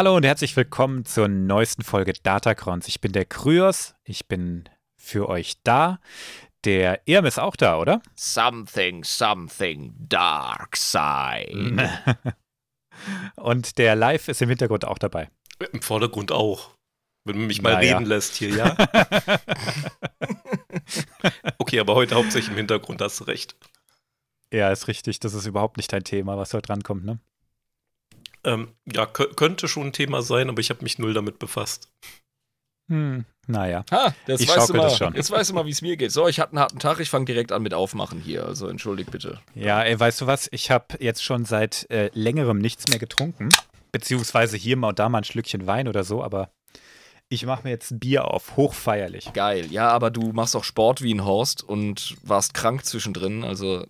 [0.00, 2.88] Hallo und herzlich willkommen zur neuesten Folge Datacrons.
[2.88, 6.00] Ich bin der Kryos, ich bin für euch da.
[6.64, 8.00] Der Irm ist auch da, oder?
[8.16, 11.90] Something, something, dark side.
[13.36, 15.28] und der Live ist im Hintergrund auch dabei.
[15.70, 16.70] Im Vordergrund auch.
[17.26, 17.98] Wenn man mich mal naja.
[17.98, 18.74] reden lässt hier, ja?
[21.58, 23.54] okay, aber heute hauptsächlich im Hintergrund, hast du recht.
[24.50, 25.20] Ja, ist richtig.
[25.20, 27.20] Das ist überhaupt nicht dein Thema, was heute drankommt, ne?
[28.44, 31.88] Ähm, ja, könnte schon ein Thema sein, aber ich habe mich null damit befasst.
[32.90, 33.84] Hm, naja.
[33.90, 35.14] Ha, das ich weißt du mal, das schon.
[35.14, 36.10] Jetzt weißt du mal, wie es mir geht.
[36.10, 38.44] So, ich hatte einen harten Tag, ich fange direkt an mit Aufmachen hier.
[38.44, 39.38] Also entschuldigt bitte.
[39.54, 40.48] Ja, ey, weißt du was?
[40.50, 43.50] Ich habe jetzt schon seit äh, längerem nichts mehr getrunken.
[43.92, 46.50] Beziehungsweise hier mal und da mal ein Schlückchen Wein oder so, aber
[47.28, 49.32] ich mache mir jetzt ein Bier auf, hochfeierlich.
[49.32, 53.86] Geil, ja, aber du machst auch Sport wie ein Horst und warst krank zwischendrin, also.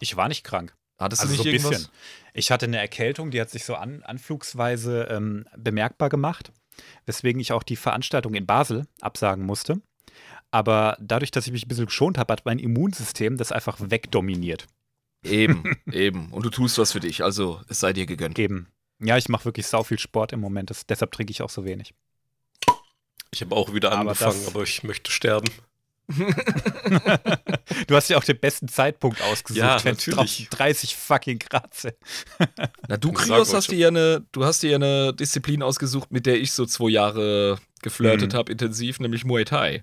[0.00, 0.74] Ich war nicht krank.
[1.00, 1.88] Hattest also du nicht so ein irgendwas?
[1.88, 1.92] bisschen.
[2.38, 6.52] Ich hatte eine Erkältung, die hat sich so an, anflugsweise ähm, bemerkbar gemacht,
[7.06, 9.80] weswegen ich auch die Veranstaltung in Basel absagen musste.
[10.50, 14.66] Aber dadurch, dass ich mich ein bisschen geschont habe, hat mein Immunsystem das einfach wegdominiert.
[15.24, 16.30] Eben, eben.
[16.30, 18.38] Und du tust was für dich, also es sei dir gegönnt.
[18.38, 18.68] Eben.
[18.98, 21.64] Ja, ich mache wirklich sau viel Sport im Moment, das, deshalb trinke ich auch so
[21.64, 21.94] wenig.
[23.30, 25.48] Ich habe auch wieder angefangen, aber, aber ich möchte sterben
[26.08, 30.48] du hast ja auch den besten Zeitpunkt ausgesucht, ja, natürlich.
[30.50, 31.70] 30 fucking Grad.
[32.88, 36.26] Na, du, Krios, hast dir ja eine, du hast dir ja eine Disziplin ausgesucht, mit
[36.26, 38.36] der ich so zwei Jahre geflirtet mhm.
[38.36, 39.82] habe, intensiv, nämlich Muay Thai.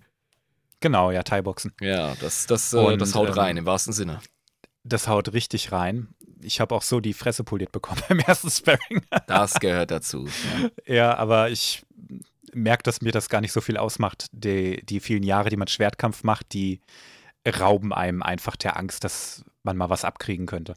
[0.79, 1.73] Genau, ja, Thai-Boxen.
[1.81, 4.19] Ja, das, das, Und, das haut rein, ähm, im wahrsten Sinne.
[4.83, 6.09] Das haut richtig rein.
[6.41, 9.01] Ich habe auch so die Fresse poliert bekommen beim ersten Sparring.
[9.27, 10.27] das gehört dazu.
[10.85, 11.83] Ja, ja aber ich
[12.55, 14.27] merke, dass mir das gar nicht so viel ausmacht.
[14.31, 16.81] Die, die vielen Jahre, die man Schwertkampf macht, die
[17.47, 20.75] rauben einem einfach der Angst, dass man mal was abkriegen könnte.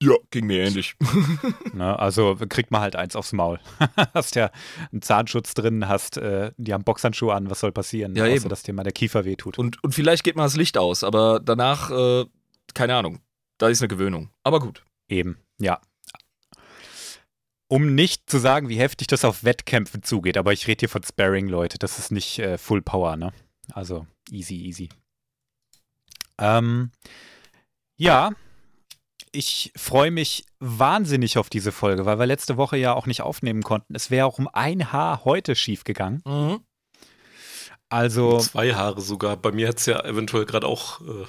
[0.00, 0.94] Ja, ging mir ähnlich.
[1.72, 3.58] ne, also kriegt man halt eins aufs Maul.
[4.14, 4.50] hast ja
[4.92, 8.14] einen Zahnschutz drin, hast, äh, die haben Boxhandschuhe an, was soll passieren?
[8.14, 8.48] Ja, außer, eben.
[8.48, 9.58] dass dir mal der Kiefer wehtut.
[9.58, 12.26] Und, und vielleicht geht mal das Licht aus, aber danach, äh,
[12.74, 13.18] keine Ahnung,
[13.58, 14.30] da ist eine Gewöhnung.
[14.44, 14.84] Aber gut.
[15.08, 15.80] Eben, ja
[17.68, 21.02] um nicht zu sagen, wie heftig das auf Wettkämpfen zugeht, aber ich rede hier von
[21.02, 21.78] Sparring, Leute.
[21.78, 23.32] Das ist nicht äh, Full Power, ne?
[23.72, 24.88] Also easy, easy.
[26.38, 26.90] Ähm,
[27.96, 28.32] ja,
[29.32, 33.62] ich freue mich wahnsinnig auf diese Folge, weil wir letzte Woche ja auch nicht aufnehmen
[33.62, 33.94] konnten.
[33.94, 36.22] Es wäre auch um ein Haar heute schief gegangen.
[36.24, 36.60] Mhm.
[37.90, 38.38] Also.
[38.38, 39.36] Zwei Haare sogar.
[39.36, 41.26] Bei mir hätte es ja eventuell gerade auch äh,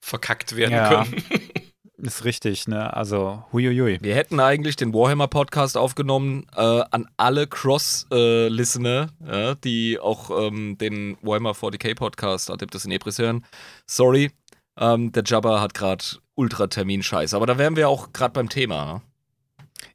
[0.00, 1.04] verkackt werden ja.
[1.04, 1.22] können.
[1.98, 2.92] Ist richtig, ne?
[2.94, 3.98] Also, huiuiui.
[4.02, 10.76] Wir hätten eigentlich den Warhammer-Podcast aufgenommen äh, an alle Cross-Listener, äh, ja, die auch ähm,
[10.76, 13.46] den Warhammer 40k-Podcast Adeptus in Ebris hören.
[13.86, 14.30] Sorry,
[14.78, 17.32] ähm, der Jabba hat gerade Ultra-Termin-Scheiß.
[17.32, 18.94] Aber da wären wir auch gerade beim Thema.
[18.94, 19.02] Ne?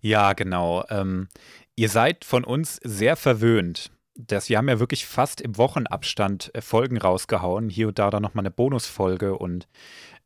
[0.01, 0.83] Ja, genau.
[0.89, 1.27] Ähm,
[1.75, 3.91] ihr seid von uns sehr verwöhnt.
[4.15, 7.69] Das, wir haben ja wirklich fast im Wochenabstand äh, Folgen rausgehauen.
[7.69, 9.67] Hier und da dann nochmal eine Bonusfolge und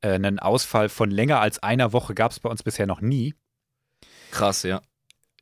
[0.05, 3.33] äh, einen Ausfall von länger als einer Woche gab es bei uns bisher noch nie.
[4.31, 4.81] Krass, ja.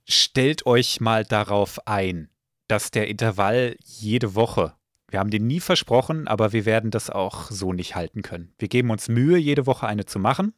[0.06, 2.29] Stellt euch mal darauf ein,
[2.68, 4.73] dass der Intervall jede Woche,
[5.09, 8.53] wir haben den nie versprochen, aber wir werden das auch so nicht halten können.
[8.57, 10.53] Wir geben uns Mühe, jede Woche eine zu machen.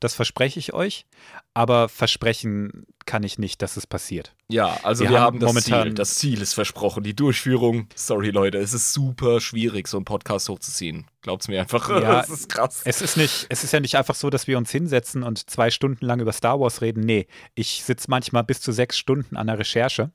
[0.00, 1.06] Das verspreche ich euch.
[1.54, 4.34] Aber versprechen kann ich nicht, dass es passiert.
[4.48, 5.94] Ja, also wir, wir haben, haben das momentan Ziel.
[5.94, 7.02] Das Ziel ist versprochen.
[7.02, 11.06] Die Durchführung, sorry Leute, es ist super schwierig, so einen Podcast hochzuziehen.
[11.22, 11.88] Glaubt's mir einfach.
[11.88, 12.82] Ja, das ist krass.
[12.84, 15.70] Es ist, nicht, es ist ja nicht einfach so, dass wir uns hinsetzen und zwei
[15.70, 17.00] Stunden lang über Star Wars reden.
[17.00, 20.10] Nee, ich sitze manchmal bis zu sechs Stunden an der Recherche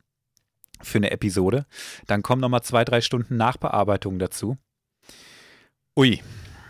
[0.82, 1.66] für eine Episode.
[2.08, 4.58] Dann kommen nochmal zwei, drei Stunden Nachbearbeitung dazu.
[5.98, 6.22] Ui,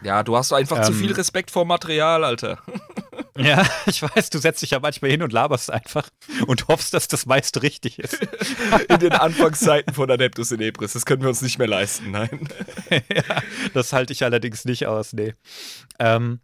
[0.03, 2.59] ja, du hast einfach ähm, zu viel Respekt vor Material, Alter.
[3.38, 6.09] Ja, ich weiß, du setzt dich ja manchmal hin und laberst einfach
[6.48, 8.19] und hoffst, dass das meiste richtig ist.
[8.89, 10.94] In den Anfangszeiten von Adeptus in Ebris.
[10.94, 12.50] Das können wir uns nicht mehr leisten, nein.
[12.89, 13.42] ja,
[13.74, 15.33] das halte ich allerdings nicht aus, nee.
[15.98, 16.42] Ähm,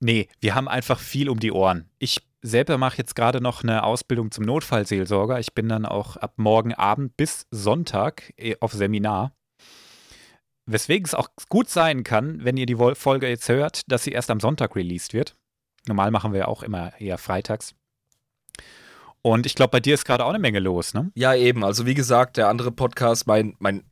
[0.00, 1.88] nee, wir haben einfach viel um die Ohren.
[1.98, 5.40] Ich selber mache jetzt gerade noch eine Ausbildung zum Notfallseelsorger.
[5.40, 9.32] Ich bin dann auch ab morgen Abend bis Sonntag äh, auf Seminar.
[10.72, 14.30] Weswegen es auch gut sein kann, wenn ihr die Folge jetzt hört, dass sie erst
[14.30, 15.36] am Sonntag released wird.
[15.86, 17.74] Normal machen wir ja auch immer eher freitags.
[19.22, 21.10] Und ich glaube, bei dir ist gerade auch eine Menge los, ne?
[21.14, 21.64] Ja, eben.
[21.64, 23.84] Also wie gesagt, der andere Podcast, mein, mein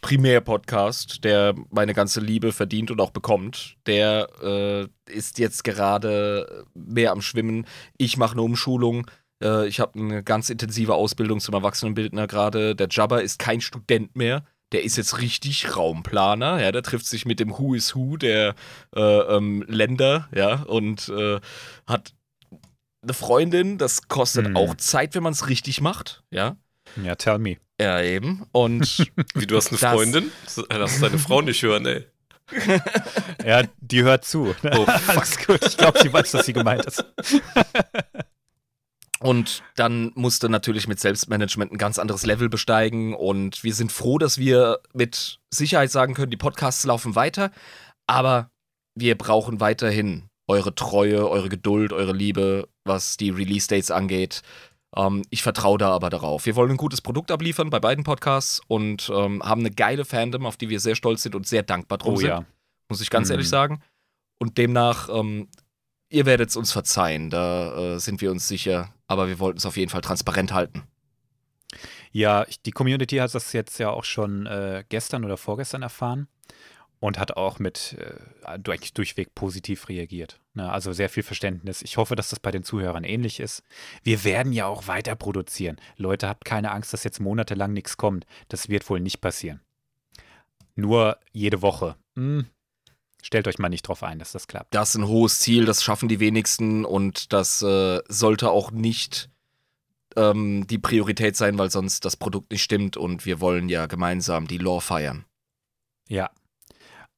[0.00, 7.12] Primär-Podcast, der meine ganze Liebe verdient und auch bekommt, der äh, ist jetzt gerade mehr
[7.12, 7.66] am Schwimmen.
[7.98, 9.10] Ich mache eine Umschulung.
[9.42, 12.74] Äh, ich habe eine ganz intensive Ausbildung zum Erwachsenenbildner gerade.
[12.74, 17.24] Der Jabba ist kein Student mehr der ist jetzt richtig Raumplaner, ja, der trifft sich
[17.26, 18.54] mit dem Who is Who der
[18.94, 21.40] äh, ähm, Länder, ja, und äh,
[21.86, 22.12] hat
[23.02, 24.56] eine Freundin, das kostet Hm.
[24.56, 26.22] auch Zeit, wenn man es richtig macht.
[26.30, 26.56] Ja.
[27.02, 27.56] Ja, tell me.
[27.80, 28.44] Ja, eben.
[28.52, 30.32] Und Wie, du hast eine Das- Freundin?
[30.70, 32.06] Lass deine Frau nicht hören, ey.
[33.46, 34.54] Ja, die hört zu.
[34.64, 35.64] Oh, Alles gut.
[35.66, 37.04] Ich glaube, sie weiß, was sie gemeint ist.
[39.20, 43.14] Und dann musste natürlich mit Selbstmanagement ein ganz anderes Level besteigen.
[43.14, 47.50] Und wir sind froh, dass wir mit Sicherheit sagen können, die Podcasts laufen weiter.
[48.06, 48.50] Aber
[48.94, 54.42] wir brauchen weiterhin eure Treue, eure Geduld, eure Liebe, was die Release-Dates angeht.
[54.96, 56.46] Ähm, ich vertraue da aber darauf.
[56.46, 60.46] Wir wollen ein gutes Produkt abliefern bei beiden Podcasts und ähm, haben eine geile Fandom,
[60.46, 62.44] auf die wir sehr stolz sind und sehr dankbar drum Oh sind ja.
[62.88, 63.32] muss ich ganz Mhm.
[63.32, 63.82] ehrlich sagen.
[64.38, 65.48] Und demnach, ähm,
[66.08, 68.94] ihr werdet es uns verzeihen, da äh, sind wir uns sicher.
[69.08, 70.84] Aber wir wollten es auf jeden Fall transparent halten.
[72.12, 76.28] Ja, die Community hat das jetzt ja auch schon äh, gestern oder vorgestern erfahren
[77.00, 80.40] und hat auch mit äh, durch, durchweg positiv reagiert.
[80.54, 80.70] Ne?
[80.70, 81.82] Also sehr viel Verständnis.
[81.82, 83.62] Ich hoffe, dass das bei den Zuhörern ähnlich ist.
[84.02, 85.76] Wir werden ja auch weiter produzieren.
[85.96, 88.26] Leute, habt keine Angst, dass jetzt monatelang nichts kommt.
[88.48, 89.60] Das wird wohl nicht passieren.
[90.74, 91.96] Nur jede Woche.
[92.16, 92.46] Hm.
[93.22, 94.74] Stellt euch mal nicht drauf ein, dass das klappt.
[94.74, 99.28] Das ist ein hohes Ziel, das schaffen die wenigsten und das äh, sollte auch nicht
[100.16, 104.46] ähm, die Priorität sein, weil sonst das Produkt nicht stimmt und wir wollen ja gemeinsam
[104.46, 105.24] die Lore feiern.
[106.08, 106.30] Ja.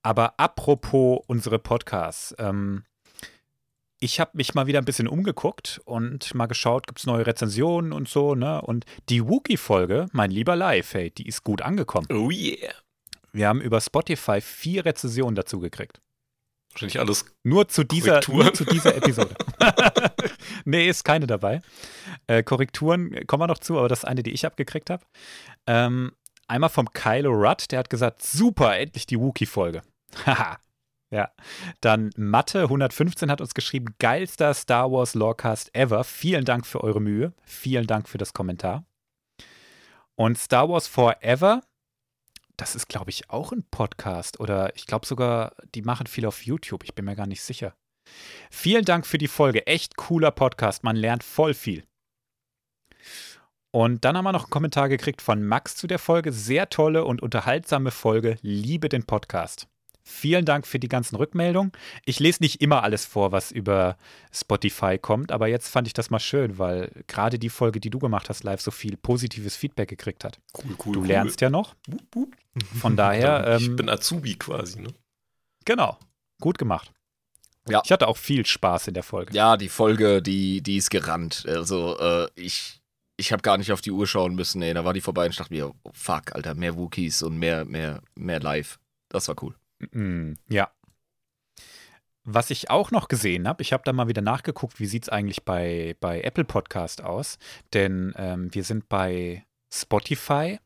[0.02, 2.84] Aber apropos unsere Podcasts, ähm,
[4.00, 7.92] ich habe mich mal wieder ein bisschen umgeguckt und mal geschaut, gibt es neue Rezensionen
[7.92, 8.62] und so, ne?
[8.62, 12.06] Und die Wookie-Folge, mein lieber Live, hey, die ist gut angekommen.
[12.10, 12.72] Oh yeah.
[13.32, 16.00] Wir haben über Spotify vier Rezensionen dazu gekriegt.
[16.72, 17.24] Wahrscheinlich alles.
[17.42, 19.34] Nur zu dieser, nur zu dieser Episode.
[20.64, 21.62] nee, ist keine dabei.
[22.26, 25.04] Äh, Korrekturen kommen wir noch zu, aber das ist eine, die ich abgekriegt habe.
[25.66, 26.12] Ähm,
[26.46, 29.82] einmal vom Kylo Rudd, der hat gesagt, super, endlich die Wookie-Folge.
[30.26, 30.58] Haha.
[31.10, 31.30] ja.
[31.80, 36.04] Dann Mathe 115 hat uns geschrieben, geilster Star Wars Lorecast ever.
[36.04, 37.32] Vielen Dank für eure Mühe.
[37.42, 38.84] Vielen Dank für das Kommentar.
[40.14, 41.62] Und Star Wars Forever,
[42.60, 44.38] das ist, glaube ich, auch ein Podcast.
[44.38, 46.84] Oder ich glaube sogar, die machen viel auf YouTube.
[46.84, 47.74] Ich bin mir gar nicht sicher.
[48.50, 49.66] Vielen Dank für die Folge.
[49.66, 50.84] Echt cooler Podcast.
[50.84, 51.84] Man lernt voll viel.
[53.72, 56.32] Und dann haben wir noch einen Kommentar gekriegt von Max zu der Folge.
[56.32, 58.36] Sehr tolle und unterhaltsame Folge.
[58.42, 59.68] Liebe den Podcast.
[60.02, 61.72] Vielen Dank für die ganzen Rückmeldungen.
[62.04, 63.96] Ich lese nicht immer alles vor, was über
[64.32, 67.98] Spotify kommt, aber jetzt fand ich das mal schön, weil gerade die Folge, die du
[67.98, 70.40] gemacht hast, live so viel positives Feedback gekriegt hat.
[70.56, 70.92] Cool, cool.
[70.94, 71.06] Du cool.
[71.06, 71.74] lernst ja noch.
[72.80, 74.92] Von daher, ich ähm, bin Azubi quasi, ne?
[75.64, 75.98] genau,
[76.40, 76.92] gut gemacht.
[77.68, 77.82] Ja.
[77.84, 79.34] Ich hatte auch viel Spaß in der Folge.
[79.34, 81.44] Ja, die Folge, die, die ist gerannt.
[81.46, 82.80] Also, äh, ich,
[83.16, 84.60] ich habe gar nicht auf die Uhr schauen müssen.
[84.60, 87.38] Nee, da war die vorbei und ich dachte mir, oh, fuck, Alter, mehr Wookies und
[87.38, 88.78] mehr, mehr, mehr live.
[89.08, 89.54] Das war cool.
[89.92, 90.70] Mm, ja.
[92.24, 95.08] Was ich auch noch gesehen habe, ich habe da mal wieder nachgeguckt, wie sieht es
[95.08, 97.38] eigentlich bei, bei Apple Podcast aus?
[97.72, 100.58] Denn ähm, wir sind bei Spotify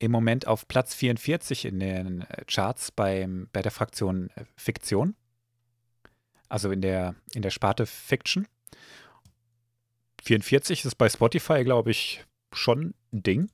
[0.00, 5.14] im Moment auf Platz 44 in den äh, Charts beim, bei der Fraktion äh, Fiktion.
[6.48, 8.46] Also in der, in der Sparte Fiction.
[10.22, 13.50] 44 ist bei Spotify, glaube ich, schon ein Ding.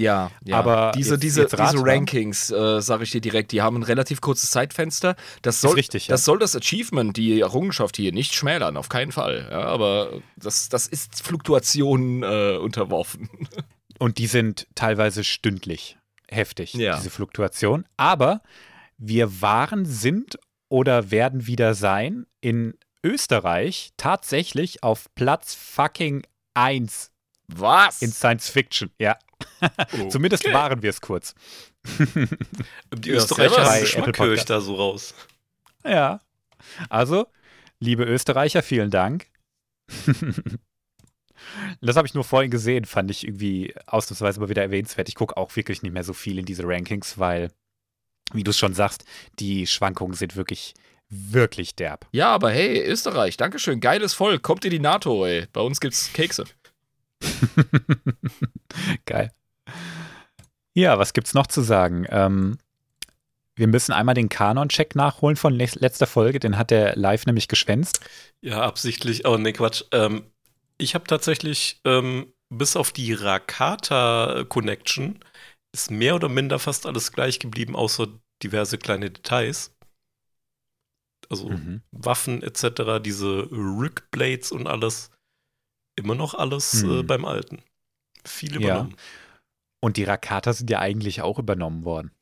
[0.00, 0.58] Ja, ja.
[0.58, 1.84] Aber diese, jetzt- diese, jetzt diese.
[1.84, 5.16] Rankings, äh, sage ich dir direkt, die haben ein relativ kurzes Zeitfenster.
[5.42, 6.12] Das Ist soll, richtig, ja.
[6.14, 9.48] das soll das Achievement, die Errungenschaft hier nicht schmälern, auf keinen Fall.
[9.50, 13.28] Ja, aber das, das ist Fluktuationen äh, unterworfen.
[13.98, 15.96] Und die sind teilweise stündlich
[16.30, 17.84] heftig, diese Fluktuation.
[17.96, 18.42] Aber
[18.96, 20.38] wir waren, sind
[20.68, 26.22] oder werden wieder sein in Österreich tatsächlich auf Platz fucking
[26.54, 27.10] 1
[27.48, 28.02] Was?
[28.02, 28.90] in Science Fiction.
[28.98, 29.16] Ja,
[30.10, 30.54] zumindest Okay.
[30.54, 31.34] waren wir es kurz.
[32.94, 34.50] Die Österreicher haben Bei Geschmack, Apple höre ich Podcast.
[34.50, 35.14] da so raus.
[35.84, 36.20] Ja.
[36.88, 37.26] Also,
[37.80, 39.26] liebe Österreicher, vielen Dank.
[41.80, 45.08] Das habe ich nur vorhin gesehen, fand ich irgendwie ausnahmsweise mal wieder erwähnenswert.
[45.08, 47.50] Ich gucke auch wirklich nicht mehr so viel in diese Rankings, weil,
[48.32, 49.04] wie du es schon sagst,
[49.38, 50.74] die Schwankungen sind wirklich,
[51.08, 52.06] wirklich derb.
[52.12, 55.46] Ja, aber hey, Österreich, Dankeschön, geiles Volk, kommt in die NATO, ey.
[55.52, 56.44] Bei uns gibt's Kekse.
[59.06, 59.32] Geil.
[60.74, 62.06] Ja, was gibt's noch zu sagen?
[62.08, 62.58] Ähm,
[63.56, 67.48] wir müssen einmal den Kanon-Check nachholen von le- letzter Folge, den hat der live nämlich
[67.48, 68.00] geschwänzt.
[68.40, 69.26] Ja, absichtlich.
[69.26, 69.82] Oh, nee, Quatsch.
[69.90, 70.30] Ähm,
[70.78, 75.18] ich habe tatsächlich ähm, bis auf die Rakata-Connection
[75.74, 78.06] ist mehr oder minder fast alles gleich geblieben, außer
[78.42, 79.74] diverse kleine Details.
[81.28, 81.82] Also Mhm.
[81.90, 85.10] Waffen etc., diese Rick-Blades und alles.
[85.98, 87.00] Immer noch alles Hm.
[87.00, 87.60] äh, beim Alten.
[88.24, 88.58] Viel Ja.
[88.60, 88.96] übernommen.
[89.80, 92.12] Und die Rakata sind ja eigentlich auch übernommen worden.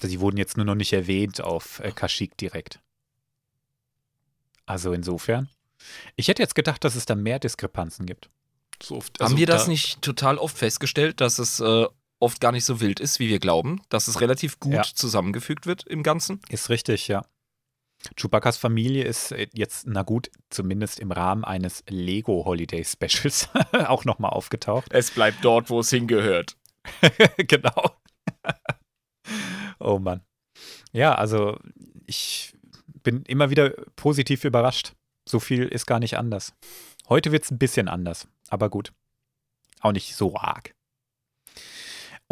[0.00, 2.80] Sie wurden jetzt nur noch nicht erwähnt auf äh, Kashyyyk direkt.
[4.66, 5.48] Also insofern.
[6.16, 8.30] Ich hätte jetzt gedacht, dass es da mehr Diskrepanzen gibt.
[8.82, 11.86] So oft, Haben also wir das da- nicht total oft festgestellt, dass es äh,
[12.20, 13.80] oft gar nicht so wild ist, wie wir glauben?
[13.88, 14.82] Dass es relativ gut Ja.
[14.82, 16.40] zusammengefügt wird im Ganzen?
[16.48, 17.24] Ist richtig, ja.
[18.16, 24.04] Chewbacca's Familie ist äh, jetzt, na gut, zumindest im Rahmen eines Lego Holiday Specials auch
[24.04, 24.92] nochmal aufgetaucht.
[24.92, 26.56] Es bleibt dort, wo es hingehört.
[27.36, 27.96] genau.
[29.78, 30.22] oh Mann.
[30.92, 31.58] Ja, also
[32.06, 32.54] ich
[33.02, 34.92] bin immer wieder positiv überrascht.
[35.26, 36.54] So viel ist gar nicht anders.
[37.08, 38.92] Heute wird es ein bisschen anders, aber gut.
[39.80, 40.74] Auch nicht so arg.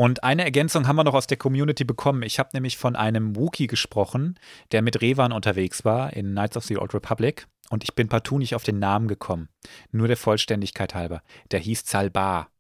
[0.03, 2.25] Und eine Ergänzung haben wir noch aus der Community bekommen.
[2.25, 4.37] Ich habe nämlich von einem Wookie gesprochen,
[4.73, 7.47] der mit Revan unterwegs war in Knights of the Old Republic.
[7.71, 9.49] Und ich bin partout nicht auf den Namen gekommen.
[9.93, 11.23] Nur der Vollständigkeit halber.
[11.53, 12.51] Der hieß Zalbar.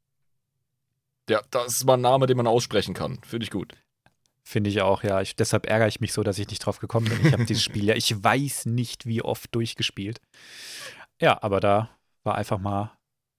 [1.29, 3.19] Ja, das ist mal ein Name, den man aussprechen kann.
[3.25, 3.73] Finde ich gut.
[4.45, 5.21] Finde ich auch, ja.
[5.21, 7.27] Ich, deshalb ärgere ich mich so, dass ich nicht drauf gekommen bin.
[7.27, 10.21] Ich habe dieses Spiel ja, ich weiß nicht, wie oft durchgespielt.
[11.21, 11.91] Ja, aber da
[12.23, 12.93] war einfach mal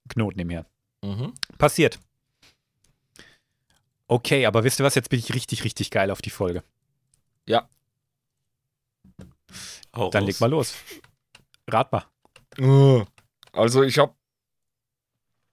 [0.03, 0.65] ein Knoten im Hirn.
[1.05, 1.33] Mhm.
[1.57, 1.99] Passiert.
[4.13, 4.93] Okay, aber wisst ihr was?
[4.93, 6.63] Jetzt bin ich richtig, richtig geil auf die Folge.
[9.95, 10.75] Hau Dann leg mal los.
[11.67, 12.05] Rat mal.
[13.51, 14.13] Also ich habe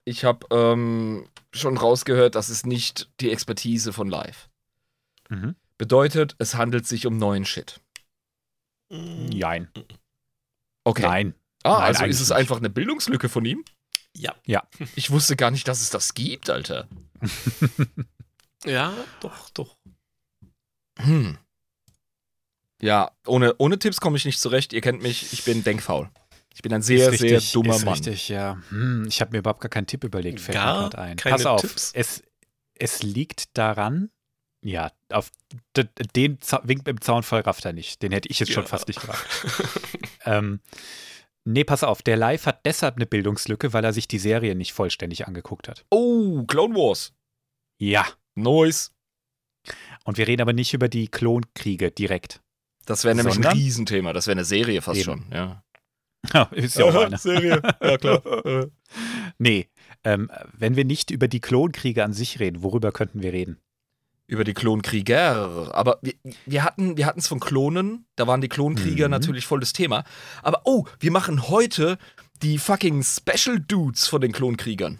[0.05, 4.49] ich habe ähm, schon rausgehört, das ist nicht die Expertise von Live.
[5.29, 5.55] Mhm.
[5.79, 7.79] Bedeutet, es handelt sich um neuen Shit.
[8.89, 9.71] Nein.
[10.83, 11.01] Okay.
[11.01, 11.35] Nein.
[11.63, 12.37] Ah, Nein, also ist es nicht.
[12.37, 13.65] einfach eine Bildungslücke von ihm?
[14.45, 14.67] Ja.
[14.95, 16.87] Ich wusste gar nicht, dass es das gibt, Alter.
[18.65, 19.77] Ja, doch, doch.
[20.99, 21.37] Hm.
[22.81, 24.73] Ja, ohne, ohne Tipps komme ich nicht zurecht.
[24.73, 26.09] Ihr kennt mich, ich bin denkfaul.
[26.53, 27.93] Ich bin ein sehr, Ist sehr richtig, dummer ist Mann.
[27.93, 28.61] Richtig, ja.
[28.69, 31.17] Hm, ich habe mir überhaupt gar keinen Tipp überlegt, fällt Gar mir gerade ein.
[31.17, 31.91] keine Pass auf, Tipps?
[31.93, 32.23] Es,
[32.77, 34.09] es liegt daran,
[34.63, 35.31] ja, auf
[35.75, 38.01] den Wink im Zaunfall rafft er nicht.
[38.03, 38.69] Den hätte ich jetzt schon Ja.
[38.69, 39.25] fast nicht gemacht.
[40.25, 40.59] ähm,
[41.45, 44.73] nee, pass auf, der Live hat deshalb eine Bildungslücke, weil er sich die Serie nicht
[44.73, 45.85] vollständig angeguckt hat.
[45.89, 47.13] Oh, Clone Wars.
[47.79, 48.05] Ja.
[48.35, 48.91] Nice.
[50.03, 52.41] Und wir reden aber nicht über die Klonkriege direkt.
[52.85, 53.53] Das wäre nämlich Sondern?
[53.53, 54.13] ein Riesenthema.
[54.13, 55.05] Das wäre eine Serie fast Eben.
[55.05, 55.25] schon.
[55.31, 55.63] Ja.
[56.51, 57.17] ist ja auch eine.
[57.17, 57.61] Serie.
[57.81, 58.21] Ja, klar.
[59.37, 59.69] Nee,
[60.03, 63.57] ähm, wenn wir nicht über die Klonkriege an sich reden, worüber könnten wir reden?
[64.27, 65.73] Über die Klonkrieger.
[65.73, 66.13] Aber wir,
[66.45, 68.05] wir hatten wir es von Klonen.
[68.17, 69.11] Da waren die Klonkrieger Mhm.
[69.11, 70.03] natürlich voll das Thema.
[70.43, 71.97] Aber oh, wir machen heute
[72.43, 74.99] die fucking Special Dudes von den Klonkriegern.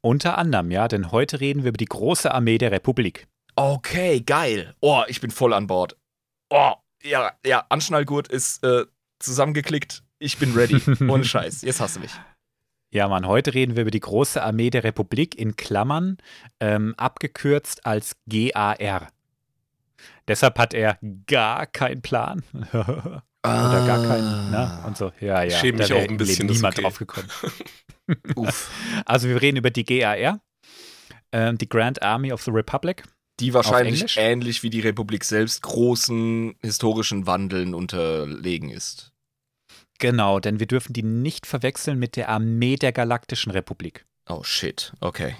[0.00, 3.26] Unter anderem, ja, denn heute reden wir über die große Armee der Republik.
[3.56, 4.74] Okay, geil.
[4.80, 5.96] Oh, ich bin voll an Bord.
[6.50, 8.84] Oh, ja, ja, Anschnallgurt ist äh,
[9.18, 10.04] zusammengeklickt.
[10.20, 10.80] Ich bin ready.
[11.08, 11.62] Ohne Scheiß.
[11.62, 12.12] Jetzt hast du mich.
[12.90, 16.16] Ja, Mann, heute reden wir über die große Armee der Republik in Klammern,
[16.58, 19.08] ähm, abgekürzt als GAR.
[20.26, 22.42] Deshalb hat er gar keinen Plan.
[23.44, 24.82] Oder gar keinen, ne?
[24.86, 25.44] Und so, ja, ja.
[25.44, 26.82] Ich schäme da mich auch ein bisschen, niemand okay.
[26.82, 27.28] drauf gekommen.
[28.36, 28.70] Uff.
[29.04, 30.40] Also, wir reden über die GAR,
[31.32, 33.04] ähm, die Grand Army of the Republic.
[33.40, 39.12] Die wahrscheinlich ähnlich wie die Republik selbst großen historischen Wandeln unterlegen ist.
[39.98, 44.06] Genau, denn wir dürfen die nicht verwechseln mit der Armee der Galaktischen Republik.
[44.28, 44.92] Oh shit.
[45.00, 45.36] Okay.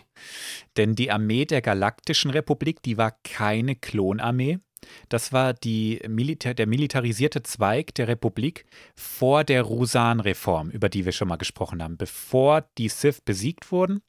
[0.77, 4.59] Denn die Armee der Galaktischen Republik, die war keine Klonarmee.
[5.09, 11.13] Das war die Milita der militarisierte Zweig der Republik vor der Rusan-Reform, über die wir
[11.13, 11.97] schon mal gesprochen haben.
[11.97, 14.03] Bevor die Sith besiegt wurden,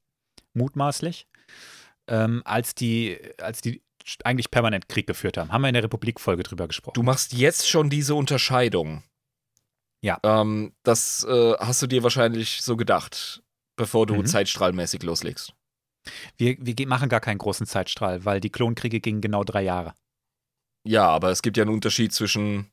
[0.54, 1.28] mutmaßlich,
[2.08, 3.82] ähm, als, die, als die
[4.24, 5.52] eigentlich permanent Krieg geführt haben.
[5.52, 6.96] Haben wir in der Republik-Folge drüber gesprochen.
[6.96, 9.04] Du machst jetzt schon diese Unterscheidung.
[10.02, 10.20] Ja.
[10.24, 13.44] Ähm, das äh, hast du dir wahrscheinlich so gedacht,
[13.76, 14.26] bevor du Mhm.
[14.26, 15.54] zeitstrahlmäßig loslegst.
[16.38, 19.94] Wir, wir machen gar keinen großen Zeitstrahl, weil die Klonkriege gingen genau drei Jahre.
[20.90, 22.72] Ja, aber es gibt ja einen Unterschied zwischen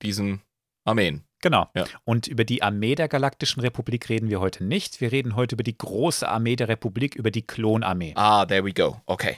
[0.00, 0.40] diesen
[0.86, 1.24] Armeen.
[1.42, 1.68] Genau.
[1.74, 1.84] Ja.
[2.04, 5.02] Und über die Armee der Galaktischen Republik reden wir heute nicht.
[5.02, 8.14] Wir reden heute über die große Armee der Republik, über die Klonarmee.
[8.16, 9.02] Ah, there we go.
[9.04, 9.36] Okay.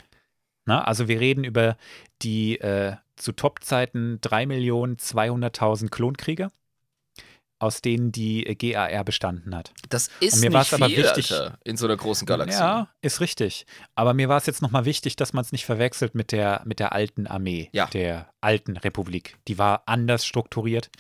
[0.64, 1.76] Na, also wir reden über
[2.22, 6.52] die äh, zu Top-Zeiten 3.200.000 Klonkrieger,
[7.60, 9.72] aus denen die äh, GAR bestanden hat.
[9.88, 12.58] Das ist Und mir nicht viel, aber wichtig- Alter, in so einer großen Galaxie.
[12.58, 13.66] Ja, ist richtig.
[13.94, 16.80] Aber mir war es jetzt nochmal wichtig, dass man es nicht verwechselt mit der, mit
[16.80, 17.86] der alten Armee, Ja.
[17.86, 19.36] der alten Republik.
[19.46, 20.90] Die war anders strukturiert.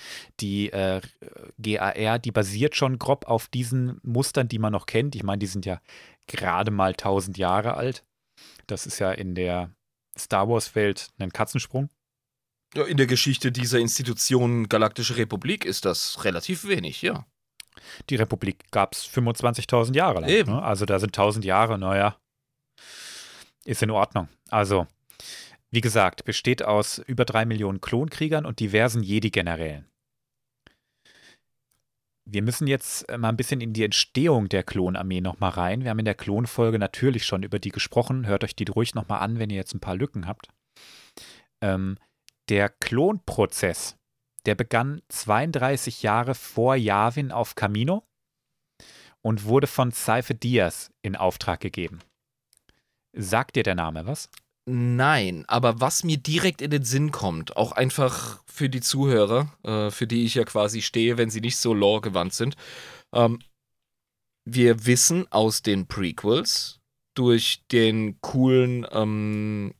[0.40, 1.00] Die äh,
[1.60, 5.16] GAR, die basiert schon grob auf diesen Mustern, die man noch kennt.
[5.16, 5.80] Ich meine, die sind ja
[6.26, 8.04] gerade mal 1000 Jahre alt.
[8.66, 9.70] Das ist ja in der
[10.18, 11.88] Star Wars-Welt ein Katzensprung.
[12.74, 17.26] Ja, In der Geschichte dieser Institution Galaktische Republik ist das relativ wenig, ja.
[18.08, 20.30] Die Republik gab es 25.000 Jahre lang.
[20.30, 20.52] Eben.
[20.52, 20.62] Ne?
[20.62, 22.16] Also da sind 1000 Jahre, naja,
[23.64, 24.28] ist in Ordnung.
[24.50, 24.86] Also,
[25.70, 29.90] wie gesagt, besteht aus über drei Millionen Klonkriegern und diversen Jedi-Generälen.
[32.32, 35.82] wir müssen jetzt äh, mal ein bisschen in die Entstehung der Klonarmee nochmal rein.
[35.82, 38.26] Wir haben in der Klonfolge natürlich schon über die gesprochen.
[38.26, 40.48] Hört euch die ruhig nochmal an, wenn ihr jetzt ein paar Lücken habt.
[41.60, 41.96] Ähm,
[42.50, 43.96] der Klonprozess,
[44.44, 48.02] der begann 32 Jahre vor Yavin auf Camino
[49.22, 52.00] und wurde von Seife Diaz in Auftrag gegeben.
[53.12, 54.30] Sagt dir der Name was?
[54.66, 59.90] Nein, aber was mir direkt in den Sinn kommt, auch einfach für die Zuhörer, äh,
[59.90, 62.56] für die ich ja quasi stehe, wenn sie nicht so lore-gewandt sind,
[63.12, 63.38] ähm,
[64.44, 66.80] wir wissen aus den Prequels
[67.14, 69.74] durch den coolen ähm,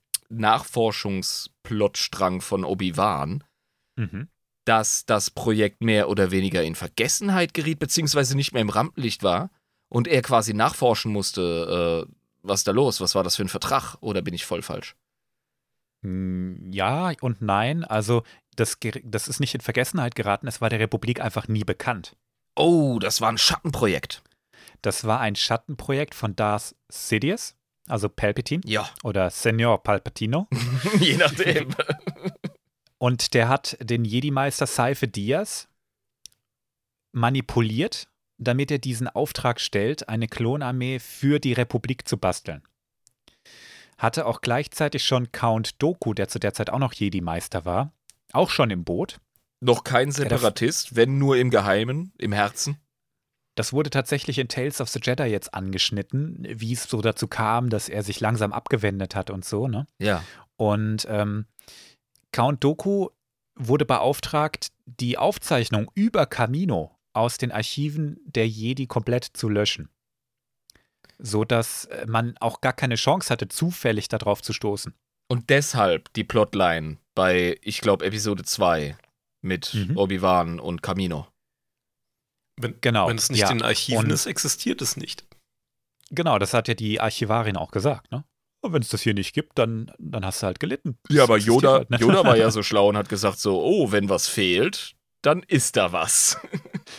[1.70, 3.44] Nachforschungsplotstrang von Obi-Wan,
[3.96, 4.28] Mhm.
[4.64, 9.50] dass das Projekt mehr oder weniger in Vergessenheit geriet, beziehungsweise nicht mehr im Rampenlicht war
[9.88, 12.12] und er quasi nachforschen musste, äh,
[12.42, 14.96] was ist da los, was war das für ein Vertrag oder bin ich voll falsch?
[16.02, 17.84] Hm, Ja und nein.
[17.84, 18.22] Also,
[18.56, 20.46] das, das ist nicht in Vergessenheit geraten.
[20.46, 22.16] Es war der Republik einfach nie bekannt.
[22.56, 24.22] Oh, das war ein Schattenprojekt.
[24.82, 27.54] Das war ein Schattenprojekt von Darth Sidious,
[27.90, 30.48] also Palpatine Ja, oder Senor Palpatino.
[31.00, 31.74] je nachdem.
[32.98, 35.68] Und der hat den Jedi-Meister Seife Diaz
[37.12, 42.62] manipuliert, damit er diesen Auftrag stellt, eine Klonarmee für die Republik zu basteln.
[43.98, 47.92] Hatte auch gleichzeitig schon Count Doku, der zu der Zeit auch noch Jedi-Meister war,
[48.32, 49.18] auch schon im Boot.
[49.60, 52.78] Noch kein Separatist, wenn nur im Geheimen, im Herzen.
[53.60, 57.68] Das wurde tatsächlich in Tales of the Jedi jetzt angeschnitten, wie es so dazu kam,
[57.68, 59.86] dass er sich langsam abgewendet hat und so, ne?
[59.98, 60.24] Ja.
[60.56, 61.44] Und ähm,
[62.32, 63.08] Count Doku
[63.54, 69.90] wurde beauftragt, die Aufzeichnung über Camino aus den Archiven der Jedi komplett zu löschen.
[71.18, 74.94] So dass äh, man auch gar keine Chance hatte, zufällig darauf zu stoßen.
[75.28, 78.96] Und deshalb die Plotline bei, ich glaube, Episode 2
[79.42, 79.98] mit Mhm.
[79.98, 81.26] Obi-Wan und Camino.
[82.62, 83.50] Wenn, Genau, wenn es nicht ja.
[83.50, 85.24] in Archiven Und- ist, existiert es nicht.
[86.10, 88.24] Genau, das hat ja die Archivarin auch gesagt, ne?
[88.62, 90.98] Wenn es das hier nicht gibt, dann, dann hast du halt gelitten.
[91.08, 91.96] Ja, aber Yoda, halt, ne?
[91.98, 95.76] Yoda war ja so schlau und hat gesagt so, oh, wenn was fehlt, dann ist
[95.76, 96.38] da was.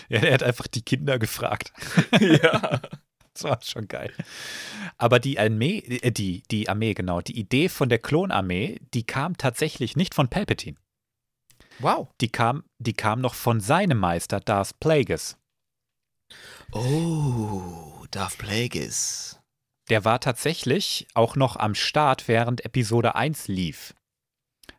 [0.07, 1.73] Ja, er hat einfach die Kinder gefragt.
[2.19, 2.79] ja.
[3.33, 4.13] Das war schon geil.
[4.97, 9.37] Aber die Armee, äh, die, die Armee, genau, die Idee von der Klonarmee, die kam
[9.37, 10.77] tatsächlich nicht von Palpatine.
[11.79, 12.07] Wow.
[12.21, 15.37] Die kam, die kam noch von seinem Meister, Darth Plagueis.
[16.71, 19.39] Oh, Darth Plagueis.
[19.89, 23.93] Der war tatsächlich auch noch am Start, während Episode 1 lief.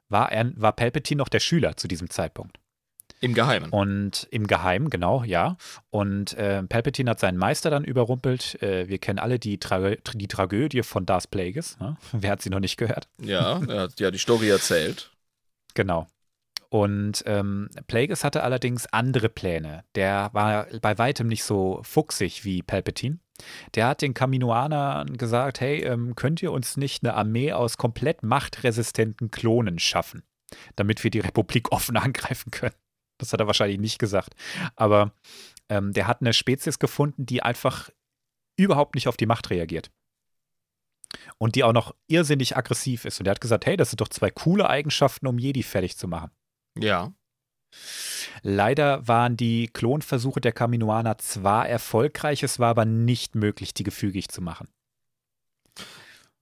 [0.09, 2.59] War, er, war Palpatine noch der Schüler zu diesem Zeitpunkt.
[3.21, 3.71] Im Geheimen.
[3.71, 5.57] Und im Geheimen, genau, ja.
[5.91, 8.61] Und äh, Palpatine hat seinen Meister dann überrumpelt.
[8.63, 11.79] Äh, wir kennen alle die, Tra die Tragödie von Darth Plagueis.
[11.79, 11.97] Ne?
[12.13, 13.09] Wer hat sie noch nicht gehört?
[13.21, 15.13] Ja, er hat ja die Story erzählt.
[15.75, 16.09] Genau.
[16.73, 19.85] Und ähm, Plagueis hatte allerdings andere Pläne.
[19.95, 23.19] Der war bei weitem nicht so fuchsig wie Palpatine.
[23.75, 28.23] Der hat den Kaminoanern gesagt, hey, ähm, könnt ihr uns nicht eine Armee aus komplett
[28.23, 30.23] machtresistenten Klonen schaffen,
[30.75, 32.75] damit wir die Republik offen angreifen können?
[33.19, 34.35] Das hat er wahrscheinlich nicht gesagt.
[34.75, 35.13] Aber
[35.69, 37.91] ähm, der hat eine Spezies gefunden, die einfach
[38.57, 39.91] überhaupt nicht auf die Macht reagiert.
[41.37, 43.21] Und die auch noch irrsinnig aggressiv ist.
[43.21, 46.09] Und er hat gesagt, hey, das sind doch zwei coole Eigenschaften, um Jedi fertig zu
[46.09, 46.31] machen.
[46.79, 47.13] Ja.
[48.43, 54.29] Leider waren die Klonversuche der Kaminoaner zwar erfolgreich, es war aber nicht möglich, die gefügig
[54.29, 54.69] zu machen.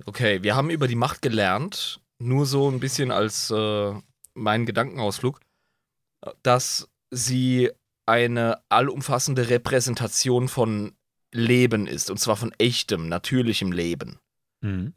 [0.06, 3.92] Okay, wir haben über die Macht gelernt, nur so ein bisschen als äh,
[4.34, 5.40] meinen Gedankenausflug,
[6.42, 7.70] dass sie
[8.06, 10.96] eine allumfassende Repräsentation von
[11.32, 14.18] Leben ist, und zwar von echtem, natürlichem Leben.
[14.62, 14.94] Mhm.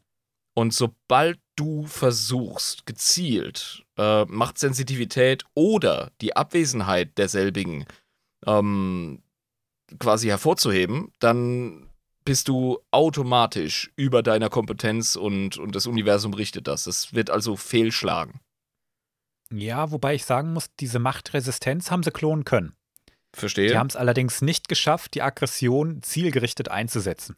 [0.55, 7.85] Und sobald du versuchst, gezielt äh, Machtsensitivität oder die Abwesenheit derselbigen
[8.45, 9.21] ähm,
[9.99, 11.89] quasi hervorzuheben, dann
[12.25, 16.87] bist du automatisch über deiner Kompetenz und, und das Universum richtet das.
[16.87, 18.39] Es wird also fehlschlagen.
[19.51, 22.75] Ja, wobei ich sagen muss, diese Machtresistenz haben sie klonen können.
[23.35, 23.77] Die Verstehe?
[23.77, 27.35] haben es allerdings nicht geschafft, die Aggression zielgerichtet einzusetzen.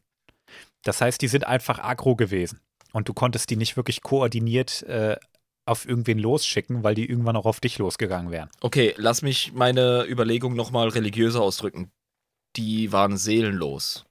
[0.83, 2.61] Das heißt, die sind einfach aggro gewesen.
[2.91, 5.17] Und du konntest die nicht wirklich koordiniert äh,
[5.65, 8.49] auf irgendwen losschicken, weil die irgendwann auch auf dich losgegangen wären.
[8.61, 11.91] Okay, lass mich meine Überlegung nochmal religiöser ausdrücken.
[12.55, 14.05] Die waren seelenlos.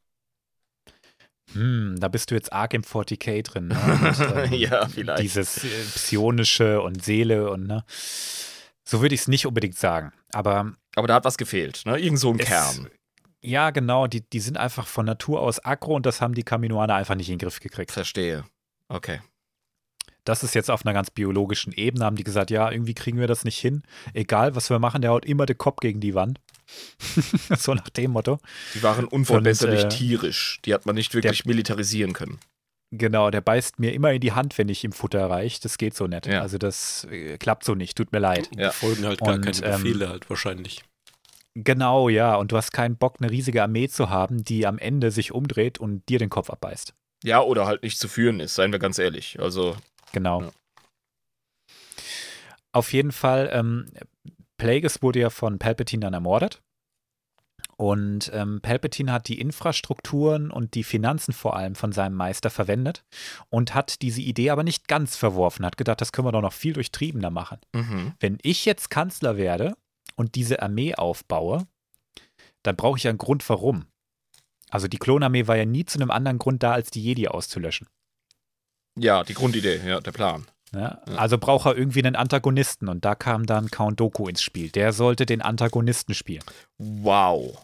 [1.52, 3.68] Hm, da bist du jetzt arg im 40k drin.
[3.68, 3.76] Ne?
[4.44, 5.22] Und, ähm, Ja, vielleicht.
[5.22, 7.84] Dieses äh, Psionische und Seele und ne.
[8.84, 10.12] So würde ich es nicht unbedingt sagen.
[10.32, 11.98] Aber Aber da hat was gefehlt, ne?
[11.98, 12.88] Irgend so ein es, Kern.
[13.40, 14.06] Ja, genau.
[14.06, 17.28] Die, die sind einfach von Natur aus aggro und das haben die Kaminoaner einfach nicht
[17.28, 17.92] in den Griff gekriegt.
[17.92, 18.44] Verstehe.
[18.88, 19.20] Okay.
[20.24, 23.26] Das ist jetzt auf einer ganz biologischen Ebene, haben die gesagt, ja, irgendwie kriegen wir
[23.26, 23.82] das nicht hin.
[24.12, 26.40] Egal, was wir machen, der haut immer den Kopf gegen die Wand.
[27.58, 28.38] so nach dem Motto.
[28.74, 30.60] Die waren unverbesserlich Und, äh, tierisch.
[30.64, 32.38] Die hat man nicht wirklich militarisieren können.
[32.90, 35.60] Genau, der beißt mir immer in die Hand, wenn ich ihm Futter reiche.
[35.62, 36.26] Das geht so nicht.
[36.26, 36.40] Ja.
[36.40, 38.48] Also das äh, klappt so nicht, tut mir leid.
[38.56, 38.70] Ja.
[38.70, 40.82] Die folgen halt gar Und, keine ähm, Befehle halt wahrscheinlich.
[41.54, 42.36] Genau, ja.
[42.36, 45.78] Und du hast keinen Bock, eine riesige Armee zu haben, die am Ende sich umdreht
[45.78, 46.94] und dir den Kopf abbeißt.
[47.24, 49.40] Ja, oder halt nicht zu führen ist, seien wir ganz ehrlich.
[49.40, 49.76] Also,
[50.14, 50.42] Genau.
[50.42, 50.50] Ja.
[52.72, 53.90] Auf jeden Fall, ähm,
[54.56, 56.62] Plagueis wurde ja von Palpatine dann ermordet.
[57.76, 63.04] Und ähm, Palpatine hat die Infrastrukturen und die Finanzen vor allem von seinem Meister verwendet
[63.50, 66.52] und hat diese Idee aber nicht ganz verworfen, hat gedacht, das können wir doch noch
[66.52, 67.58] viel durchtriebener machen.
[67.74, 68.12] mhm.
[68.20, 69.76] Wenn ich jetzt Kanzler werde
[70.14, 71.66] und diese Armee aufbaue,
[72.62, 73.86] dann brauche ich ja einen Grund, warum.
[74.70, 77.88] Also die Klonarmee war ja nie zu einem anderen Grund da, als die Jedi auszulöschen.
[78.98, 80.46] Ja, die Grundidee, ja, der Plan.
[80.74, 81.00] Ja?
[81.16, 84.70] Also braucht er irgendwie einen Antagonisten und da kam dann Count Doku ins Spiel.
[84.70, 86.44] Der sollte den Antagonisten spielen.
[86.78, 87.62] Wow.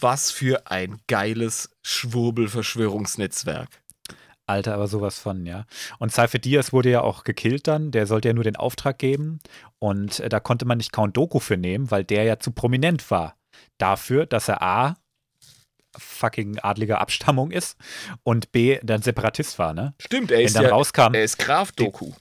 [0.00, 3.68] Was für ein geiles Schwurbel-Verschwörungsnetzwerk.
[4.46, 5.64] Alter, aber sowas von, ja.
[5.98, 7.92] Und Cypher Diaz wurde ja auch gekillt dann.
[7.92, 9.38] Der sollte ja nur den Auftrag geben.
[9.78, 13.10] Und äh, da konnte man nicht Count Doku für nehmen, weil der ja zu prominent
[13.10, 13.36] war.
[13.78, 14.96] Dafür, dass er A,
[15.98, 17.76] fucking adliger Abstammung ist
[18.22, 19.94] und B, dann Separatist war, ne?
[20.00, 22.12] Stimmt, er Wenn ist dann ja, rauskam, er ist Graf Doku.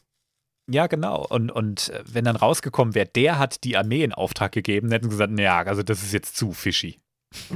[0.69, 4.51] ja genau, und, und äh, wenn dann rausgekommen wäre, der hat die Armee in Auftrag
[4.51, 6.97] gegeben, dann hätten sie gesagt, ja, also das ist jetzt zu fishy.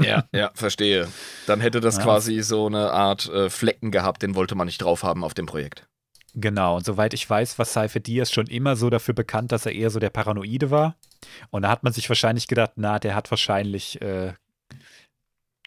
[0.02, 1.08] Ja, ja, verstehe.
[1.48, 2.04] Dann hätte das Ja.
[2.04, 5.46] quasi so eine Art äh, Flecken gehabt, den wollte man nicht drauf haben auf dem
[5.48, 5.86] Projekt.
[6.34, 9.72] Genau, und soweit ich weiß, war Cypher Diaz schon immer so dafür bekannt, dass er
[9.74, 10.96] eher so der Paranoide war.
[11.50, 14.34] Und da hat man sich wahrscheinlich gedacht, na, der hat wahrscheinlich äh,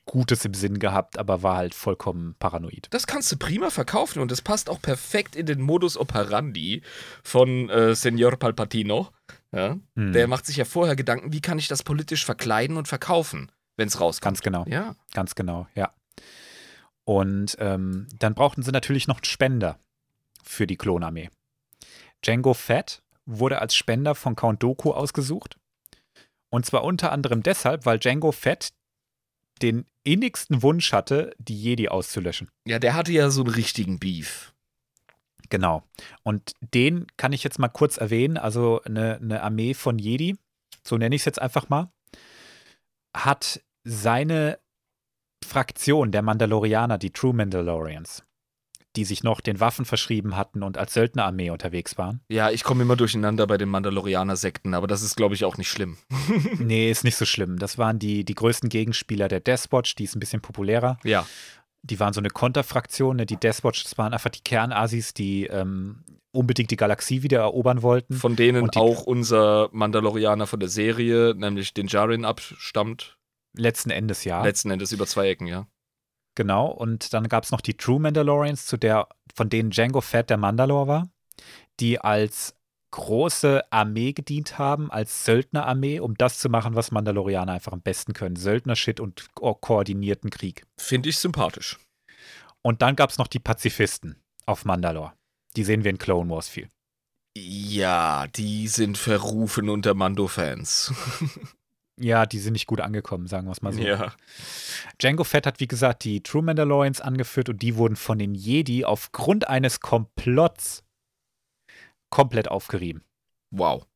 [0.08, 2.88] Gutes im Sinn gehabt, aber war halt vollkommen paranoid.
[2.90, 6.82] Das kannst du prima verkaufen und das passt auch perfekt in den Modus operandi
[7.22, 9.08] von äh, Senor Palpatino.
[9.52, 9.76] Ja?
[9.94, 13.52] Hm, Der macht sich ja vorher Gedanken, wie kann ich das politisch verkleiden und verkaufen,
[13.76, 14.24] wenn es rauskommt.
[14.24, 14.96] ganz genau, Ja.
[15.14, 15.92] ganz genau, ja.
[17.04, 19.78] Und ähm, dann brauchten sie natürlich noch einen Spender
[20.42, 21.30] für die Klonarmee.
[22.24, 25.56] Django Fett wurde als Spender von Count Doku ausgesucht.
[26.50, 28.70] Und zwar unter anderem deshalb, weil Django Fett
[29.58, 32.50] den innigsten Wunsch hatte, die Jedi auszulöschen.
[32.66, 34.54] Ja, der hatte ja so einen richtigen Beef.
[35.50, 35.82] Genau.
[36.22, 38.36] Und den kann ich jetzt mal kurz erwähnen.
[38.36, 40.36] Also eine, eine Armee von Jedi,
[40.86, 41.90] so nenne ich es jetzt einfach mal,
[43.14, 44.58] hat seine
[45.44, 48.24] Fraktion der Mandalorianer, die True Mandalorians,
[48.98, 52.20] die sich noch den Waffen verschrieben hatten und als Söldnerarmee unterwegs waren.
[52.28, 55.70] Ja, ich komme immer durcheinander bei den Mandalorianer-Sekten, aber das ist, glaube ich, auch nicht
[55.70, 55.98] schlimm.
[56.58, 57.60] nee, ist nicht so schlimm.
[57.60, 60.98] Das waren die, die größten Gegenspieler der Death Watch, die ist ein bisschen populärer.
[61.04, 61.24] Ja.
[61.82, 63.18] Die waren so eine Konterfraktion.
[63.18, 63.26] Ne?
[63.26, 67.82] Die Death Watch, das waren einfach die Kernasis, die ähm, unbedingt die Galaxie wieder erobern
[67.82, 68.14] wollten.
[68.14, 73.16] Von denen auch unser Mandalorianer von der Serie, nämlich den Jarin, abstammt.
[73.56, 74.42] Letzten Endes ja.
[74.42, 75.68] Letzten Endes über zwei Ecken, ja.
[76.38, 80.30] Genau, und dann gab es noch die True Mandalorians, zu der, von denen Django Fett
[80.30, 81.08] der Mandalore war,
[81.80, 82.54] die als
[82.92, 88.12] große Armee gedient haben, als Söldnerarmee, um das zu machen, was Mandalorianer einfach am besten
[88.12, 88.36] können.
[88.36, 90.64] Söldner-Shit und ko koordinierten Krieg.
[90.76, 91.80] Finde ich sympathisch.
[92.62, 95.14] Und dann gab es noch die Pazifisten auf Mandalore.
[95.56, 96.68] Die sehen wir in Clone Wars viel.
[97.36, 100.94] Ja, die sind verrufen unter Mando-Fans.
[102.00, 103.80] Ja, die sind nicht gut angekommen, sagen wir es mal so.
[103.80, 104.12] Ja.
[104.98, 108.84] Django Fett hat, wie gesagt, die True Mandalorians angeführt und die wurden von den Jedi
[108.84, 110.84] aufgrund eines Komplotts
[112.10, 113.02] komplett aufgerieben.
[113.50, 113.86] Wow.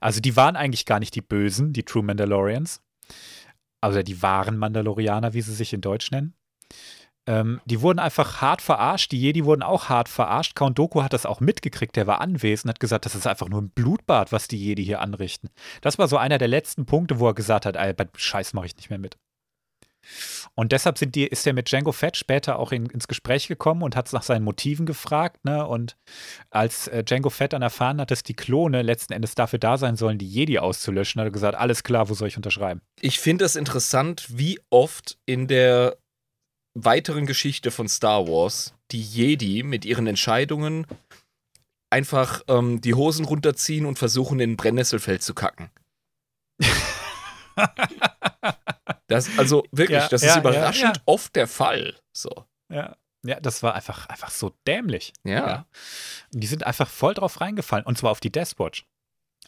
[0.00, 2.80] Also die waren eigentlich gar nicht die Bösen, die True Mandalorians.
[3.80, 6.34] Also die wahren Mandalorianer, wie sie sich in Deutsch nennen.
[7.26, 9.12] Ähm, die wurden einfach hart verarscht.
[9.12, 10.56] Die Jedi wurden auch hart verarscht.
[10.56, 11.94] Count Doku hat das auch mitgekriegt.
[11.96, 15.00] Der war anwesend, hat gesagt, das ist einfach nur ein Blutbad, was die Jedi hier
[15.00, 15.50] anrichten.
[15.80, 18.76] Das war so einer der letzten Punkte, wo er gesagt hat, bei Scheiß mache ich
[18.76, 19.16] nicht mehr mit.
[20.54, 23.96] Und deshalb die, ist er mit Django Fett später auch in, ins Gespräch gekommen und
[23.96, 25.44] hat nach seinen Motiven gefragt.
[25.44, 25.66] Ne?
[25.66, 25.96] Und
[26.50, 29.96] als äh, Django Fett dann erfahren hat, dass die Klone letzten Endes dafür da sein
[29.96, 32.82] sollen, die Jedi auszulöschen, hat er gesagt, alles klar, wo soll ich unterschreiben?
[33.00, 35.96] Ich finde es interessant, wie oft in der
[36.74, 40.86] weiteren Geschichte von Star Wars die Jedi mit ihren Entscheidungen
[41.90, 45.70] einfach ähm, die Hosen runterziehen und versuchen, in ein Brennnesselfeld zu kacken.
[49.08, 51.02] Das, also wirklich, Ja, das ja, ist überraschend ja.
[51.04, 51.94] oft der Fall.
[52.16, 52.30] So.
[52.70, 52.96] Ja.
[53.24, 55.12] Ja, das war einfach, einfach so dämlich.
[55.22, 55.66] Ja.
[56.30, 57.84] Die sind einfach voll drauf reingefallen.
[57.84, 58.86] Und zwar auf die Death Watch.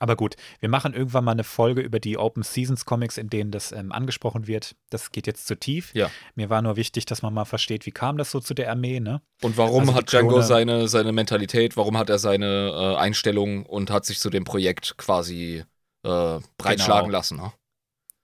[0.01, 3.53] Aber gut, wir machen irgendwann mal eine Folge über die Open Seasons Comics, in denen
[3.53, 4.75] das ähm, angesprochen wird.
[4.91, 5.95] Das geht jetzt zu tief.
[5.95, 6.11] Ja.
[6.35, 8.99] Mir war nur wichtig, dass man mal versteht, wie kam das so zu der Armee,
[8.99, 9.23] ne?
[9.43, 13.91] Und warum Also hat Django seine, seine Mentalität, warum hat er seine äh, Einstellung und
[13.91, 15.65] hat sich zu dem Projekt quasi
[16.05, 17.17] äh, breitschlagen Genau.
[17.19, 17.37] lassen?
[17.37, 17.53] Ne?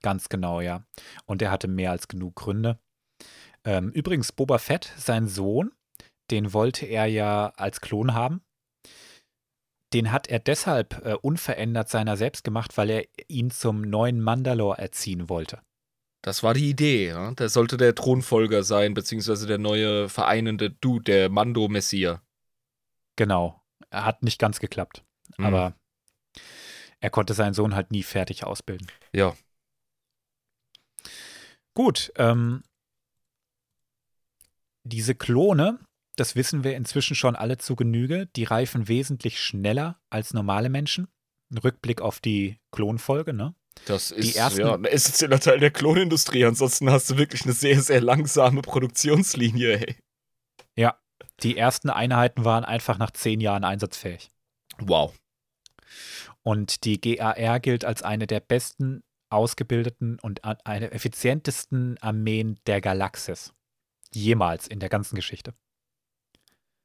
[0.01, 0.83] Ganz genau, ja.
[1.25, 2.79] Und er hatte mehr als genug Gründe.
[3.63, 5.71] Ähm, übrigens, Boba Fett, sein Sohn,
[6.31, 8.41] den wollte er ja als Klon haben.
[9.93, 14.77] Den hat er deshalb äh, unverändert seiner selbst gemacht, weil er ihn zum neuen Mandalore
[14.77, 15.61] erziehen wollte.
[16.21, 17.07] Das war die Idee.
[17.07, 17.31] Ja?
[17.31, 22.21] Der sollte der Thronfolger sein, beziehungsweise der neue vereinende Dude, der Mando-Messier.
[23.15, 23.61] Genau.
[23.89, 25.03] Er hat nicht ganz geklappt.
[25.37, 25.45] Mhm.
[25.45, 25.75] Aber
[26.99, 28.87] er konnte seinen Sohn halt nie fertig ausbilden.
[29.11, 29.35] Ja.
[31.73, 32.63] Gut, ähm,
[34.83, 35.79] diese Klone,
[36.21, 41.07] das wissen wir inzwischen schon alle zu Genüge, die reifen wesentlich schneller als normale Menschen.
[41.51, 43.55] Ein Rückblick auf die Klonfolge, ne?
[43.85, 46.45] Das ist ersten- ja, ein essentieller Teil der Klonindustrie.
[46.45, 49.95] Ansonsten hast du wirklich eine sehr, sehr langsame Produktionslinie, ey.
[51.43, 54.29] Die ersten Einheiten waren einfach nach zehn Jahren einsatzfähig.
[54.77, 55.17] Wow.
[56.43, 63.53] Und die GAR gilt als eine der besten ausgebildeten und eine effizientesten Armeen der Galaxis.
[64.13, 65.55] Jemals in der ganzen Geschichte.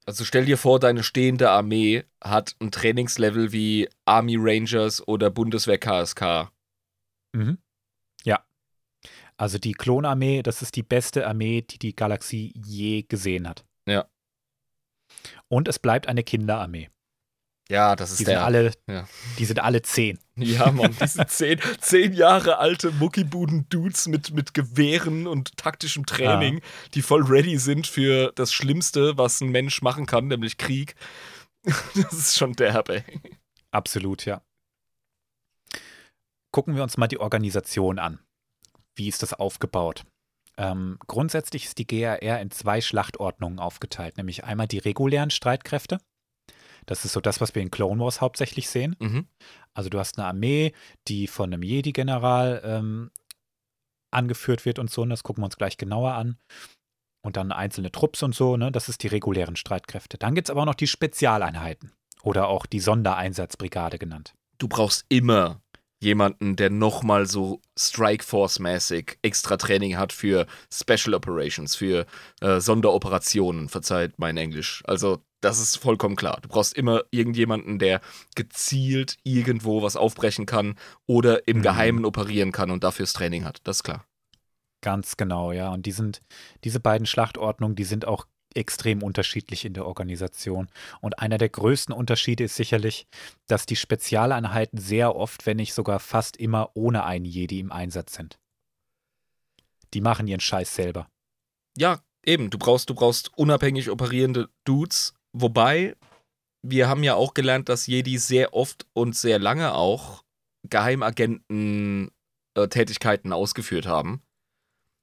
[0.09, 5.79] Also stell dir vor, deine stehende Armee hat ein Trainingslevel wie Army Rangers oder Bundeswehr
[5.79, 6.53] KSK.
[7.35, 7.59] Mhm.
[8.25, 8.47] Ja.
[9.37, 13.67] Also die Klonarmee, das ist die beste Armee, die die Galaxie je gesehen hat.
[13.89, 14.09] Ja.
[15.49, 16.89] Und es bleibt eine Kinderarmee.
[17.69, 18.45] Ja, das ist Die sind der.
[18.45, 19.09] alle, ja.
[19.39, 20.19] die sind alle zehn.
[20.37, 26.61] Ja, Mann, diese zehn, zehn Jahre alte Muckibuden-Dudes mit, mit Gewehren und taktischem Training,
[26.95, 30.95] die voll ready sind für das Schlimmste, was ein Mensch machen kann, nämlich Krieg.
[31.95, 33.03] Das ist schon derb, ey.
[33.73, 34.41] Absolut, ja.
[36.53, 38.21] Gucken wir uns mal die Organisation an.
[38.95, 40.05] Wie ist das aufgebaut?
[40.57, 45.99] Ähm, grundsätzlich ist die GRR in zwei Schlachtordnungen aufgeteilt, nämlich einmal die regulären Streitkräfte.
[46.87, 48.97] Das ist so das, was wir in Clone Wars hauptsächlich sehen.
[48.99, 49.27] Mhm.
[49.75, 50.73] Also du hast eine Armee,
[51.09, 53.11] die von einem Jedi-General ähm,
[54.13, 56.39] angeführt wird und so, und das gucken wir uns gleich genauer an.
[57.23, 58.71] Und dann einzelne Trupps und so, ne?
[58.71, 60.17] Das ist die regulären Streitkräfte.
[60.17, 64.35] Dann gibt es aber auch noch die Spezialeinheiten oder auch die Sondereinsatzbrigade genannt.
[64.59, 65.61] Du brauchst immer
[66.01, 72.07] jemanden, der nochmal so Strike Force-mäßig extra Training hat für Special Operations, für
[72.41, 74.83] äh, Sonderoperationen, verzeiht mein Englisch.
[74.87, 76.39] Also, das ist vollkommen klar.
[76.43, 78.01] Du brauchst immer irgendjemanden, der
[78.35, 81.63] gezielt irgendwo was aufbrechen kann oder im Mhm.
[81.63, 83.61] Geheimen operieren kann und dafür das Training hat.
[83.65, 84.05] Das ist klar.
[84.83, 85.73] Ganz genau, ja.
[85.73, 86.21] Und die sind,
[86.65, 90.69] diese beiden Schlachtordnungen, die sind auch extrem unterschiedlich in der Organisation.
[91.01, 93.07] Und einer der größten Unterschiede ist sicherlich,
[93.47, 98.15] dass die Spezialeinheiten sehr oft, wenn nicht sogar fast immer ohne einen Jedi im Einsatz
[98.15, 98.39] sind.
[99.95, 101.09] Die machen ihren Scheiß selber.
[101.77, 102.51] Ja, eben.
[102.51, 105.15] Du brauchst, du brauchst unabhängig operierende Dudes.
[105.39, 105.95] Wobei,
[106.63, 110.25] wir haben ja auch gelernt, dass Jedi sehr oft und sehr lange auch
[110.71, 114.23] Geheimagenten-Tätigkeiten ausgeführt haben.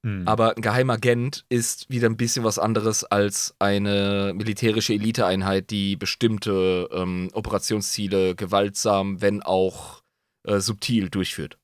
[0.02, 0.26] Hm.
[0.26, 6.88] Aber ein Geheimagent ist wieder ein bisschen was anderes als eine militärische Eliteeinheit, die bestimmte
[6.90, 10.02] ähm, Operationsziele gewaltsam, wenn auch
[10.42, 11.58] äh, subtil durchführt.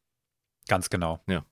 [0.69, 1.19] Ganz genau.
[1.27, 1.45] Ja.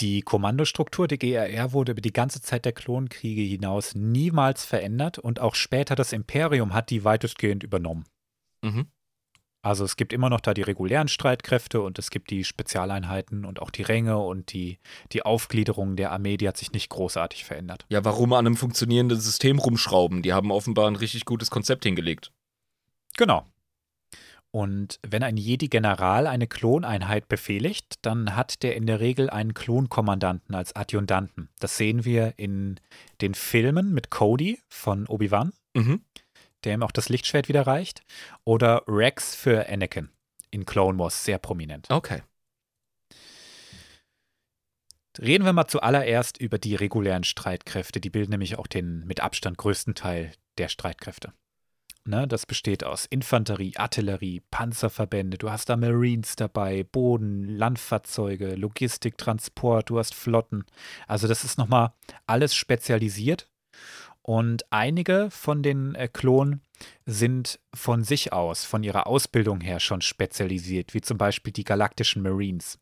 [0.00, 5.40] Die Kommandostruktur der GRR wurde über die ganze Zeit der Klonkriege hinaus niemals verändert und
[5.40, 8.04] auch später das Imperium hat die weitestgehend übernommen.
[8.62, 8.86] Mhm.
[9.62, 13.60] Also es gibt immer noch da die regulären Streitkräfte und es gibt die Spezialeinheiten und
[13.60, 14.78] auch die Ränge und die,
[15.12, 17.84] die Aufgliederung der Armee, die hat sich nicht großartig verändert.
[17.90, 20.22] Ja, warum an einem funktionierenden System rumschrauben?
[20.22, 22.32] Die haben offenbar ein richtig gutes Konzept hingelegt.
[23.18, 23.44] Genau.
[24.52, 30.54] Und wenn ein Jedi-General eine Kloneinheit befehligt, dann hat der in der Regel einen Klonkommandanten
[30.54, 31.50] als Adjutanten.
[31.60, 32.80] Das sehen wir in
[33.20, 36.04] den Filmen mit Cody von Obi-Wan, Mhm.
[36.64, 38.02] der ihm auch das Lichtschwert wieder reicht,
[38.44, 40.10] oder Rex für Anakin
[40.50, 41.88] in Clone Wars, sehr prominent.
[41.88, 42.22] Okay.
[45.18, 48.00] Reden wir mal zuallererst über die regulären Streitkräfte.
[48.00, 51.32] Die bilden nämlich auch den mit Abstand größten Teil der Streitkräfte.
[52.10, 59.16] Ne, das besteht aus Infanterie, Artillerie, Panzerverbände, du hast da Marines dabei, Boden, Landfahrzeuge, Logistik,
[59.16, 60.64] Transport, du hast Flotten.
[61.06, 61.92] Also das ist nochmal
[62.26, 63.48] alles spezialisiert.
[64.22, 66.62] Und einige von den äh, Klonen
[67.06, 72.22] sind von sich aus, von ihrer Ausbildung her schon spezialisiert, wie zum Beispiel die galaktischen
[72.22, 72.80] Marines.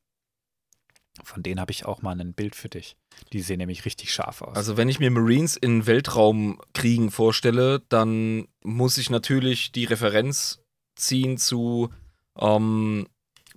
[1.24, 2.96] Von denen habe ich auch mal ein Bild für dich.
[3.32, 4.56] Die sehen nämlich richtig scharf aus.
[4.56, 10.60] Also wenn ich mir Marines in Weltraumkriegen vorstelle, dann muss ich natürlich die Referenz
[10.96, 11.90] ziehen zu,
[12.38, 13.06] ähm,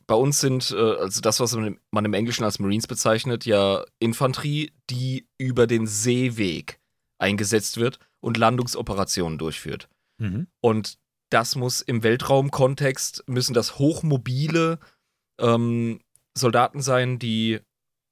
[0.08, 4.72] bei uns sind, äh, also das, was man im, Englischen als Marines bezeichnet, ja Infanterie,
[4.90, 6.80] die über den Seeweg
[7.18, 9.88] eingesetzt wird und Landungsoperationen durchführt.
[10.18, 10.48] Mhm.
[10.60, 10.98] Und
[11.30, 14.80] das muss im Weltraumkontext, müssen das hochmobile
[15.40, 16.02] ähm,
[16.38, 17.60] Soldaten sein, die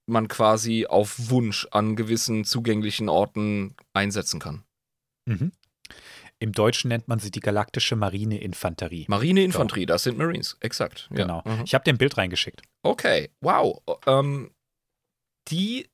[0.08, 4.63] man quasi auf Wunsch an gewissen zugänglichen Orten einsetzen kann.
[5.25, 5.51] Mhm.
[6.39, 9.05] Im Deutschen nennt man sie die galaktische Marineinfanterie.
[9.10, 11.08] Marineinfanterie, das sind Marines, exakt.
[11.12, 11.17] Ja.
[11.17, 11.43] Genau.
[11.45, 11.63] Mhm.
[11.65, 12.62] Ich habe dir ein Bild reingeschickt.
[12.82, 13.82] Okay, wow.
[14.08, 14.51] Ähm,
[15.49, 15.89] die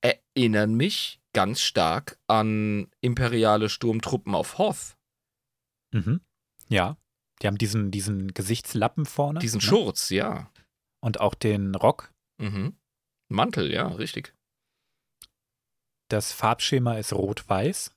[0.00, 4.96] erinnern mich ganz stark an imperiale Sturmtruppen auf Hoth.
[5.92, 6.20] Mhm.
[6.68, 6.96] Ja.
[7.40, 9.38] Die haben diesen, diesen Gesichtslappen vorne.
[9.38, 9.62] Diesen ne?
[9.62, 10.50] Schurz, ja.
[11.02, 12.12] Und auch den Rock.
[12.38, 12.76] Mhm.
[13.28, 14.34] Mantel, ja, richtig.
[16.10, 17.94] Das Farbschema ist rot-weiß.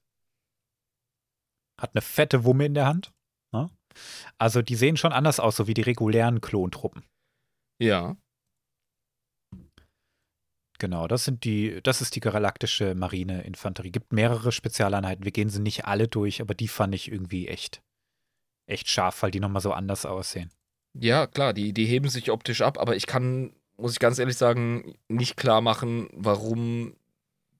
[1.82, 3.12] Hat eine fette Wumme in der Hand.
[3.52, 3.70] Ne?
[4.38, 7.04] Also die sehen schon anders aus, so wie die regulären Klontruppen.
[7.82, 8.16] Ja.
[10.80, 13.92] Genau, das sind die, das ist die galaktische Marineinfanterie.
[13.92, 15.24] Gibt mehrere Spezialeinheiten.
[15.24, 17.82] Wir gehen sie nicht alle durch, aber die fand ich irgendwie echt,
[18.70, 20.52] echt scharf, weil die nochmal so anders aussehen.
[20.94, 24.38] Ja, klar, die, die heben sich optisch ab, aber ich kann, muss ich ganz ehrlich
[24.38, 26.96] sagen, nicht klar machen, warum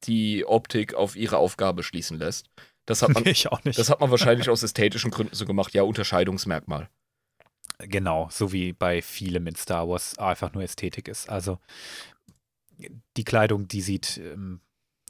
[0.04, 2.48] die Optik auf ihre Aufgabe schließen lässt.
[2.86, 3.80] Das hat man, ich auch nicht.
[3.80, 5.74] das hat man wahrscheinlich aus ästhetischen Gründen so gemacht.
[5.74, 6.90] Ja, Unterscheidungsmerkmal.
[7.80, 11.30] Genau, so wie bei vielem in Star Wars einfach nur Ästhetik ist.
[11.30, 11.60] Also
[13.18, 14.62] die Kleidung, die sieht, ähm,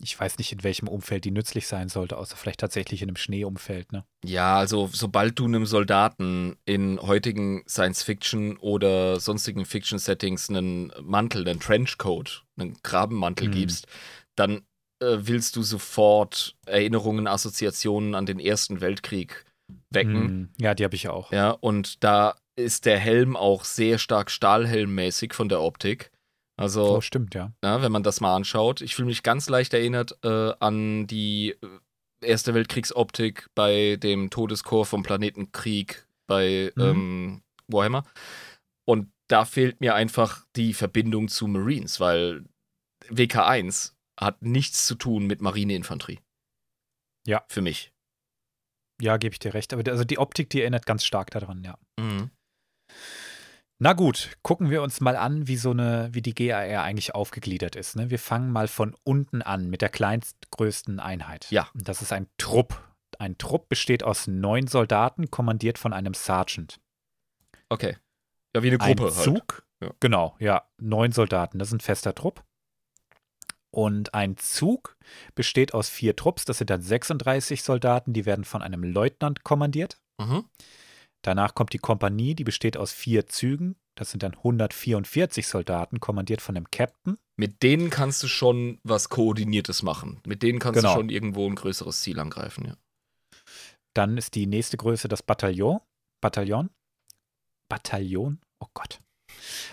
[0.01, 3.15] ich weiß nicht, in welchem Umfeld die nützlich sein sollte, außer vielleicht tatsächlich in einem
[3.15, 4.05] Schneeumfeld, ne?
[4.25, 11.59] Ja, also sobald du einem Soldaten in heutigen Science-Fiction oder sonstigen Fiction-Settings einen Mantel, einen
[11.59, 13.51] Trenchcoat, einen Grabenmantel Mhm.
[13.51, 13.87] gibst,
[14.35, 14.65] dann
[14.99, 19.45] äh, willst du sofort Erinnerungen, Assoziationen an den Ersten Weltkrieg
[19.89, 20.27] wecken.
[20.27, 21.31] Hm, ja, die habe ich auch.
[21.31, 26.11] Ja, und da ist der Helm auch sehr stark Stahlhelmmäßig von der Optik.
[26.55, 27.51] Also, Oh, stimmt, ja.
[27.63, 28.81] ja, wenn man das mal anschaut.
[28.81, 31.67] Ich fühle mich ganz leicht erinnert äh, an die äh,
[32.25, 36.81] Erste Weltkriegsoptik bei dem Todeskorps vom Planetenkrieg bei Mhm.
[36.83, 38.05] ähm, Warhammer.
[38.85, 42.45] Und da fehlt mir einfach die Verbindung zu Marines, weil
[43.09, 46.19] WK1 hat nichts zu tun mit Marineinfanterie.
[47.25, 47.43] Ja.
[47.49, 47.91] Für mich.
[49.01, 49.73] Ja, gebe ich dir recht.
[49.73, 51.77] Aber also die Optik, die erinnert ganz stark daran, ja.
[51.99, 52.29] Mhm.
[53.83, 57.75] Na gut, gucken wir uns mal an, wie so eine, wie die GAR eigentlich aufgegliedert
[57.75, 57.97] ist.
[57.97, 58.09] Ne?
[58.09, 61.47] Wir fangen mal von unten an mit der kleinstgrößten Einheit.
[61.51, 61.67] Ja.
[61.73, 62.81] Und das ist ein Trupp.
[63.19, 66.79] Ein Trupp besteht aus neun Soldaten, kommandiert von einem Sergeant.
[67.67, 67.97] Okay.
[68.55, 69.25] Ja, wie eine Gruppe ein halt.
[69.25, 69.91] Zug, Ja.
[69.99, 72.41] genau, ja, neun Soldaten, das ist ein fester Trupp.
[73.69, 74.95] Und ein Zug
[75.35, 79.99] besteht aus vier Trupps, das sind dann 36 Soldaten, die werden von einem Leutnant kommandiert.
[80.21, 80.45] Mhm.
[81.23, 86.41] Danach kommt die Kompanie, die besteht aus vier Zügen, das sind dann 144 Soldaten, kommandiert
[86.41, 87.17] von einem Captain.
[87.37, 90.19] Mit denen kannst du schon was Koordiniertes machen.
[90.27, 90.93] Mit denen kannst Genau.
[90.93, 92.75] du schon irgendwo ein größeres Ziel angreifen, ja.
[93.93, 95.79] Dann ist die nächste Größe das Bataillon.
[96.21, 96.69] Bataillon?
[97.69, 98.39] Bataillon?
[98.59, 98.99] Oh Gott.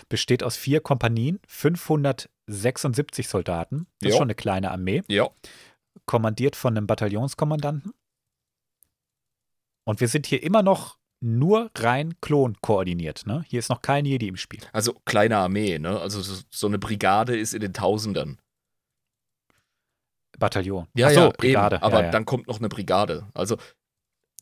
[0.09, 3.87] Besteht aus vier Kompanien, 576 Soldaten.
[3.99, 4.17] Das ist Jo.
[4.19, 5.03] schon eine kleine Armee.
[5.07, 5.29] Ja.
[6.05, 7.93] kommandiert von einem Bataillonskommandanten.
[9.83, 13.25] Und wir sind hier immer noch nur rein Klon koordiniert.
[13.25, 13.43] Ne?
[13.47, 14.61] Hier ist noch kein Jedi im Spiel.
[14.73, 15.99] Also kleine Armee, ne?
[15.99, 18.39] Also so, eine Brigade ist in den Tausendern.
[20.39, 20.87] Bataillon.
[20.95, 21.75] Ja, Ach so, ja, Brigade.
[21.75, 22.11] Eben, aber ja, ja.
[22.11, 23.27] dann kommt noch eine Brigade.
[23.33, 23.57] Also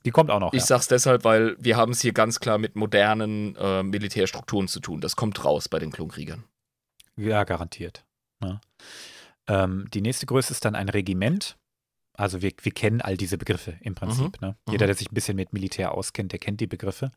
[0.05, 0.53] Die kommt auch noch.
[0.53, 0.65] ich ja.
[0.67, 5.01] sag's deshalb, weil wir haben es hier ganz klar mit modernen äh, Militärstrukturen zu tun.
[5.01, 6.45] Das kommt raus bei den Klonkriegern.
[7.17, 8.05] ja, garantiert.
[8.39, 8.61] Ne?
[9.47, 11.57] Ähm, die nächste Größe ist dann ein Regiment.
[12.19, 14.41] Also wir, wir kennen all diese Begriffe im Prinzip.
[14.41, 14.57] Ne?
[14.65, 14.71] Mhm.
[14.73, 17.11] Jeder, der sich ein bisschen mit Militär auskennt, der kennt die Begriffe.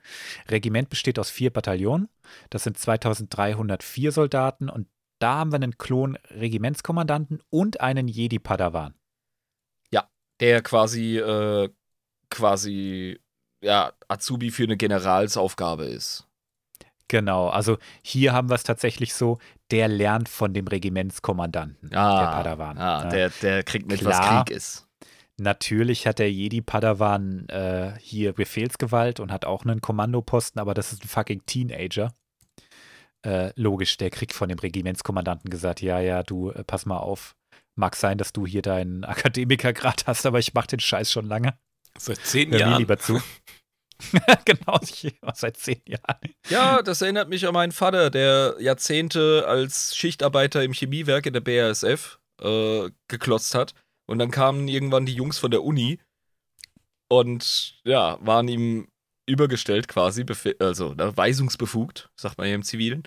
[0.49, 2.09] Regiment besteht aus vier Bataillonen.
[2.51, 4.87] Das sind 2304 Soldaten und
[5.19, 8.95] da haben wir einen Klon-Regimentskommandanten und einen Jedi-Padawan.
[10.41, 11.69] Der quasi, äh,
[12.29, 13.21] quasi,
[13.63, 16.27] ja, Azubi für eine Generalsaufgabe ist.
[17.07, 19.39] Genau, also hier haben wir es tatsächlich so,
[19.71, 22.77] der lernt von dem Regimentskommandanten, der Padawan.
[22.77, 23.09] Ah, Ja.
[23.11, 24.19] der, der kriegt mit, Klar.
[24.19, 24.89] was Krieg ist.
[25.39, 31.05] Natürlich hat der Jedi-Padawan äh, hier Befehlsgewalt und hat auch einen Kommandoposten, aber das ist
[31.05, 32.15] ein fucking Teenager.
[33.25, 37.35] Äh, logisch, der kriegt von dem Regimentskommandanten gesagt, ja, ja, du, äh, pass mal auf.
[37.77, 41.57] Mag sein, dass du hier deinen Akademikergrad hast, aber ich mach den Scheiß schon lange.
[41.99, 42.79] Seit zehn Hör mir Jahren.
[42.79, 43.21] lieber zu.
[44.45, 44.79] genau,
[45.35, 46.35] seit zehn Jahren.
[46.49, 51.41] Ja, das erinnert mich an meinen Vater, der Jahrzehnte als Schichtarbeiter im Chemiewerk in der
[51.41, 53.75] BASF äh, geklotzt hat.
[54.07, 55.99] Und dann kamen irgendwann die Jungs von der Uni
[57.09, 58.89] und ja, waren ihm
[59.27, 60.25] übergestellt quasi,
[60.59, 63.03] also ne, weisungsbefugt, sagt man hier im Zivilen.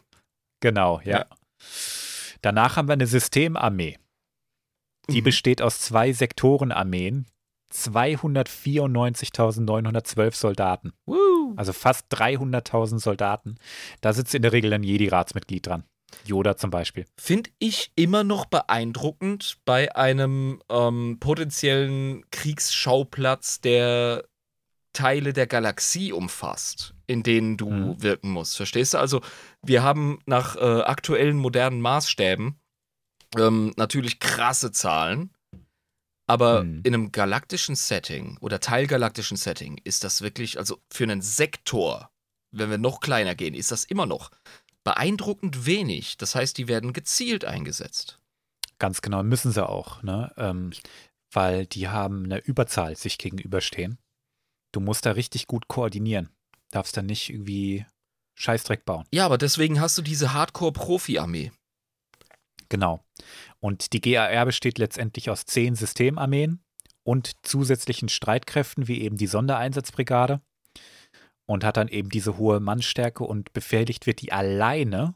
[0.59, 1.19] Genau, ja.
[1.19, 1.25] ja.
[2.41, 3.97] Danach haben wir eine Systemarmee.
[5.09, 5.25] Die mhm.
[5.25, 7.27] besteht aus zwei Sektorenarmeen,
[7.73, 10.93] 294.912 Soldaten.
[11.05, 11.53] Woo.
[11.55, 13.57] Also fast 300.000 Soldaten.
[14.01, 15.83] Da sitzt in der Regel ein Jedi-Ratsmitglied dran.
[16.25, 17.05] Yoda zum Beispiel.
[17.19, 24.23] Finde ich immer noch beeindruckend bei einem ähm, potenziellen Kriegsschauplatz, der
[24.97, 28.01] Teile der Galaxie umfasst, in denen du mhm.
[28.01, 28.57] wirken musst.
[28.57, 28.97] Verstehst du?
[28.97, 29.21] Also,
[29.61, 32.59] wir haben nach äh, aktuellen modernen Maßstäben
[33.37, 35.29] ähm, natürlich krasse Zahlen,
[36.25, 36.81] aber mhm.
[36.83, 42.09] in einem galaktischen Setting oder teilgalaktischen Setting ist das wirklich, also für einen Sektor,
[42.51, 44.31] wenn wir noch kleiner gehen, ist das immer noch
[44.83, 46.17] beeindruckend wenig.
[46.17, 48.19] Das heißt, die werden gezielt eingesetzt.
[48.79, 50.31] Ganz genau, müssen sie auch, ne?
[50.37, 50.71] Ähm,
[51.31, 53.99] weil die haben eine Überzahl sich gegenüberstehen.
[54.77, 56.29] Du musst da richtig gut koordinieren.
[56.69, 57.87] Darfst da nicht irgendwie
[58.35, 59.05] Scheißdreck bauen.
[59.11, 61.51] Ja, aber deswegen hast du diese Hardcore-Profi-Armee.
[62.69, 63.03] Genau.
[63.59, 66.63] Und die GAR besteht letztendlich aus zehn Systemarmeen
[67.01, 70.41] und zusätzlichen Streitkräften wie eben die Sondereinsatzbrigade
[71.47, 75.15] und hat dann eben diese hohe Mannstärke und befehligt wird die alleine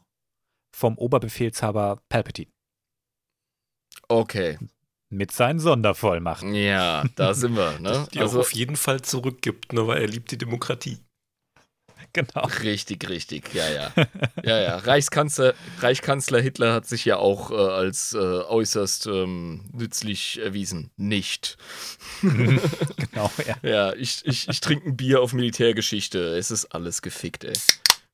[0.74, 2.50] vom Oberbefehlshaber Palpatine.
[4.08, 4.58] Okay.
[5.12, 6.54] Mit seinen Sondervollmachten.
[6.54, 7.78] Ja, da sind wir.
[7.80, 8.08] Ne?
[8.14, 10.98] Die also, auf jeden Fall zurückgibt, nur weil er liebt die Demokratie.
[12.14, 12.46] Genau.
[12.62, 13.92] Richtig, richtig, ja, ja.
[14.42, 14.76] Ja, ja.
[14.76, 20.90] Reichskanzler, Reichskanzler Hitler hat sich ja auch äh, als äh, äußerst ähm, nützlich erwiesen.
[20.96, 21.56] Nicht.
[22.20, 23.56] genau, ja.
[23.62, 26.36] Ja, ich, ich, ich trinke ein Bier auf Militärgeschichte.
[26.36, 27.54] Es ist alles gefickt, ey.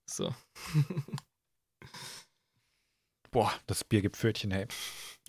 [0.06, 0.32] So.
[3.30, 4.66] Boah, das Bier gibt Pfötchen, hey.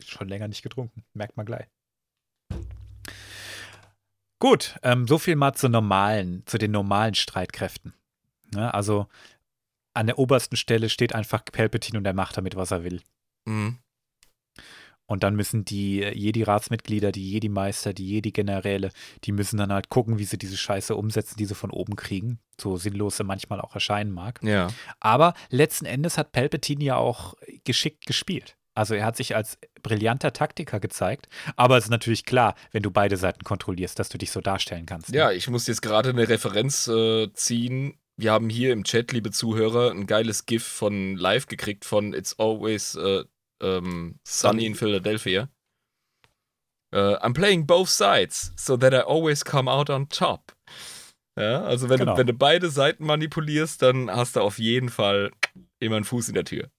[0.06, 1.04] Schon länger nicht getrunken.
[1.14, 1.68] Merkt man gleich.
[4.40, 7.94] Gut, ähm, so viel mal zu normalen, zu den normalen Streitkräften.
[8.54, 8.74] Ne?
[8.74, 9.08] Also
[9.94, 13.02] an der obersten Stelle steht einfach Palpatine und er macht damit, was er will.
[13.46, 13.80] Mhm.
[15.10, 18.92] Und dann müssen die Jedi-Ratsmitglieder, die Jedi-Meister, die Jedi-Generäle,
[19.24, 22.40] die müssen dann halt gucken, wie sie diese Scheiße umsetzen, die sie von oben kriegen.
[22.62, 24.40] So sinnlos sie manchmal auch erscheinen mag.
[24.44, 24.68] Ja.
[25.00, 27.34] Aber letzten Endes hat Palpatine ja auch
[27.64, 28.56] geschickt gespielt.
[28.76, 32.92] Also er hat sich als brillanter Taktiker gezeigt, aber es ist natürlich klar, wenn du
[32.92, 35.10] beide Seiten kontrollierst, dass du dich so darstellen kannst.
[35.10, 35.18] Ne?
[35.18, 39.32] Ja, ich muss jetzt gerade eine Referenz äh, ziehen wir haben hier im Chat, liebe
[39.32, 43.24] Zuhörer, ein geiles GIF von live gekriegt von It's Always uh,
[43.62, 45.50] um, Sunny in Philadelphia.
[46.92, 50.52] Uh, I'm playing both sides, so that I always come out on top.
[51.38, 52.14] Ja, also wenn, genau.
[52.14, 55.32] du, wenn du beide Seiten manipulierst, dann hast du auf jeden Fall
[55.80, 56.70] immer einen Fuß in der Tür.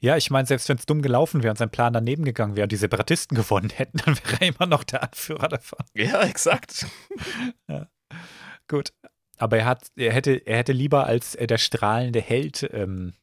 [0.00, 2.64] Ja, ich meine, selbst wenn es dumm gelaufen wäre und sein Plan daneben gegangen wäre
[2.64, 5.84] und die Separatisten gewonnen hätten, dann wäre er immer noch der Anführer davon.
[5.94, 6.86] Ja, exakt.
[7.68, 7.88] ja.
[8.68, 8.92] Gut.
[9.36, 13.14] Aber er hat, er hätte, er hätte lieber als der strahlende Held ähm,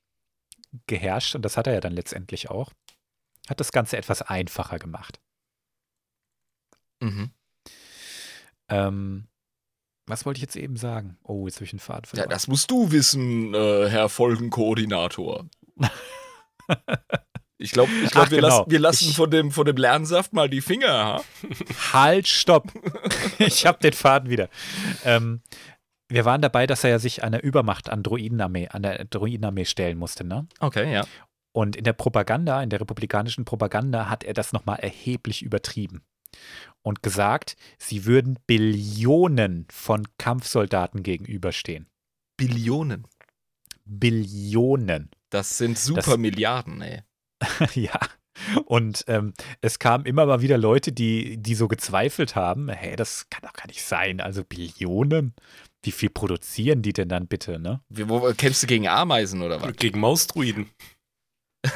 [0.88, 2.72] geherrscht, und das hat er ja dann letztendlich auch.
[3.49, 5.19] Hat das Ganze etwas einfacher gemacht.
[7.01, 7.32] Mhm.
[8.69, 9.28] Ähm,
[10.07, 11.17] was wollte ich jetzt eben sagen?
[11.24, 12.30] Oh, jetzt habe ich einen Faden Ja, verloren.
[12.30, 15.45] das musst du wissen, äh, Herr Folgenkoordinator.
[17.57, 18.47] Ich glaube, ich glaub, Ach, wir, genau.
[18.57, 20.89] lassen, wir lassen Ich- von, dem, von dem Lernsaft mal die Finger.
[20.89, 21.22] Ha?
[21.93, 22.72] Halt, stopp.
[23.38, 24.49] ich habe den Faden wieder.
[25.05, 25.41] Ähm,
[26.12, 29.97] wir waren dabei, dass er ja sich einer Übermacht an Droidenarmee, an der Droidenarmee stellen
[29.97, 30.47] musste, ne?
[30.59, 31.05] Okay, ja.
[31.53, 36.01] Und in der Propaganda, in der republikanischen Propaganda, hat er das nochmal erheblich übertrieben.
[36.82, 41.88] Und gesagt, sie würden Billionen von Kampfsoldaten gegenüberstehen.
[42.38, 43.05] Billionen.
[43.86, 45.09] Billionen.
[45.30, 47.01] Das sind super Das- Milliarden, ey.
[47.76, 47.99] ja.
[48.66, 53.30] Und ähm, es kamen immer mal wieder Leute, die, die so gezweifelt haben, hey, das
[53.30, 54.22] kann doch gar nicht sein.
[54.22, 55.34] Also Billionen.
[55.84, 57.82] Wie viel produzieren die denn dann bitte, ne?
[57.89, 59.75] Wie, wo, kämpfst du gegen Ameisen oder was?
[59.75, 60.69] Gegen Mausdruiden.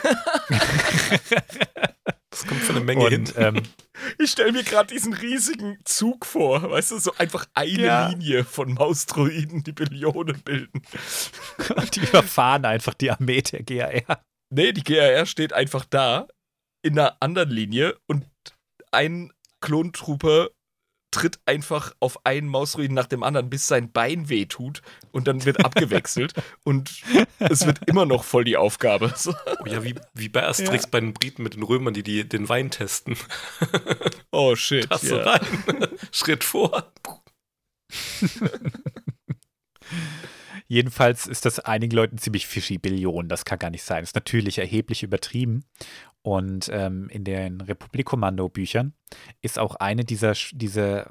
[2.29, 3.21] das kommt von eine Menge hin.
[3.21, 3.63] Und ähm,
[4.19, 8.09] Ich stelle mir gerade diesen riesigen Zug vor, weißt du, so einfach eine Ja.
[8.09, 10.81] Linie von Mausdroiden, die Billionen bilden.
[11.93, 14.23] die überfahren einfach die Armee der GAR.
[14.53, 16.27] Nee, die GRR steht einfach da
[16.83, 18.25] in einer anderen Linie und
[18.91, 19.31] ein
[19.61, 20.49] Klontrooper
[21.15, 25.63] tritt einfach auf einen Mausruin nach dem anderen, bis sein Bein wehtut und dann wird
[25.63, 27.03] abgewechselt und
[27.39, 29.13] es wird immer noch voll die Aufgabe.
[29.15, 29.33] So.
[29.61, 32.49] Oh ja, wie, wie bei Asterix bei den Briten mit den Römern, die, die den
[32.49, 33.15] Wein testen.
[34.31, 34.89] Oh shit.
[34.89, 35.23] Tasse ja.
[35.23, 36.91] rein, Schritt vor.
[40.67, 43.29] Jedenfalls ist das einigen Leuten ziemlich fishy, Billionen.
[43.29, 44.03] Das kann gar nicht sein.
[44.03, 45.63] ist natürlich erheblich übertrieben.
[46.25, 48.93] Und ähm, in den Republik-Kommando-Büchern
[49.43, 51.05] ist auch eine dieser, diese,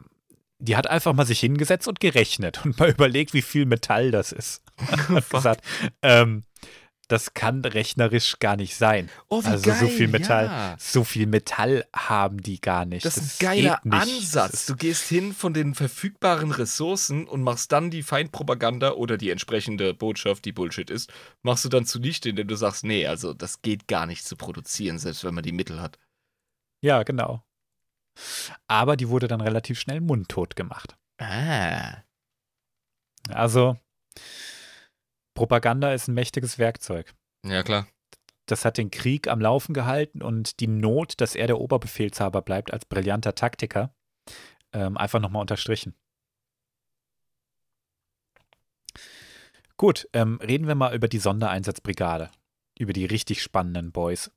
[0.59, 4.33] die hat einfach mal sich hingesetzt und gerechnet und mal überlegt, wie viel Metall das
[4.33, 4.65] ist.
[5.09, 5.65] hat gesagt,
[6.03, 6.43] ähm,
[7.09, 9.11] das kann rechnerisch gar nicht sein.
[9.29, 10.77] Oh, wie Also so geil, viel Metall, Ja.
[10.79, 13.05] so viel Metall haben die gar nicht.
[13.05, 13.81] Das ist ein geiler.
[13.91, 14.67] Ansatz.
[14.67, 19.95] Du gehst hin von den verfügbaren Ressourcen und machst dann die Feindpropaganda oder die entsprechende
[19.95, 23.87] Botschaft, die Bullshit ist, machst du dann zunichte, indem du sagst, nee, also das geht
[23.89, 25.99] gar nicht zu produzieren, selbst wenn man die Mittel hat.
[26.81, 27.45] Ja, genau.
[28.69, 30.97] Aber die wurde dann relativ schnell mundtot gemacht.
[31.19, 31.97] Ah.
[33.31, 33.77] Also,
[35.35, 37.13] Propaganda ist ein mächtiges Werkzeug.
[37.45, 37.87] Ja, klar.
[38.47, 42.73] Das hat den Krieg am Laufen gehalten und die Not, dass er der Oberbefehlshaber bleibt
[42.73, 43.95] als brillanter Taktiker,
[44.73, 45.95] ähm, einfach nochmal unterstrichen.
[49.77, 52.31] Gut, ähm, reden wir mal über die Sondereinsatzbrigade,
[52.79, 54.31] über die richtig spannenden Boys.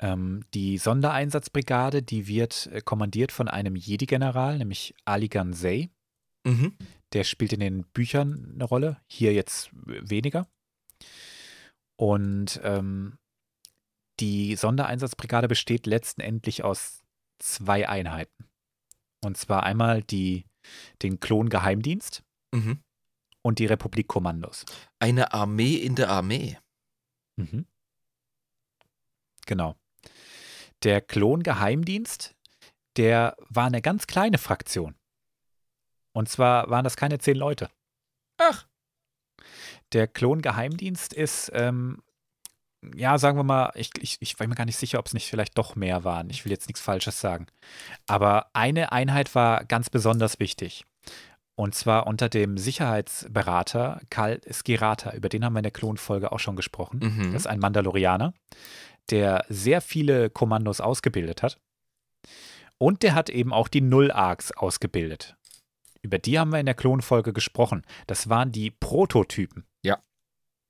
[0.00, 5.90] Ähm, die Sondereinsatzbrigade, die wird äh, kommandiert von einem Jedi-General, nämlich Ali Gansei.
[6.48, 6.76] Mhm.
[7.12, 10.46] Der spielt in den Büchern eine Rolle, hier jetzt weniger.
[11.96, 13.18] Und ähm,
[14.20, 17.02] die Sondereinsatzbrigade besteht letztendlich aus
[17.38, 18.48] zwei Einheiten.
[19.24, 20.44] Und zwar einmal die,
[21.02, 22.22] den Klongeheimdienst
[22.54, 22.82] Mhm.
[23.42, 24.64] und die Republikkommandos.
[24.98, 26.56] Eine Armee in der Armee.
[27.36, 27.66] Mhm.
[29.46, 29.76] Genau.
[30.82, 32.34] Der Klongeheimdienst,
[32.96, 34.94] der war eine ganz kleine Fraktion.
[36.18, 37.70] Und zwar waren das keine zehn Leute.
[38.38, 38.66] Ach.
[39.92, 42.02] Der Klongeheimdienst ist, ähm,
[42.96, 45.30] ja, sagen wir mal, ich, ich, ich war mir gar nicht sicher, ob es nicht
[45.30, 46.28] vielleicht doch mehr waren.
[46.28, 47.46] Ich will jetzt nichts Falsches sagen.
[48.08, 50.84] Aber eine Einheit war ganz besonders wichtig.
[51.54, 55.12] Und zwar unter dem Sicherheitsberater Karl Skirata.
[55.12, 56.98] Über den haben wir in der Klonfolge auch schon gesprochen.
[56.98, 57.32] Mhm.
[57.32, 58.34] Das ist ein Mandalorianer,
[59.10, 61.60] der sehr viele Kommandos ausgebildet hat.
[62.76, 65.37] Und der hat eben auch die Null-Arcs ausgebildet.
[66.08, 67.82] Über die haben wir in der Klonfolge gesprochen.
[68.06, 69.66] Das waren die Prototypen.
[69.82, 69.98] Ja.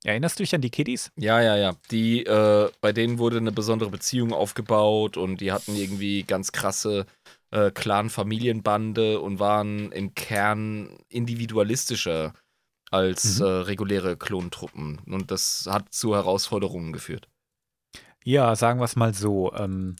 [0.03, 1.13] Erinnerst du dich an die Kiddies?
[1.15, 1.77] Ja, ja, ja.
[1.93, 7.07] Die, äh, bei denen wurde eine besondere Beziehung aufgebaut und die hatten irgendwie ganz krasse
[7.53, 12.33] äh, Clan-Familienbande und waren im Kern individualistischer
[12.91, 13.47] als Mhm.
[13.47, 14.99] äh, reguläre Klontruppen.
[15.07, 17.29] Und das hat zu Herausforderungen geführt.
[18.25, 19.53] Ja, sagen wir es mal so.
[19.55, 19.95] Ähm,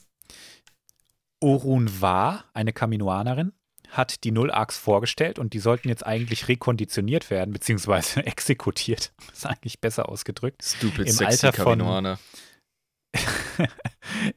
[1.41, 3.53] Orun Wa, eine Kaminoanerin,
[3.89, 9.13] hat die Null-Arcs vorgestellt und die sollten jetzt eigentlich rekonditioniert werden, beziehungsweise exekutiert.
[9.27, 10.63] Das ist eigentlich besser ausgedrückt.
[10.63, 12.17] Stupid Im sexy Alter von-.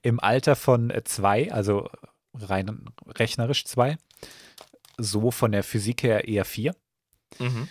[0.02, 1.88] Im Alter von äh, zwei, also
[2.34, 3.98] rein rechnerisch zwei,
[4.96, 6.74] so von der Physik her eher vier.
[7.38, 7.68] Mhm.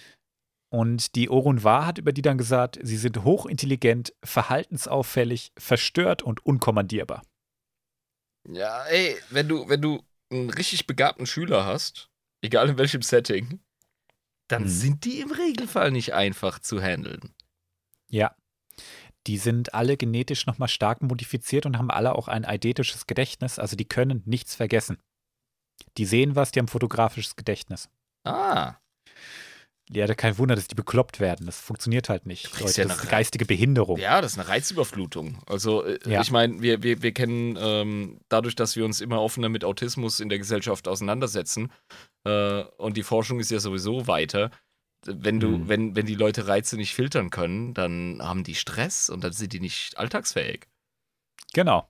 [0.74, 6.46] Und die Orun Wa hat über die dann gesagt, sie sind hochintelligent, verhaltensauffällig, verstört und
[6.46, 7.24] unkommandierbar.
[8.50, 10.02] Ja, ey, wenn du, wenn du
[10.32, 12.10] einen richtig begabten Schüler hast,
[12.42, 13.60] egal in welchem Setting,
[14.48, 14.68] dann Mhm.
[14.70, 17.34] sind die im Regelfall nicht einfach zu handeln.
[18.10, 18.36] Ja.
[19.28, 23.76] Die sind alle genetisch nochmal stark modifiziert und haben alle auch ein eidetisches Gedächtnis, also
[23.76, 24.98] die können nichts vergessen.
[25.98, 27.90] Die sehen was, die haben fotografisches Gedächtnis.
[28.24, 28.76] Ah.
[29.94, 31.46] Ja, da kein Wunder, dass die bekloppt werden.
[31.46, 32.46] Das funktioniert halt nicht.
[32.60, 33.98] Leute, ja das ist eine eine geistige Behinderung.
[34.00, 35.44] Ja, das ist eine Reizüberflutung.
[35.48, 36.22] Also, äh, Ja.
[36.22, 40.20] ich meine, wir, wir, wir kennen ähm, dadurch, dass wir uns immer offener mit Autismus
[40.22, 41.72] in der Gesellschaft auseinandersetzen,
[42.26, 44.50] äh, und die Forschung ist ja sowieso weiter.
[45.06, 45.68] Wenn du, Mhm.
[45.68, 49.52] wenn, wenn die Leute Reize nicht filtern können, dann haben die Stress und dann sind
[49.52, 50.68] die nicht alltagsfähig.
[51.54, 51.90] Genau.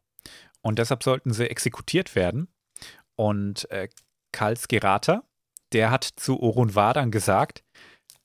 [0.62, 2.48] Und deshalb sollten sie exekutiert werden.
[3.16, 3.90] Und äh,
[4.32, 5.24] Karl Skerata,
[5.74, 7.64] der hat zu Orun Vadan gesagt,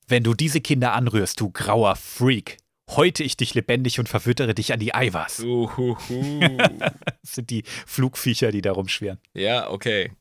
[0.07, 2.59] wenn du diese Kinder anrührst, du grauer Freak,
[2.91, 5.45] häute ich dich lebendig und verwittere dich an die Eiweiß.
[7.23, 9.19] Das sind die Flugviecher, die da rumschwirren.
[9.35, 10.13] ja, okay.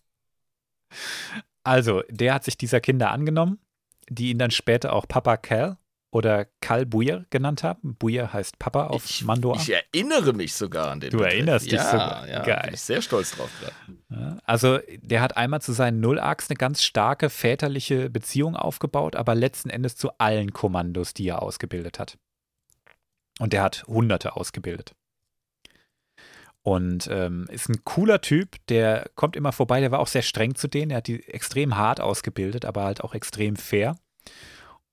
[1.63, 3.59] Also, der hat sich dieser Kinder angenommen,
[4.09, 5.77] die ihn dann später auch Papa Cal
[6.16, 7.95] oder Kal Buyr genannt haben.
[7.97, 9.57] Buyr heißt Papa auf Ich- Mandoa.
[9.57, 11.34] Ich erinnere mich sogar an den Du Begriff.
[11.34, 12.28] erinnerst dich ja, sogar.
[12.30, 12.61] Ja, Geil.
[12.63, 13.49] bin ich sehr stolz drauf.
[13.59, 13.74] gerade.
[14.09, 19.36] Ja, also, der hat einmal zu seinen Nullachs eine ganz starke väterliche Beziehung aufgebaut, aber
[19.36, 22.18] letzten Endes zu allen Kommandos, die er ausgebildet hat.
[23.39, 24.95] Und der hat Hunderte ausgebildet.
[26.61, 30.55] Und ähm, ist ein cooler Typ, der kommt immer vorbei, der war auch sehr streng
[30.55, 33.97] zu denen, er hat die extrem hart ausgebildet, aber halt auch extrem fair.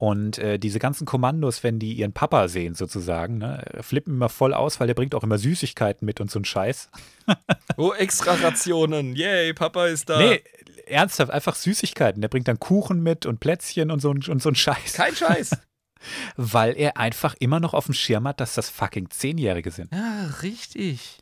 [0.02, 4.52] Und äh, diese ganzen Kommandos, wenn die ihren Papa sehen sozusagen, ne, flippen immer voll
[4.52, 6.90] aus, weil der bringt auch immer Süßigkeiten mit und so einen Scheiß.
[7.76, 9.14] Oh, extra Rationen.
[9.14, 10.18] Yay, Papa ist da.
[10.18, 10.42] Nee,
[10.86, 12.20] ernsthaft, einfach Süßigkeiten.
[12.20, 14.94] Der bringt dann Kuchen mit und Plätzchen und so, und so ein Scheiß.
[14.94, 15.56] Kein Scheiß.
[16.36, 19.92] Weil er einfach immer noch auf dem Schirm hat, dass das fucking Zehnjährige sind.
[19.94, 21.20] ja, richtig.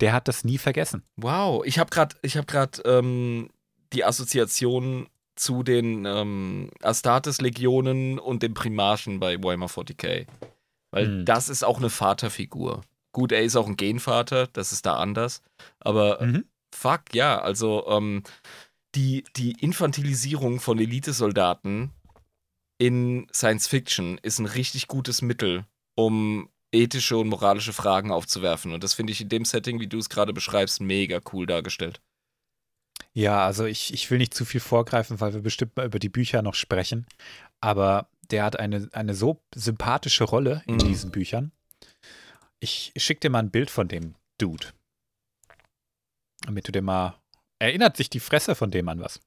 [0.00, 1.04] Der hat das nie vergessen.
[1.14, 3.50] Wow, ich habe gerade ich hab grad, ähm,
[3.92, 5.06] die Assoziation
[5.40, 10.26] zu den ähm, Astartes-Legionen und den Primarchen bei Warhammer 40k.
[10.90, 11.24] Weil Hm.
[11.24, 12.82] das ist auch eine Vaterfigur.
[13.12, 15.42] Gut, er ist auch ein Genvater, das ist da anders.
[15.80, 16.44] Aber Mhm.
[16.74, 18.22] fuck, ja, also ähm,
[18.94, 21.90] die, die Infantilisierung von Elitesoldaten
[22.78, 25.64] in Science Fiction ist ein richtig gutes Mittel,
[25.96, 28.72] um ethische und moralische Fragen aufzuwerfen.
[28.72, 32.00] Und das finde ich in dem Setting, wie du es gerade beschreibst, mega cool dargestellt.
[33.12, 36.08] Ja, also ich, ich will nicht zu viel vorgreifen, weil wir bestimmt mal über die
[36.08, 37.06] Bücher noch sprechen.
[37.60, 40.78] Aber der hat eine, eine so sympathische Rolle in Mhm.
[40.78, 41.52] diesen Büchern.
[42.60, 44.68] Ich schicke dir mal ein Bild von dem Dude.
[46.42, 47.18] Damit du dir mal.
[47.58, 49.20] Erinnert sich die Fresse von dem an was?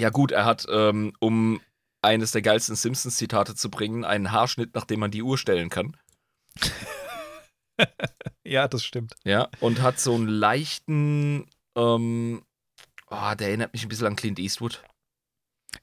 [0.00, 1.60] Ja, gut, er hat, ähm, um
[2.00, 5.96] eines der geilsten Simpsons-Zitate zu bringen, einen Haarschnitt, nachdem man die Uhr stellen kann.
[8.44, 9.14] Ja, das stimmt.
[9.24, 12.42] Ja, und hat so einen leichten, ähm,
[13.10, 14.82] oh, der erinnert mich ein bisschen an Clint Eastwood.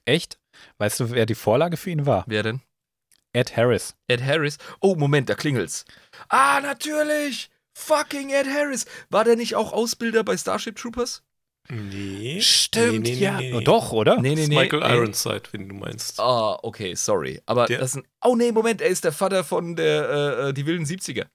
[0.04, 0.38] Echt?
[0.78, 2.24] Weißt du, wer die Vorlage für ihn war?
[2.26, 2.60] Wer denn?
[3.32, 3.94] Ed Harris.
[4.08, 4.58] Ed Harris.
[4.80, 5.84] Oh, Moment, da klingelt's.
[6.28, 7.50] Ah, natürlich!
[7.74, 8.86] Fucking Ed Harris.
[9.10, 11.22] War der nicht auch Ausbilder bei Starship Troopers?
[11.68, 12.40] Nee.
[12.40, 13.38] Stimmt, nee, nee, ja.
[13.38, 14.20] Nee, Doch, oder?
[14.20, 14.62] Nee, Das ist nee, nee.
[14.62, 14.94] Michael nee.
[14.96, 16.18] Ironside, wenn du meinst.
[16.20, 17.42] Ah, okay, sorry.
[17.44, 18.06] Aber Der- das ist ein.
[18.24, 21.26] Oh, nee, Moment, er ist der Vater von der, äh, äh, die wilden 70er.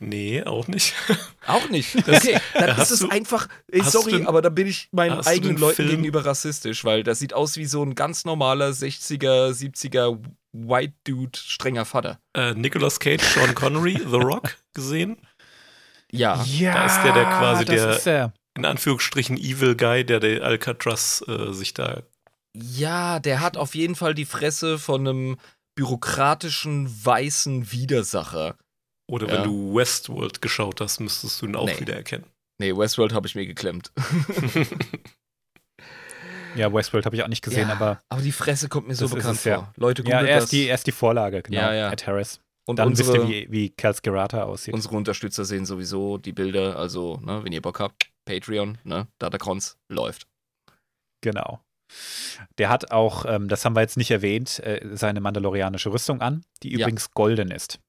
[0.00, 0.92] Nee, auch nicht.
[1.46, 1.94] Auch nicht.
[2.08, 3.48] Okay, dann ist es du- einfach.
[3.70, 7.18] Ey, sorry, den- aber da bin ich meinen eigenen Leuten Film- gegenüber rassistisch, weil das
[7.20, 10.18] sieht aus wie so ein ganz normaler 60er, 70er
[10.52, 12.18] White Dude, strenger Vater.
[12.34, 15.16] äh, Nicolas Cage, Sean Connery, The Rock gesehen.
[16.10, 16.42] Ja.
[16.44, 18.32] Ja, Da ist der, der quasi das der- Ist er.
[18.56, 22.02] In Anführungsstrichen Evil Guy, der der Alcatraz äh, sich da.
[22.56, 25.36] Ja, der hat auf jeden Fall die Fresse von einem
[25.74, 28.56] bürokratischen weißen Widersacher.
[29.10, 29.34] Oder Ja.
[29.34, 31.80] wenn du Westworld geschaut hast, müsstest du ihn auch Nee.
[31.80, 32.24] wieder erkennen.
[32.58, 33.92] Nee, Westworld habe ich mir geklemmt.
[36.56, 39.08] Ja, Westworld habe ich auch nicht gesehen, Ja, aber Aber die Fresse kommt mir so
[39.08, 39.56] bekannt es, ja.
[39.56, 39.72] vor.
[39.76, 40.50] Leute, ja, googelt er das.
[40.50, 41.56] die, er ist die Vorlage, genau.
[41.60, 41.90] Ja, ja.
[41.92, 42.38] Ed Harris.
[42.66, 44.72] Und Dann unsere, wisst ihr, wie, wie Cal Skerata aussieht.
[44.72, 46.78] unsere Unterstützer sehen sowieso die Bilder.
[46.78, 50.28] Also, ne, wenn ihr Bock habt, Patreon, ne, Datacrons läuft.
[51.22, 51.60] Genau.
[52.58, 56.44] Der hat auch, ähm, das haben wir jetzt nicht erwähnt, äh, seine mandalorianische Rüstung an,
[56.62, 56.78] die Ja.
[56.78, 57.80] übrigens golden ist.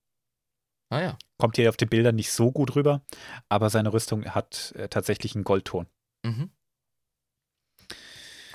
[0.90, 1.18] Ah ja.
[1.38, 3.04] Kommt hier auf den Bildern nicht so gut rüber,
[3.50, 5.88] aber seine Rüstung hat äh, tatsächlich einen Goldton.
[6.24, 6.52] Mhm.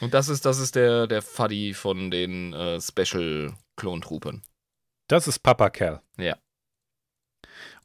[0.01, 4.43] Und das ist, das ist der, der Fuddy von den äh, Special-Klontroopern.
[5.09, 6.03] Das ist Papa Cal.
[6.17, 6.39] Ja.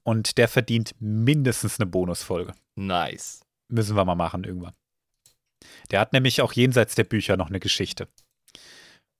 [0.03, 2.53] Und der verdient mindestens eine Bonusfolge.
[2.75, 3.41] Nice.
[3.67, 4.75] Müssen wir mal machen irgendwann.
[5.91, 8.07] Der hat nämlich auch jenseits der Bücher noch eine Geschichte.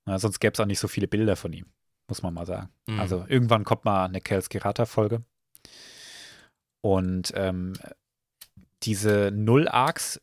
[0.06, 1.66] Na, sonst gäbe es auch nicht so viele Bilder von ihm,
[2.08, 2.70] muss man mal sagen.
[2.88, 3.00] Mhm.
[3.00, 5.24] Also irgendwann kommt mal eine Cal Skirata-Folge.
[6.82, 7.74] Und ähm,
[8.84, 10.22] diese Null-Arcs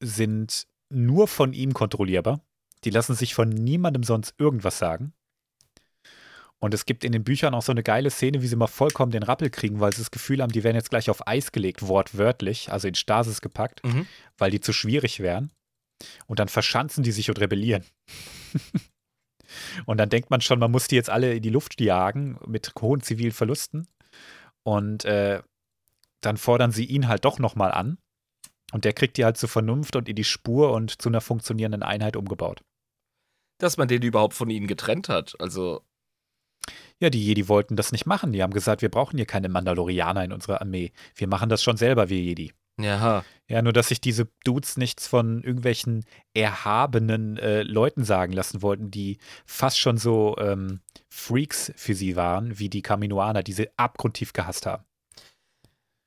[0.00, 2.40] sind nur von ihm kontrollierbar.
[2.84, 5.12] Die lassen sich von niemandem sonst irgendwas sagen.
[6.58, 9.12] Und es gibt in den Büchern auch so eine geile Szene, wie sie mal vollkommen
[9.12, 11.86] den Rappel kriegen, weil sie das Gefühl haben, die werden jetzt gleich auf Eis gelegt,
[11.86, 14.06] wortwörtlich, also in Stasis gepackt, Mhm.
[14.38, 15.52] weil die zu schwierig wären.
[16.26, 17.84] Und dann verschanzen die sich und rebellieren.
[19.86, 22.72] und dann denkt man schon, man muss die jetzt alle in die Luft jagen mit
[22.80, 23.86] hohen zivilen Verlusten.
[24.62, 25.42] Und äh,
[26.20, 27.98] dann fordern sie ihn halt doch nochmal an.
[28.72, 31.82] Und der kriegt die halt zur Vernunft und in die Spur und zu einer funktionierenden
[31.82, 32.62] Einheit umgebaut.
[33.58, 35.34] Dass man den überhaupt von ihnen getrennt hat.
[35.38, 35.82] Also.
[36.98, 38.32] Ja, die Jedi wollten das nicht machen.
[38.32, 40.92] Die haben gesagt, wir brauchen hier keine Mandalorianer in unserer Armee.
[41.14, 42.52] Wir machen das schon selber, wir Jedi.
[42.78, 43.24] Ja.
[43.46, 48.90] Ja, nur dass sich diese Dudes nichts von irgendwelchen erhabenen äh, Leuten sagen lassen wollten,
[48.90, 54.32] die fast schon so ähm, Freaks für sie waren, wie die Kaminoaner, die sie abgrundtief
[54.32, 54.84] gehasst haben.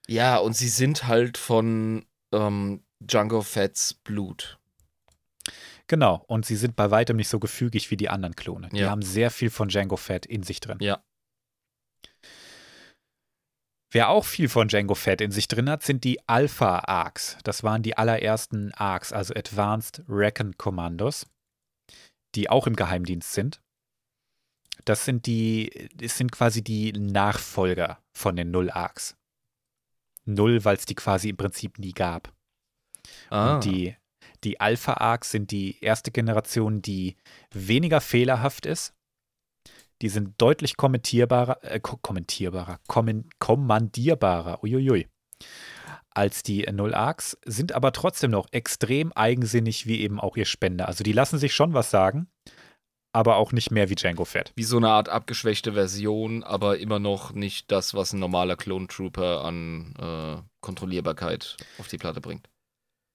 [0.07, 4.57] Ja, und sie sind halt von ähm, Django Fett's Blut.
[5.87, 8.69] Genau, und sie sind bei weitem nicht so gefügig wie die anderen Klone.
[8.73, 8.89] Die Ja.
[8.89, 10.79] haben sehr viel von Django Fett in sich drin.
[10.81, 11.01] Ja.
[13.97, 17.39] Wer auch viel von Django Fett in sich drin hat, sind die Alpha-Arcs.
[17.43, 21.25] Das waren die allerersten Arcs, also Advanced Recon Commandos,
[22.35, 23.59] die auch im Geheimdienst sind.
[24.85, 29.17] Das sind die, das sind quasi die Nachfolger von den Null-Arcs.
[30.25, 32.31] Null, weil es die quasi im Prinzip nie gab.
[33.31, 33.55] Ah.
[33.55, 33.95] Und die,
[34.43, 37.17] die Alpha-Arcs sind die erste Generation, die
[37.51, 38.93] weniger fehlerhaft ist.
[40.01, 45.07] Die sind deutlich kommentierbarer, äh, ko kommentierbarer, kommen, kommandierbarer, uiuiui,
[46.11, 50.87] als die Null-Arcs, sind aber trotzdem noch extrem eigensinnig, wie eben auch ihr Spender.
[50.87, 52.27] Also die lassen sich schon was sagen,
[53.13, 54.53] aber auch nicht mehr wie Django Fett.
[54.55, 58.87] Wie so eine Art abgeschwächte Version, aber immer noch nicht das, was ein normaler Clone
[58.87, 62.47] Trooper an äh, Kontrollierbarkeit auf die Platte bringt.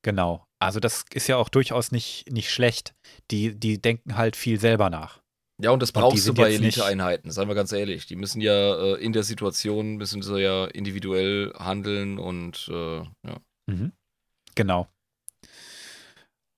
[0.03, 0.45] Genau.
[0.59, 2.95] Also das ist ja auch durchaus nicht, nicht schlecht.
[3.30, 5.22] Die, die denken halt viel selber nach.
[5.63, 8.07] Ja, und das Und brauchst du sind bei Elite-Einheiten, seien wir ganz ehrlich.
[8.07, 13.41] Die müssen ja äh, in der Situation, müssen sie ja individuell handeln und äh, ja.
[13.67, 13.93] Mhm.
[14.57, 14.89] Genau.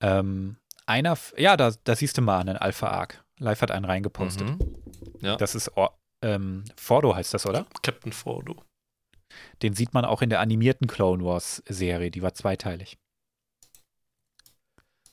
[0.03, 3.23] Ähm, einer, ja, da, da siehst du mal einen Alpha-Arc.
[3.39, 4.49] Live hat einen reingepostet.
[4.49, 4.77] Mhm.
[5.21, 5.37] Ja.
[5.37, 7.67] Das ist Or ähm, Fordo heißt das, oder?
[7.83, 8.65] Captain Fordo.
[9.63, 12.97] Den sieht man auch in der animierten Clone Wars-Serie, die war zweiteilig.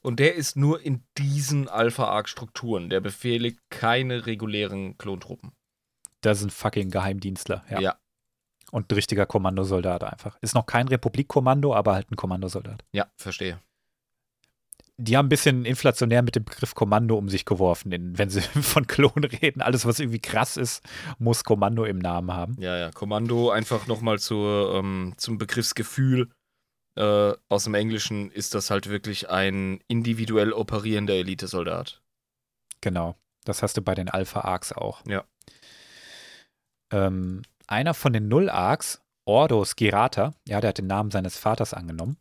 [0.01, 2.89] Und der ist nur in diesen Alpha-Arc-Strukturen.
[2.89, 5.51] Der befehligt keine regulären Klontruppen.
[6.21, 7.79] Das ist ein fucking Geheimdienstler, ja.
[7.79, 7.97] Ja.
[8.71, 10.37] Und ein richtiger Kommandosoldat einfach.
[10.41, 12.83] Ist noch kein Republikkommando, aber halt ein Kommandosoldat.
[12.93, 13.59] Ja, verstehe.
[14.97, 18.41] Die haben ein bisschen inflationär mit dem Begriff Kommando um sich geworfen, denn wenn sie
[18.61, 19.61] von Klonen reden.
[19.61, 20.83] Alles, was irgendwie krass ist,
[21.17, 22.55] muss Kommando im Namen haben.
[22.59, 22.91] Ja, ja.
[22.91, 26.29] Kommando einfach nochmal ähm, zum Begriffsgefühl.
[26.95, 32.01] Äh, aus dem Englischen ist das halt wirklich ein individuell operierender Elitesoldat.
[32.81, 33.15] Genau.
[33.45, 35.03] Das hast du bei den Alpha-Arcs auch.
[35.05, 35.23] Ja.
[36.91, 42.17] Ähm, einer von den Null-Arcs, Ordos Girata, ja, der hat den Namen seines Vaters angenommen,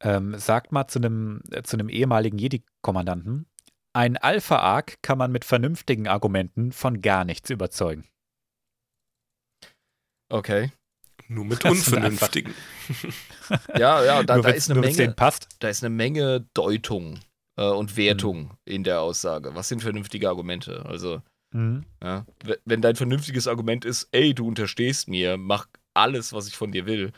[0.00, 3.46] ähm, sagt mal zu einem, äh, zu einem ehemaligen Jedi-Kommandanten,
[3.92, 8.06] ein Alpha-Arc kann man mit vernünftigen Argumenten von gar nichts überzeugen.
[10.28, 10.70] Okay.
[11.28, 12.54] Nur mit Unvernünftigen.
[13.78, 15.48] Ja, ja, da, da ist eine Menge, passt.
[15.60, 17.20] da ist eine Menge Deutung
[17.56, 18.50] äh, und Wertung Mhm.
[18.64, 19.54] in der Aussage.
[19.54, 20.84] Was sind vernünftige Argumente?
[20.86, 21.22] Also,
[21.52, 21.84] Mhm.
[22.02, 22.26] ja,
[22.64, 26.86] wenn dein vernünftiges Argument ist, ey, du unterstehst mir, mach alles, was ich von dir
[26.86, 27.12] will.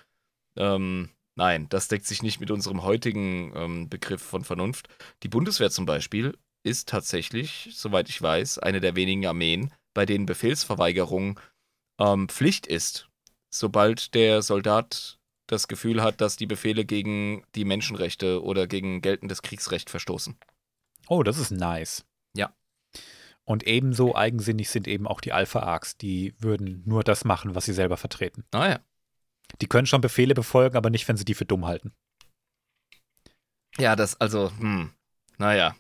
[0.57, 4.89] Ähm, nein, das deckt sich nicht mit unserem heutigen ähm, Begriff von Vernunft.
[5.23, 10.27] Die Bundeswehr zum Beispiel ist tatsächlich, soweit ich weiß, eine der wenigen Armeen, bei denen
[10.27, 11.41] Befehlsverweigerung
[11.99, 13.09] ähm, Pflicht ist.
[13.51, 19.43] Sobald der Soldat das Gefühl hat, dass die Befehle gegen die Menschenrechte oder gegen geltendes
[19.43, 20.37] Kriegsrecht verstoßen.
[21.09, 22.05] Oh, das ist nice.
[22.35, 22.55] Ja.
[23.45, 25.97] Und ebenso eigensinnig sind eben auch die Alpha-Arcs.
[25.97, 28.45] Die würden nur das machen, was sie selber vertreten.
[28.53, 28.81] Ah ja.
[29.63, 31.95] Die können schon Befehle befolgen, aber nicht, wenn sie die für dumm halten.
[33.79, 34.93] Ja, das, also, hm,
[35.39, 35.75] naja,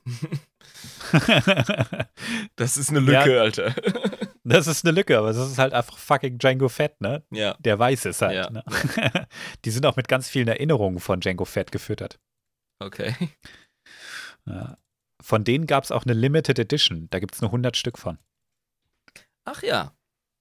[2.57, 3.75] das ist eine Lücke, Alter.
[4.49, 7.23] Das ist eine Lücke, aber das ist halt einfach fucking Django Fett, ne?
[7.31, 7.55] ja.
[7.59, 8.35] Der weiß es halt.
[8.35, 8.51] Ja.
[8.51, 8.65] Ne?
[9.65, 12.19] Die sind auch mit ganz vielen Erinnerungen von Django Fett gefüttert.
[12.81, 13.15] Okay.
[15.23, 17.09] Von denen gab es auch eine Limited Edition.
[17.11, 18.19] Da gibt es nur 100 Stück von.
[19.45, 19.93] Ach ja.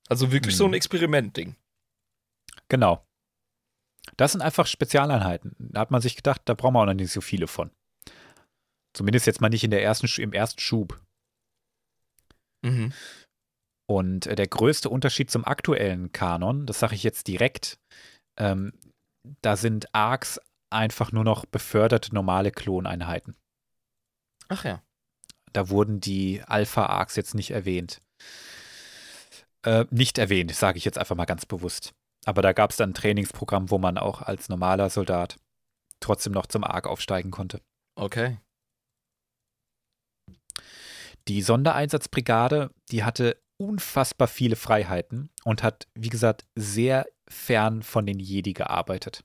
[0.08, 0.76] Also wirklich so ein Mhm.
[0.76, 1.56] Experimentding.
[2.70, 3.06] Genau.
[4.16, 5.56] Das sind einfach Spezialeinheiten.
[5.58, 7.72] Da hat man sich gedacht, da brauchen wir auch noch nicht so viele von.
[8.94, 11.02] Zumindest jetzt mal nicht in der ersten, im ersten Schub.
[12.64, 12.94] Mhm.
[13.90, 17.80] Und äh, der größte Unterschied zum aktuellen Kanon, das sage ich jetzt direkt,
[18.38, 18.74] ähm,
[19.42, 23.36] da sind Arcs einfach nur noch beförderte normale Kloneinheiten.
[24.50, 24.82] Ach ja.
[25.54, 28.00] Da wurden die Alpha-Arcs jetzt nicht erwähnt.
[29.64, 31.94] Äh, nicht erwähnt, sage ich jetzt einfach mal ganz bewusst.
[32.26, 35.40] Aber da gab es dann ein Trainingsprogramm, wo man auch als normaler Soldat
[36.00, 37.62] trotzdem noch zum Arc aufsteigen konnte.
[37.96, 38.38] Okay.
[41.28, 48.20] Die Sondereinsatzbrigade, die hatte unfassbar viele Freiheiten und hat, wie gesagt, sehr fern von den
[48.20, 49.24] Jedi gearbeitet.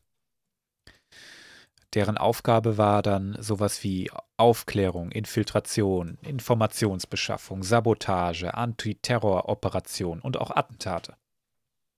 [1.94, 11.16] Deren Aufgabe war dann sowas wie Aufklärung, Infiltration, Informationsbeschaffung, Sabotage, Antiterroroperation und auch Attentate.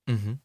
[0.07, 0.41] Mhm.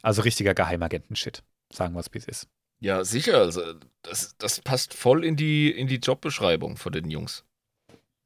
[0.00, 1.42] Also richtiger Geheimagenten-Shit,
[1.72, 2.48] sagen wir es, wie es ist.
[2.78, 3.38] Ja, sicher.
[3.38, 7.44] Also, das, das passt voll in die, in die Jobbeschreibung von den Jungs.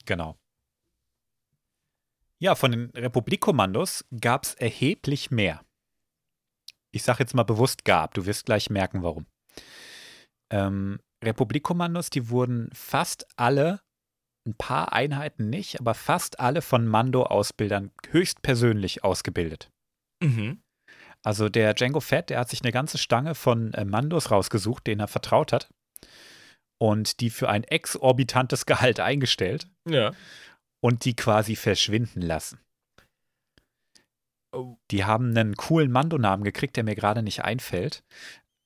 [0.05, 0.37] Genau.
[2.45, 5.65] Ja, von den Republikkommandos gab es erheblich mehr.
[6.93, 9.25] Ich sage jetzt mal bewusst gab, du wirst gleich merken, warum.
[10.53, 13.81] Ähm, Republikkommandos, die wurden fast alle,
[14.47, 19.71] ein paar Einheiten nicht, aber fast alle von Mando-Ausbildern höchstpersönlich ausgebildet.
[20.23, 20.61] Mhm.
[21.23, 25.01] Also der Django Fett, der hat sich eine ganze Stange von äh, Mandos rausgesucht, denen
[25.01, 25.71] er vertraut hat.
[26.79, 30.13] Und die für ein exorbitantes Gehalt eingestellt Ja.
[30.85, 32.61] Und die quasi verschwinden lassen.
[34.53, 34.77] Oh.
[34.91, 38.05] Die haben einen coolen Mando-Namen gekriegt, der mir gerade nicht einfällt.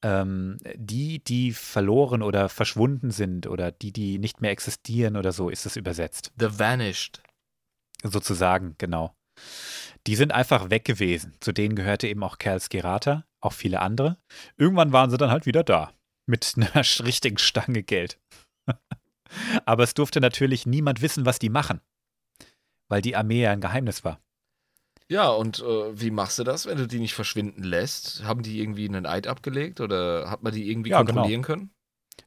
[0.02, 5.48] Ähm, die, die verloren oder verschwunden sind oder die, die nicht mehr existieren oder so,
[5.48, 6.32] ist es übersetzt.
[6.40, 7.22] The Vanished.
[8.02, 9.14] Sozusagen, genau.
[10.08, 11.36] Die sind einfach weg gewesen.
[11.38, 14.18] Zu denen gehörte eben auch Kerl Skerata, auch viele andere.
[14.56, 15.92] Irgendwann waren sie dann halt wieder da.
[16.26, 18.18] Mit einer richtigen Stange Geld.
[19.66, 21.80] Aber es durfte natürlich niemand wissen, was die machen.
[22.88, 24.20] Weil die Armee ja ein Geheimnis war.
[25.10, 28.24] Ja, und äh, wie machst du das, wenn du die nicht verschwinden lässt?
[28.24, 31.14] Haben die irgendwie einen Eid abgelegt oder hat man die irgendwie Ja, genau.
[31.14, 31.70] kontrollieren können?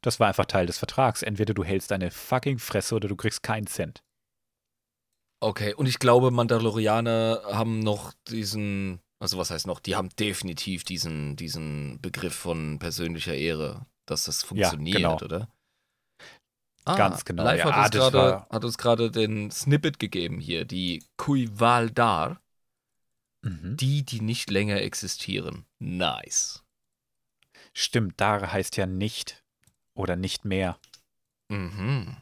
[0.01, 1.21] Das war einfach Teil des Vertrags.
[1.21, 4.03] Entweder du hältst deine fucking Fresse oder du kriegst keinen Cent.
[5.43, 10.83] Okay, und ich glaube, Mandalorianer haben noch diesen, also was heißt noch, die haben definitiv
[10.83, 15.17] diesen, diesen Begriff von persönlicher Ehre, dass das funktioniert, genau.
[15.17, 15.49] oder?
[16.85, 20.65] Ganz genau, Live ja, hat, uns gerade, war- hat uns gerade den Snippet gegeben hier,
[20.65, 22.41] die Kuivaldar,
[23.43, 23.75] Mhm.
[23.77, 25.65] die, die nicht länger existieren.
[25.79, 26.63] Nice.
[27.73, 29.43] Stimmt, da heißt ja nicht
[29.95, 30.77] oder nicht mehr.
[31.49, 32.17] Mhm.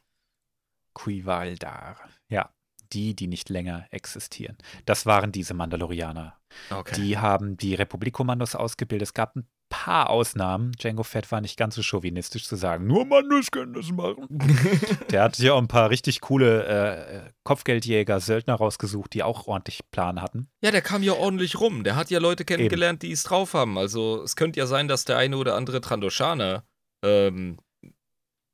[0.94, 1.98] Quivaldar.
[2.30, 2.54] Ja,
[2.94, 4.58] die, die nicht länger existieren.
[4.86, 6.38] Das waren diese Mandalorianer.
[6.70, 6.96] Okay.
[6.96, 9.10] Die haben die Republikkommandos ausgebildet.
[9.10, 9.48] Es gab ein
[9.80, 10.74] paar Ausnahmen.
[10.74, 14.28] Django Fett war nicht ganz so chauvinistisch zu sagen, nur Mandos können das machen.
[15.10, 19.80] Der hat sich auch ein paar richtig coole äh, Kopfgeldjäger, Söldner rausgesucht, die auch ordentlich
[19.92, 20.50] Plan hatten.
[20.62, 21.86] Ja, der kam ja ordentlich rum.
[21.86, 23.78] Der hat ja Leute kennengelernt, die es drauf haben.
[23.78, 26.64] Also es könnte ja sein, dass der eine oder andere Trandoshaner
[27.04, 27.58] ähm,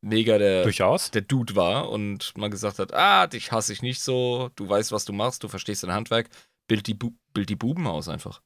[0.01, 1.09] mega der, Durchaus.
[1.09, 4.91] der Dude war und man gesagt hat, ah, dich hasse ich nicht so, du weißt,
[4.91, 6.30] was du machst, du verstehst dein Handwerk,
[6.67, 8.41] bild die, Bu bild die Buben aus einfach.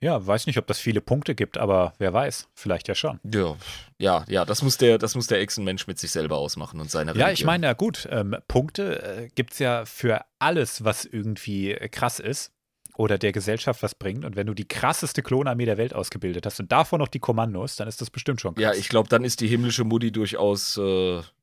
[0.00, 3.20] Ja, weiß nicht, ob das viele Punkte gibt, aber wer weiß, vielleicht ja schon.
[3.32, 3.56] Ja,
[3.98, 7.12] ja, ja, das muss der, das muss der Echsenmensch mit sich selber ausmachen und seine
[7.12, 7.32] Ja, Religion.
[7.34, 11.88] ich meine, ja gut, ähm, Punkte äh, gibt es ja für alles, was irgendwie äh,
[11.88, 12.52] krass ist
[12.94, 14.24] oder der Gesellschaft was bringt.
[14.24, 17.76] Und wenn du die krasseste Klonarmee der Welt ausgebildet hast und davon noch die Kommandos,
[17.76, 18.62] dann ist das bestimmt schon krass.
[18.62, 20.80] Ja, ich glaube, dann ist die himmlische Mutti durchaus äh,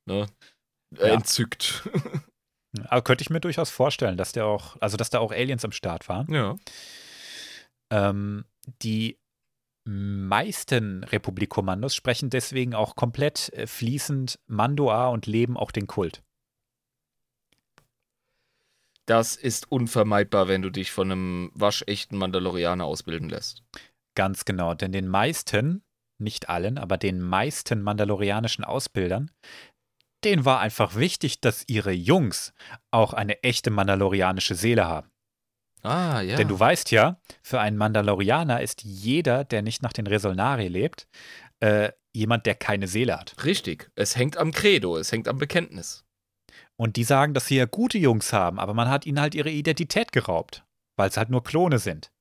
[0.06, 0.28] ne,
[0.98, 1.14] äh, Ja.
[1.16, 1.88] entzückt.
[2.88, 5.72] Aber könnte ich mir durchaus vorstellen, dass der auch, also dass da auch Aliens am
[5.72, 6.32] Start waren.
[6.34, 6.56] ja.
[7.90, 8.46] Ähm,
[8.82, 9.20] die
[9.86, 16.24] meisten Republikkommandos sprechen deswegen auch komplett äh, fließend Mandoa und leben auch den Kult.
[19.06, 23.64] Das ist unvermeidbar, wenn du dich von einem waschechten Mandalorianer ausbilden lässt.
[24.14, 25.84] Ganz genau, denn den meisten,
[26.20, 29.32] nicht allen, aber den meisten mandalorianischen Ausbildern,
[30.24, 32.54] denen war einfach wichtig, dass ihre Jungs
[32.92, 35.10] auch eine echte mandalorianische Seele haben.
[35.84, 36.36] Ah, ja.
[36.36, 41.08] Denn du weißt ja, für einen Mandalorianer ist jeder, der nicht nach den Resonari lebt,
[41.62, 43.36] äh, jemand, der keine Seele hat.
[43.46, 43.90] Richtig.
[43.96, 46.06] Es hängt am Credo, es hängt am Bekenntnis.
[46.76, 49.50] Und die sagen, dass sie ja gute Jungs haben, aber man hat ihnen halt ihre
[49.50, 50.64] Identität geraubt,
[50.98, 52.12] weil es halt nur Klone sind.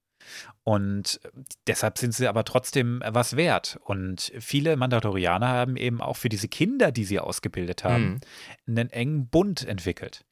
[0.62, 1.20] Und
[1.66, 3.78] deshalb sind sie aber trotzdem was wert.
[3.84, 8.20] Und viele Mandalorianer haben eben auch für diese Kinder, die sie ausgebildet haben,
[8.66, 8.78] Mhm.
[8.78, 10.24] einen engen Bund entwickelt.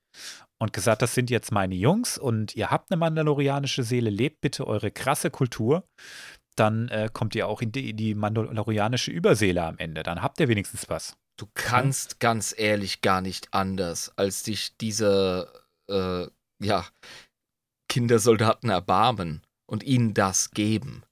[0.58, 4.66] Und gesagt, das sind jetzt meine Jungs und ihr habt eine mandalorianische Seele, lebt bitte
[4.66, 5.86] eure krasse Kultur.
[6.54, 10.02] Dann äh, kommt ihr auch in die, in die mandalorianische Überseele am Ende.
[10.02, 11.16] Dann habt ihr wenigstens was.
[11.36, 15.52] Du kannst ganz ehrlich gar nicht anders, als dich diese
[15.88, 16.26] äh,
[16.60, 16.86] ja,
[17.88, 21.02] Kindersoldaten erbarmen und ihnen das geben.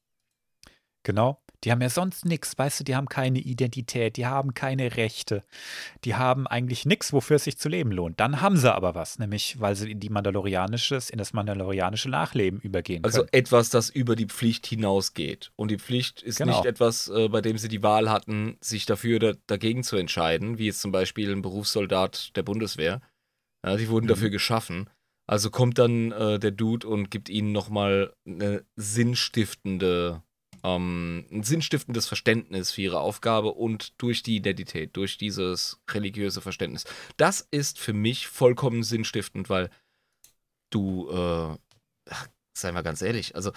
[1.03, 1.44] Genau.
[1.65, 5.43] Die haben ja sonst nichts, weißt du, die haben keine Identität, die haben keine Rechte,
[6.05, 8.21] die haben eigentlich nichts, wofür es sich zu leben lohnt.
[8.21, 12.61] Dann haben sie aber was, nämlich weil sie in die Mandalorianisches, in das mandalorianische Nachleben
[12.61, 13.29] übergehen Also können.
[13.33, 15.53] etwas, das über die Pflicht hinausgeht.
[15.57, 16.53] Und die Pflicht ist Genau.
[16.57, 20.59] nicht etwas, äh, bei dem sie die Wahl hatten, sich dafür oder dagegen zu entscheiden,
[20.59, 23.01] wie jetzt zum Beispiel ein Berufssoldat der Bundeswehr.
[23.65, 24.09] Ja, die wurden Mhm.
[24.11, 24.91] dafür geschaffen.
[25.27, 30.23] Also kommt dann äh, der Dude und gibt ihnen nochmal eine sinnstiftende,
[30.65, 36.85] ähm, ein sinnstiftendes Verständnis für ihre Aufgabe und durch die Identität, durch dieses religiöse Verständnis.
[37.17, 39.71] Das ist für mich vollkommen sinnstiftend, weil
[40.71, 41.57] du, äh,
[42.57, 43.53] sei mal ganz ehrlich, also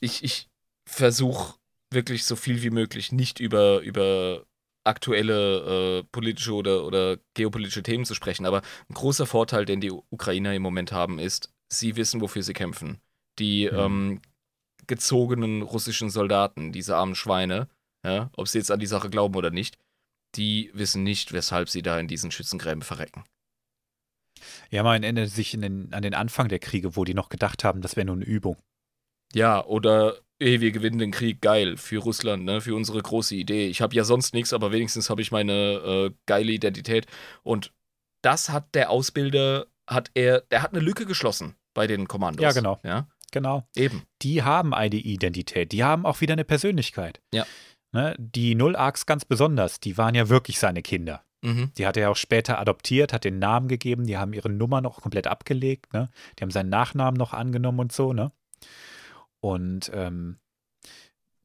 [0.00, 0.48] ich, ich
[0.86, 1.54] versuche
[1.90, 4.44] wirklich so viel wie möglich nicht über, über
[4.84, 9.90] aktuelle äh, politische oder, oder geopolitische Themen zu sprechen, aber ein großer Vorteil, den die
[9.90, 13.00] Ukrainer im Moment haben, ist, sie wissen, wofür sie kämpfen.
[13.38, 13.78] Die Mhm.
[13.78, 14.22] ähm,
[14.88, 17.68] gezogenen russischen Soldaten, diese armen Schweine,
[18.04, 19.78] ja, ob sie jetzt an die Sache glauben oder nicht,
[20.34, 23.24] die wissen nicht, weshalb sie da in diesen Schützengräben verrecken.
[24.70, 27.64] Ja, man erinnert sich in den, an den Anfang der Kriege, wo die noch gedacht
[27.64, 28.56] haben, das wäre nur eine Übung.
[29.32, 33.66] Ja, oder ey, wir gewinnen den Krieg, geil, für Russland, ne, für unsere große Idee.
[33.66, 37.06] Ich habe ja sonst nichts, aber wenigstens habe ich meine äh, geile Identität.
[37.42, 37.72] Und
[38.22, 42.42] das hat der Ausbilder, hat er, der hat eine Lücke geschlossen bei den Kommandos.
[42.42, 42.80] Ja, genau.
[42.84, 43.68] Ja, Genau.
[43.76, 44.02] eben.
[44.22, 47.20] Die haben eine Identität, die haben auch wieder eine Persönlichkeit.
[47.32, 47.46] Ja.
[47.92, 51.24] Ne, die Null-Arcs ganz besonders, die waren ja wirklich seine Kinder.
[51.40, 51.72] Mhm.
[51.78, 55.00] Die hat er auch später adoptiert, hat den Namen gegeben, die haben ihre Nummer noch
[55.00, 56.10] komplett abgelegt, ne?
[56.38, 58.32] Die haben seinen Nachnamen noch angenommen und so, ne?
[59.40, 60.38] Und ähm,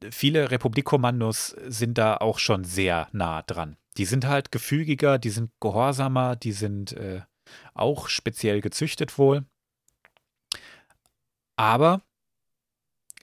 [0.09, 3.77] viele Republikkommandos sind da auch schon sehr nah dran.
[3.97, 7.21] Die sind halt gefügiger, die sind gehorsamer, die sind äh,
[7.73, 9.45] auch speziell gezüchtet wohl.
[11.57, 12.01] Aber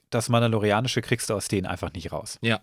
[0.09, 2.37] das Mandalorianische kriegst du aus denen einfach nicht raus.
[2.41, 2.61] Ja.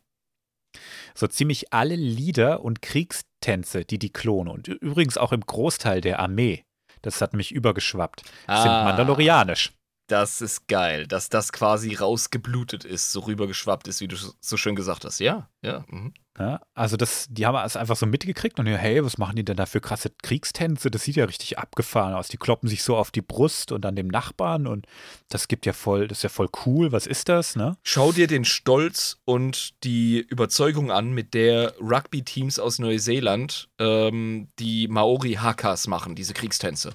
[1.14, 6.18] So ziemlich alle Lieder und Kriegstänze, die die Klone und übrigens auch im Großteil der
[6.20, 6.64] Armee,
[7.02, 8.84] das hat mich übergeschwappt, sind Ah.
[8.84, 9.72] mandalorianisch.
[10.08, 14.74] Das ist geil, dass das quasi rausgeblutet ist, so rübergeschwappt ist, wie du so schön
[14.74, 15.20] gesagt hast.
[15.20, 15.84] Ja, ja.
[15.88, 16.14] Mhm.
[16.38, 19.56] Ja, also das, die haben es einfach so mitgekriegt und hey, was machen die denn
[19.56, 20.90] da für krasse Kriegstänze?
[20.90, 22.28] Das sieht ja richtig abgefahren aus.
[22.28, 24.86] Die kloppen sich so auf die Brust und an dem Nachbarn und
[25.28, 26.92] das gibt ja voll, das ist ja voll cool.
[26.92, 27.76] Was ist das, ne?
[27.82, 34.86] Schau dir den Stolz und die Überzeugung an, mit der Rugby-Teams aus Neuseeland ähm, die
[34.86, 36.92] Maori-Hakas machen, diese Kriegstänze.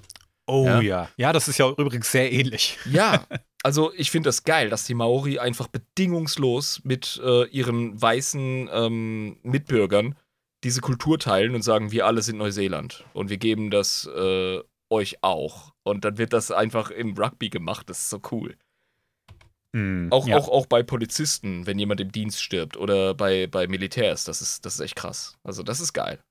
[0.47, 0.81] Oh Ja.
[0.81, 1.09] ja.
[1.17, 1.33] ja.
[1.33, 2.77] das ist ja übrigens sehr ähnlich.
[2.85, 3.25] Ja,
[3.63, 9.37] also ich finde das geil, dass die Maori einfach bedingungslos mit äh, ihren weißen ähm,
[9.43, 10.15] Mitbürgern
[10.63, 15.17] diese Kultur teilen und sagen, wir alle sind Neuseeland und wir geben das äh, euch
[15.21, 15.73] auch.
[15.83, 18.55] Und dann wird das einfach im Rugby gemacht, das ist so cool.
[19.73, 20.37] Mm, Auch, ja.
[20.37, 24.65] auch, auch bei Polizisten, wenn jemand im Dienst stirbt oder bei, bei Militärs, das ist,
[24.65, 25.37] das ist echt krass.
[25.43, 26.23] Also das ist geil.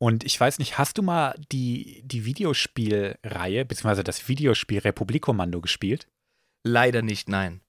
[0.00, 6.06] Und ich weiß nicht, hast du mal die, die Videospielreihe, beziehungsweise das Videospiel Republikkommando gespielt?
[6.64, 7.60] Leider nicht, nein.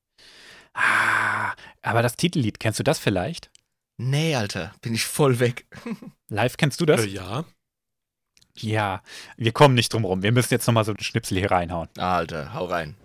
[0.74, 3.50] Ah, aber das Titellied, kennst du das vielleicht?
[3.98, 5.66] Nee, Alter, bin ich voll weg.
[6.30, 7.02] Live kennst du das?
[7.04, 7.46] Äh, ja.
[8.56, 9.02] Ja,
[9.38, 10.22] wir kommen nicht drum rum.
[10.22, 11.90] Wir müssen jetzt nochmal so einen Schnipsel hier reinhauen.
[11.98, 12.96] Alter, hau rein.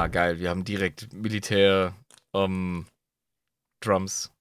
[0.00, 0.38] Ah, geil.
[0.38, 1.94] Wir haben direkt Militär
[2.34, 2.86] ähm,
[3.84, 4.32] Drums.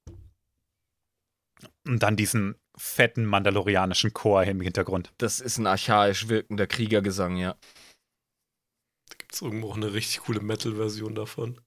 [1.86, 5.12] Und dann diesen fetten mandalorianischen Chor im Hintergrund.
[5.18, 7.58] Das ist ein archaisch wirkender Kriegergesang, ja.
[9.10, 11.60] Da gibt es irgendwo auch eine richtig coole Metal-Version davon.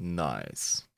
[0.00, 0.88] Nice.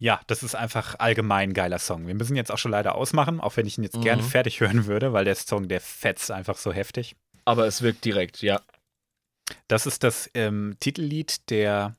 [0.00, 2.06] Ja, das ist einfach allgemein ein geiler Song.
[2.06, 4.02] Wir müssen jetzt auch schon leider ausmachen, auch wenn ich ihn jetzt Mhm.
[4.02, 7.16] gerne fertig hören würde, weil der Song, der fetzt einfach so heftig.
[7.44, 8.62] Aber es wirkt direkt, ja.
[9.68, 11.96] Das ist das ähm, Titellied der,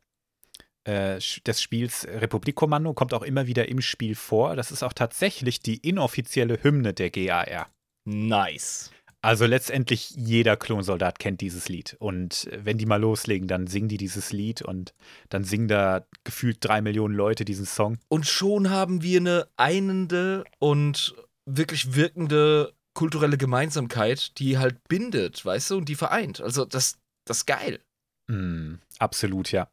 [0.83, 4.55] äh, des Spiels Republikkommando, kommt auch immer wieder im Spiel vor.
[4.55, 7.69] Das ist auch tatsächlich die inoffizielle Hymne der GAR.
[8.05, 8.91] Nice.
[9.21, 11.97] Also letztendlich jeder Klonsoldat kennt dieses Lied.
[11.99, 14.93] Und wenn die mal loslegen, dann singen die dieses Lied und
[15.27, 17.97] dann singen da gefühlt drei Millionen Leute diesen Song.
[18.07, 25.71] Und schon haben wir eine einende und wirklich wirkende kulturelle Gemeinsamkeit, die halt bindet, weißt
[25.71, 26.39] du, und die vereint.
[26.39, 26.97] Also das,
[27.29, 27.79] das ist geil.
[28.27, 29.69] Mm, absolut, ja.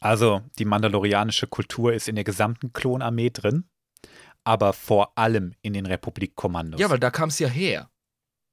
[0.00, 3.68] Also, die mandalorianische Kultur ist in der gesamten Klonarmee drin,
[4.44, 6.80] aber vor allem in den Republikkommandos.
[6.80, 7.90] Ja, weil da kam es ja her.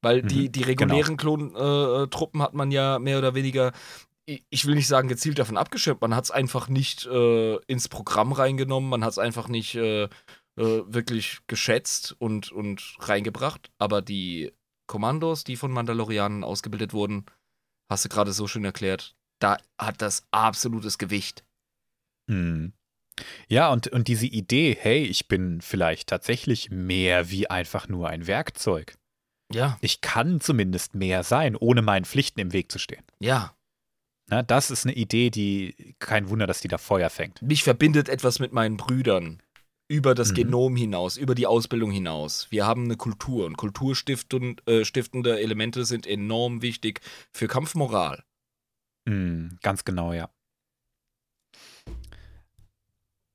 [0.02, 3.72] Weil die, Mhm, die regulären Klontruppen hat man ja mehr oder weniger
[4.50, 8.32] ich will nicht sagen gezielt davon abgeschirmt, man hat es einfach nicht äh, ins Programm
[8.32, 10.10] reingenommen, man hat es einfach nicht äh, äh,
[10.56, 13.72] wirklich geschätzt und, und reingebracht.
[13.78, 14.52] Aber die
[14.88, 17.26] Kommandos, die von Mandalorianen ausgebildet wurden,
[17.90, 21.44] hast du gerade so schön erklärt, da hat das absolutes Gewicht.
[22.28, 22.74] Hm.
[23.48, 28.28] Ja, und, und diese Idee, hey, ich bin vielleicht tatsächlich mehr wie einfach nur ein
[28.28, 28.96] Werkzeug.
[29.52, 29.78] Ja.
[29.82, 33.04] Ich kann zumindest mehr sein, ohne meinen Pflichten im Weg zu stehen.
[33.20, 33.56] Ja.
[34.28, 37.42] Na, das ist eine Idee, die kein Wunder, dass die da Feuer fängt.
[37.44, 39.42] Mich verbindet etwas mit meinen Brüdern.
[39.88, 40.36] Über das Mhm.
[40.36, 42.48] Genom hinaus, über die Ausbildung hinaus.
[42.50, 48.24] Wir haben eine Kultur und kulturstiftende äh, Elemente sind enorm wichtig für Kampfmoral.
[49.08, 50.32] Hm, ganz genau, ja.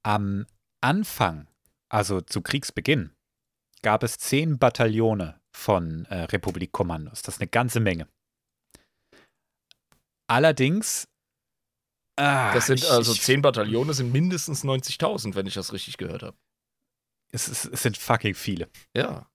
[0.03, 0.47] Am
[0.81, 1.47] Anfang,
[1.89, 3.13] also zu Kriegsbeginn,
[3.83, 7.23] gab es zehn Bataillone von äh, Republikkommandos.
[7.23, 8.09] Das ist eine ganze Menge.
[10.27, 11.07] Allerdings.
[12.21, 15.97] Ah, Das sind ich, also ich, zehn Bataillone, sind mindestens 90.000, wenn ich das richtig
[15.97, 16.37] gehört habe.
[17.33, 18.69] Es, es, es sind fucking viele.
[18.95, 19.27] Ja.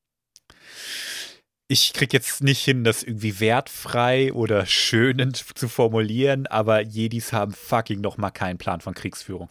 [1.68, 7.54] Ich krieg jetzt nicht hin, das irgendwie wertfrei oder schönend zu formulieren, aber Jedis haben
[7.54, 9.50] fucking noch mal keinen Plan von Kriegsführung.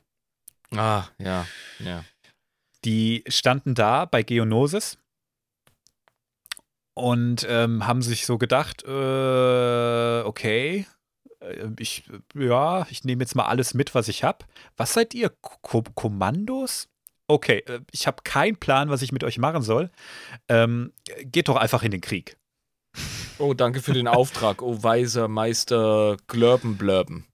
[0.70, 1.46] Ah, ja,
[1.80, 2.04] ja.
[2.84, 4.98] Die standen da bei Geonosis
[6.94, 10.86] und ähm, haben sich so gedacht, äh, okay,
[11.78, 14.44] ich, ja, ich nehme jetzt mal alles mit, was ich habe.
[14.76, 15.30] Was seid ihr?
[15.30, 16.88] Ko Kommandos?
[17.26, 19.90] Okay, äh, ich habe keinen Plan, was ich mit euch machen soll.
[20.48, 20.92] Ähm,
[21.22, 22.36] geht doch einfach in den Krieg.
[23.38, 27.26] Oh, danke für den Auftrag, oh weiser Meister Glörbenblörben.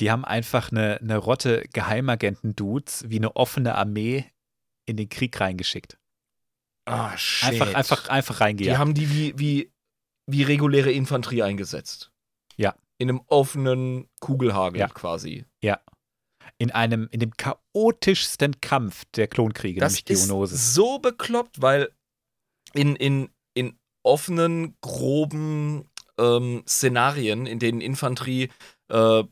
[0.00, 4.24] Die haben einfach eine, eine Rotte Geheimagenten-Dudes wie eine offene Armee
[4.86, 5.98] in den Krieg reingeschickt.
[6.86, 7.50] Ah, shit.
[7.50, 8.78] Einfach, einfach, einfach Die reingejagt.
[8.78, 9.72] haben die wie, wie,
[10.26, 12.10] wie reguläre Infanterie eingesetzt.
[13.04, 13.10] Ja.
[13.10, 14.88] In einem offenen Kugelhagel Ja.
[14.88, 15.44] quasi.
[16.58, 20.74] in einem, in dem chaotischsten Kampf der Klonkriege, Das nämlich ist Geonosis.
[20.74, 21.90] so bekloppt, weil
[22.74, 28.50] in, in, in offenen, groben ähm, Szenarien, in denen Infanterie
[28.88, 29.24] äh,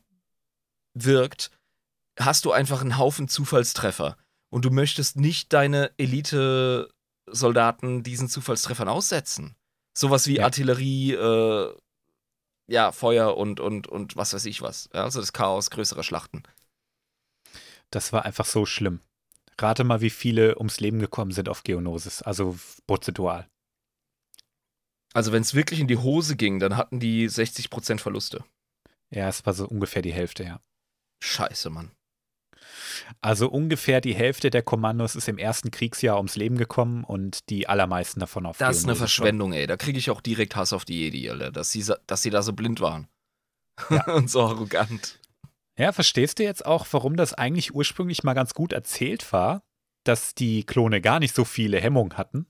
[0.95, 1.49] wirkt,
[2.19, 4.17] hast du einfach einen Haufen Zufallstreffer.
[4.49, 9.55] Und du möchtest nicht deine Elite-Soldaten diesen Zufallstreffern aussetzen.
[9.97, 10.43] Sowas wie Ja.
[10.45, 11.73] Artillerie, äh,
[12.67, 14.89] ja, Feuer und, und, und was weiß ich was.
[14.93, 16.43] Ja, also das Chaos größerer Schlachten.
[17.91, 19.01] Das war einfach so schlimm.
[19.59, 22.57] Rate mal, wie viele ums Leben gekommen sind auf Geonosis, also
[22.87, 23.47] prozentual.
[25.13, 28.43] Also wenn es wirklich in die Hose ging, dann hatten die 60% Verluste.
[29.11, 30.59] Ja, es war so ungefähr die Hälfte, ja.
[31.23, 31.91] Scheiße, Mann.
[33.21, 37.67] Also ungefähr die Hälfte der Kommandos ist im ersten Kriegsjahr ums Leben gekommen und die
[37.67, 38.95] allermeisten davon auf Das ist eine.
[38.95, 39.67] Verschwendung, ey.
[39.67, 41.51] Da kriege ich auch direkt Hass auf die Jedi, Alter.
[41.51, 43.07] Dass sie, dass sie da so blind waren.
[43.89, 44.05] Ja.
[44.13, 45.19] Und so arrogant.
[45.77, 49.63] Ja, verstehst du jetzt auch, warum das eigentlich ursprünglich mal ganz gut erzählt war,
[50.03, 52.45] dass die Klone gar nicht so viele Hemmungen hatten,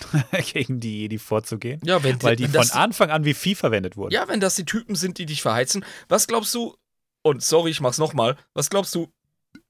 [0.52, 1.80] gegen die Jedi vorzugehen?
[1.84, 4.12] Ja, wenn Weil die wenn von Anfang an wie Vieh verwendet wurden.
[4.12, 5.84] Ja, wenn das die Typen sind, die dich verheizen.
[6.08, 6.76] Was glaubst du,
[7.22, 9.12] und sorry, ich mach's nochmal, was glaubst du,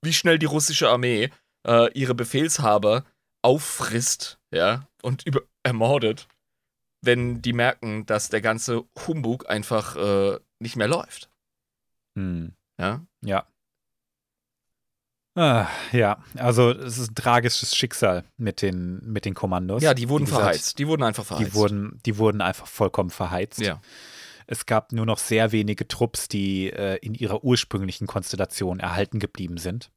[0.02, 1.30] wie schnell die russische Armee
[1.66, 3.04] äh, ihre Befehlshaber
[3.42, 6.28] auffrisst, ja, und über ermordet,
[7.02, 11.30] wenn die merken, dass der ganze Humbug einfach äh, nicht mehr läuft,
[12.16, 12.52] Hm.
[12.80, 13.06] ja?
[13.24, 13.46] Ja.
[15.34, 19.82] Ah, ja, also es ist ein tragisches Schicksal mit den, mit den Kommandos.
[19.84, 20.78] Ja, die wurden gesagt, verheizt.
[20.80, 21.52] Die wurden einfach verheizt.
[21.52, 23.60] Die wurden, die wurden einfach vollkommen verheizt.
[23.60, 23.80] Ja.
[24.50, 29.58] Es gab nur noch sehr wenige Trupps, die äh, in ihrer ursprünglichen Konstellation erhalten geblieben
[29.58, 29.90] sind.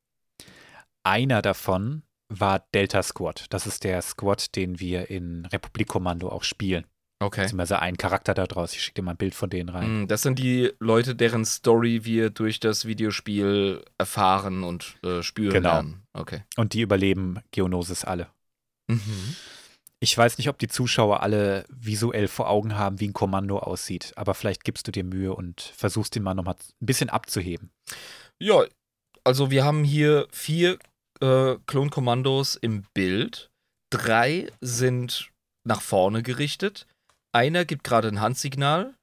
[1.03, 3.45] Einer davon war Delta Squad.
[3.49, 6.85] Das ist der Squad, den wir in Republikkommando auch spielen.
[7.19, 7.41] Okay.
[7.43, 8.73] Beziehungsweise ein Charakter da draus.
[8.73, 10.03] Ich schicke dir mal ein Bild von denen rein.
[10.03, 15.53] Mm, Das sind die Leute, deren Story wir durch das Videospiel erfahren und äh, spüren
[15.53, 15.69] Genau.
[15.73, 16.03] lernen.
[16.13, 16.43] Okay.
[16.57, 18.27] Und die überleben Geonosis alle.
[18.87, 19.35] Mhm.
[20.03, 24.13] Ich weiß nicht, ob die Zuschauer alle visuell vor Augen haben, wie ein Kommando aussieht,
[24.15, 27.71] aber vielleicht gibst du dir Mühe und versuchst ihn mal nochmal ein bisschen abzuheben.
[28.39, 28.65] Ja,
[29.23, 30.79] also wir haben hier vier
[31.21, 33.51] äh, Klonkommandos im Bild.
[33.91, 35.29] Drei sind
[35.63, 36.87] nach vorne gerichtet.
[37.31, 38.95] Einer gibt gerade ein Handsignal.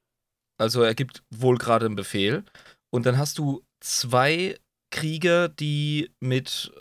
[0.61, 2.45] Also er gibt wohl gerade einen Befehl.
[2.91, 4.59] Und dann hast du zwei
[4.91, 6.73] Krieger, die mit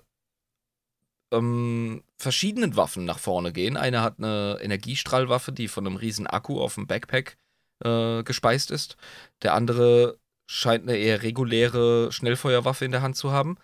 [1.31, 3.77] ähm, verschiedenen Waffen nach vorne gehen.
[3.77, 7.37] Einer hat eine Energiestrahlwaffe, die von einem riesen Akku auf dem Backpack
[7.83, 8.97] äh, gespeist ist.
[9.41, 13.57] Der andere scheint eine eher reguläre Schnellfeuerwaffe in der Hand zu haben.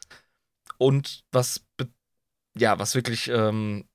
[0.78, 1.66] Und was,
[2.58, 3.86] ja, was wirklich ähm,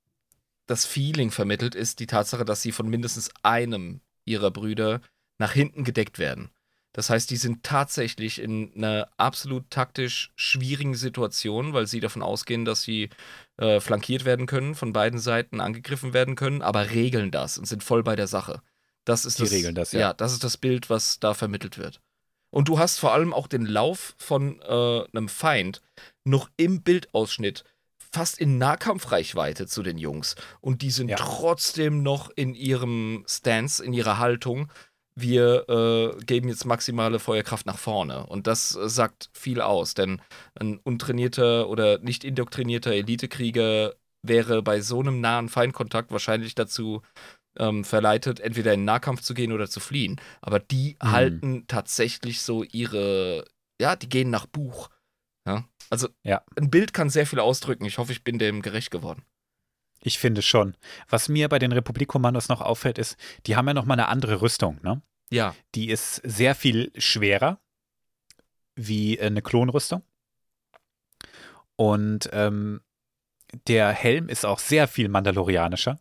[0.67, 5.01] das Feeling vermittelt, ist die Tatsache, dass sie von mindestens einem ihrer Brüder
[5.39, 6.51] nach hinten gedeckt werden.
[6.99, 12.65] Das heißt, die sind tatsächlich in einer absolut taktisch schwierigen Situation, weil sie davon ausgehen,
[12.65, 13.11] dass sie
[13.57, 17.85] äh, flankiert werden können, von beiden Seiten angegriffen werden können, aber regeln das und sind
[17.85, 18.63] voll bei der Sache.
[19.05, 20.01] Das ist Die das, regeln das, ja.
[20.01, 20.13] ja.
[20.13, 22.01] das ist das Bild, was da vermittelt wird.
[22.51, 25.81] Und du hast vor allem auch den Lauf von äh, einem Feind
[26.25, 27.63] noch im Bildausschnitt
[28.11, 30.35] fast in Nahkampfreichweite zu den Jungs.
[30.61, 31.17] Und die sind Ja.
[31.17, 34.69] trotzdem noch in ihrem Stance, in ihrer Haltung.
[35.21, 38.27] Wir äh, geben jetzt maximale Feuerkraft nach vorne.
[38.27, 40.21] Und das äh, sagt viel aus, denn
[40.55, 47.03] ein untrainierter oder nicht indoktrinierter Elitekrieger wäre bei so einem nahen Feindkontakt wahrscheinlich dazu
[47.59, 50.21] ähm, verleitet, entweder in den Nahkampf zu gehen oder zu fliehen.
[50.41, 51.11] Aber die Mhm.
[51.11, 53.45] halten tatsächlich so ihre,
[53.81, 54.89] ja, die gehen nach Buch.
[55.47, 55.65] Ja?
[55.91, 56.43] Also Ja.
[56.57, 57.85] ein Bild kann sehr viel ausdrücken.
[57.85, 59.23] Ich hoffe, ich bin dem gerecht geworden.
[60.03, 60.77] Ich finde schon.
[61.09, 63.17] Was mir bei den Republikkommandos noch auffällt, ist,
[63.47, 65.03] die haben ja noch mal eine andere Rüstung, ne?
[65.31, 67.61] Ja, Die ist sehr viel schwerer
[68.75, 70.03] wie äh, eine Klonrüstung.
[71.77, 72.81] Und ähm,
[73.67, 75.99] der Helm ist auch sehr viel mandalorianischer.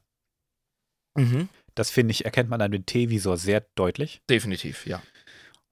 [1.15, 1.49] mhm.
[1.75, 4.23] Das finde ich, erkennt man an dem T-Visor sehr deutlich.
[4.27, 4.99] definitiv, ja.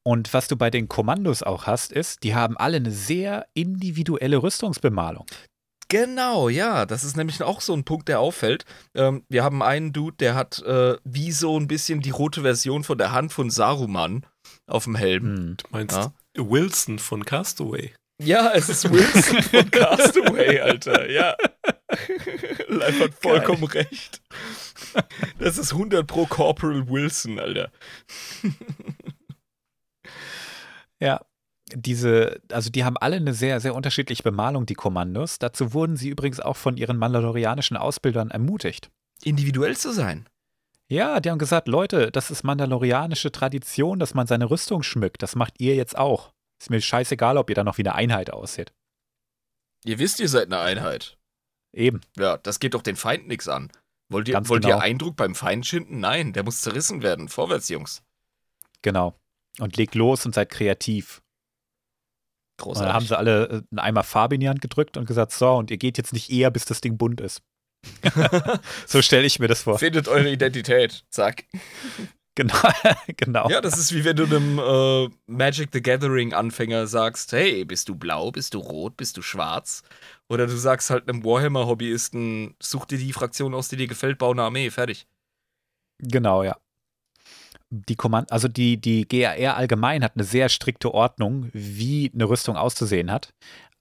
[0.03, 4.43] Und was du bei den Kommandos auch hast, ist, die haben alle eine sehr individuelle
[4.43, 5.25] Rüstungsbemalung.
[5.97, 6.85] Genau, ja.
[6.85, 8.65] Das ist nämlich auch so ein Punkt, der auffällt.
[8.95, 12.83] Ähm, wir haben einen Dude, der hat äh, wie so ein bisschen die rote Version
[12.83, 14.25] von der Hand von Saruman
[14.67, 15.23] auf dem Helm.
[15.23, 15.57] Hm.
[15.57, 16.13] Du meinst Ja.
[16.37, 17.93] Wilson von Castaway.
[18.21, 21.09] Ja, es ist Wilson von Castaway, Alter.
[21.09, 21.35] Ja.
[22.67, 24.21] Live hat vollkommen recht.
[25.39, 27.71] Das ist 100 pro Corporal Wilson, Alter.
[30.99, 31.21] Ja,
[31.73, 35.39] diese, also die haben alle eine sehr, sehr unterschiedliche Bemalung, die Kommandos.
[35.39, 38.91] Dazu wurden sie übrigens auch von ihren mandalorianischen Ausbildern ermutigt.
[39.23, 40.27] Individuell zu sein.
[40.87, 45.23] Ja, die haben gesagt, Leute, das ist mandalorianische Tradition, dass man seine Rüstung schmückt.
[45.23, 46.31] Das macht ihr jetzt auch.
[46.59, 48.71] Ist mir scheißegal, ob ihr dann noch wie eine Einheit aussieht.
[49.83, 51.17] Ihr wisst, ihr seid eine Einheit.
[51.73, 52.01] Eben.
[52.17, 53.71] Ja, das geht doch den Feind nichts an.
[54.09, 54.77] Wollt ihr, Ganz wollt genau.
[54.77, 55.99] ihr Eindruck beim Feind schinden?
[55.99, 57.27] Nein, der muss zerrissen werden.
[57.27, 58.03] Vorwärts, Jungs.
[58.83, 59.15] Genau.
[59.59, 61.21] Und legt los und seid kreativ.
[62.63, 63.07] Und dann haben Großartig.
[63.09, 65.77] sie alle äh, einen Eimer Farbe in die Hand gedrückt und gesagt, so, und ihr
[65.77, 67.41] geht jetzt nicht eher, bis das Ding bunt ist.
[68.87, 69.77] so stelle ich mir das vor.
[69.77, 71.05] Findet eure Identität.
[71.09, 71.45] Zack.
[72.35, 72.55] Genau.
[73.17, 73.49] genau.
[73.49, 77.87] Ja, das ist wie wenn du einem äh, Magic the Gathering Anfänger sagst, hey, bist
[77.87, 79.83] du blau, bist du rot, bist du schwarz?
[80.27, 84.17] Oder du sagst halt einem Warhammer Hobbyisten, such dir die Fraktion aus, die dir gefällt,
[84.17, 85.07] bau eine Armee, fertig.
[85.99, 86.57] Genau, ja.
[87.69, 92.55] Die Kommand also die, die GAR allgemein hat eine sehr strikte Ordnung, wie eine Rüstung
[92.57, 93.33] auszusehen hat.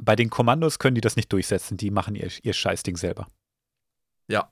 [0.03, 3.29] Bei den Kommandos können die das nicht durchsetzen, die machen ihr, ihr Scheißding selber.
[4.29, 4.51] Ja.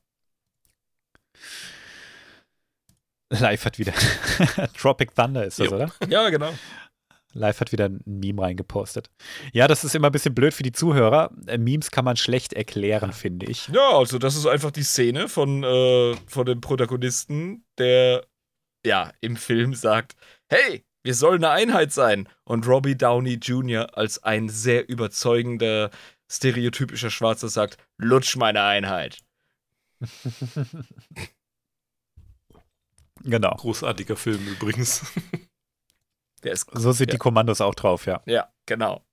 [3.30, 3.94] Live hat wieder
[4.76, 5.76] Tropic Thunder ist das, Jo.
[5.76, 5.92] oder?
[6.08, 6.52] Ja, genau.
[7.34, 9.10] Live hat wieder ein Meme reingepostet.
[9.54, 11.30] Ja, das ist immer ein bisschen blöd für die Zuhörer.
[11.46, 13.68] Äh, Memes kann man schlecht erklären, finde ich.
[13.68, 18.26] Ja, also das ist einfach die Szene von, äh, von dem Protagonisten, der
[18.84, 20.14] ja im Film sagt,
[20.48, 22.28] hey, wir sollen eine Einheit sein.
[22.44, 23.96] Und Robbie Downey Jr.
[23.96, 25.90] als ein sehr überzeugender,
[26.30, 29.18] stereotypischer Schwarzer sagt, lutsch meine Einheit.
[33.24, 33.54] Genau.
[33.54, 35.02] Großartiger Film übrigens.
[36.42, 37.12] Der ist, So sind Ja.
[37.12, 38.20] die Kommandos auch drauf, ja.
[38.26, 39.04] ja, genau.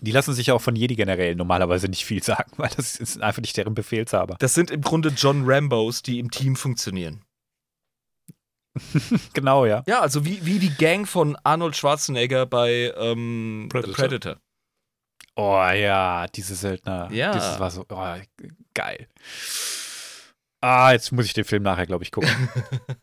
[0.00, 3.56] Die lassen sich auch von Jedi-Generälen normalerweise nicht viel sagen, weil das ist einfach nicht
[3.56, 4.36] deren Befehlshaber.
[4.40, 7.23] Das sind im Grunde John Rambos, die im Team funktionieren.
[9.34, 9.82] Genau, ja.
[9.86, 13.94] Ja, also wie, wie die Gang von Arnold Schwarzenegger bei ähm, Predator.
[13.94, 14.36] Predator.
[15.36, 17.08] Oh ja, diese Söldner.
[17.10, 17.32] Ja.
[17.32, 18.14] Dieses war so oh,
[18.72, 19.08] geil.
[20.64, 22.30] Ah, jetzt muss ich den Film nachher, glaube ich, gucken.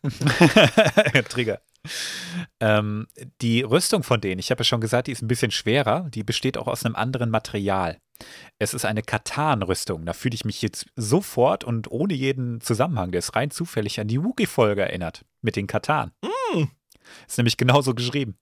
[1.28, 1.60] Trigger.
[2.58, 3.06] Ähm,
[3.40, 6.08] die Rüstung von denen, ich habe ja schon gesagt, die ist ein bisschen schwerer.
[6.12, 7.98] Die besteht auch aus einem anderen Material.
[8.58, 10.04] Es ist eine Katan-Rüstung.
[10.04, 14.08] Da fühle ich mich jetzt sofort und ohne jeden Zusammenhang, der ist rein zufällig an
[14.08, 15.24] die Wookie-Folge erinnert.
[15.40, 16.10] Mit den Katan.
[16.20, 16.64] Mm.
[17.28, 18.38] Ist nämlich genauso geschrieben.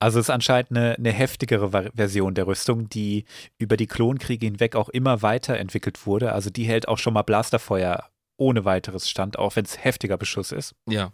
[0.00, 3.24] Also es ist anscheinend eine, eine heftigere Version der Rüstung, die
[3.58, 6.32] über die Klonkriege hinweg auch immer weiterentwickelt wurde.
[6.32, 10.52] Also die hält auch schon mal Blasterfeuer ohne weiteres stand, auch wenn es heftiger Beschuss
[10.52, 10.74] ist.
[10.88, 11.12] Ja.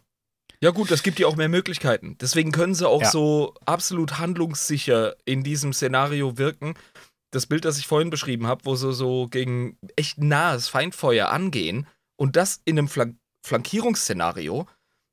[0.61, 2.17] Ja, gut, das gibt ja auch mehr Möglichkeiten.
[2.21, 3.11] Deswegen können sie auch Ja.
[3.11, 6.75] so absolut handlungssicher in diesem Szenario wirken.
[7.33, 11.87] Das Bild, das ich vorhin beschrieben habe, wo sie so gegen echt nahes Feindfeuer angehen
[12.17, 13.17] und das in einem Flank
[13.79, 14.67] Flankierungsszenario,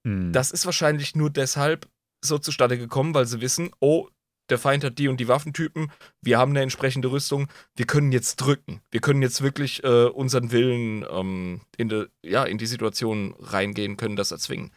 [0.05, 0.31] Hm.
[0.33, 1.87] das ist wahrscheinlich nur deshalb
[2.23, 4.07] so zustande gekommen, weil sie wissen, oh,
[4.49, 5.91] der Feind hat die und die Waffentypen,
[6.21, 8.81] wir haben eine entsprechende Rüstung, wir können jetzt drücken.
[8.91, 13.95] Wir können jetzt wirklich äh, unseren Willen ähm, in, de, ja, in die Situation reingehen,
[13.95, 14.71] können das erzwingen.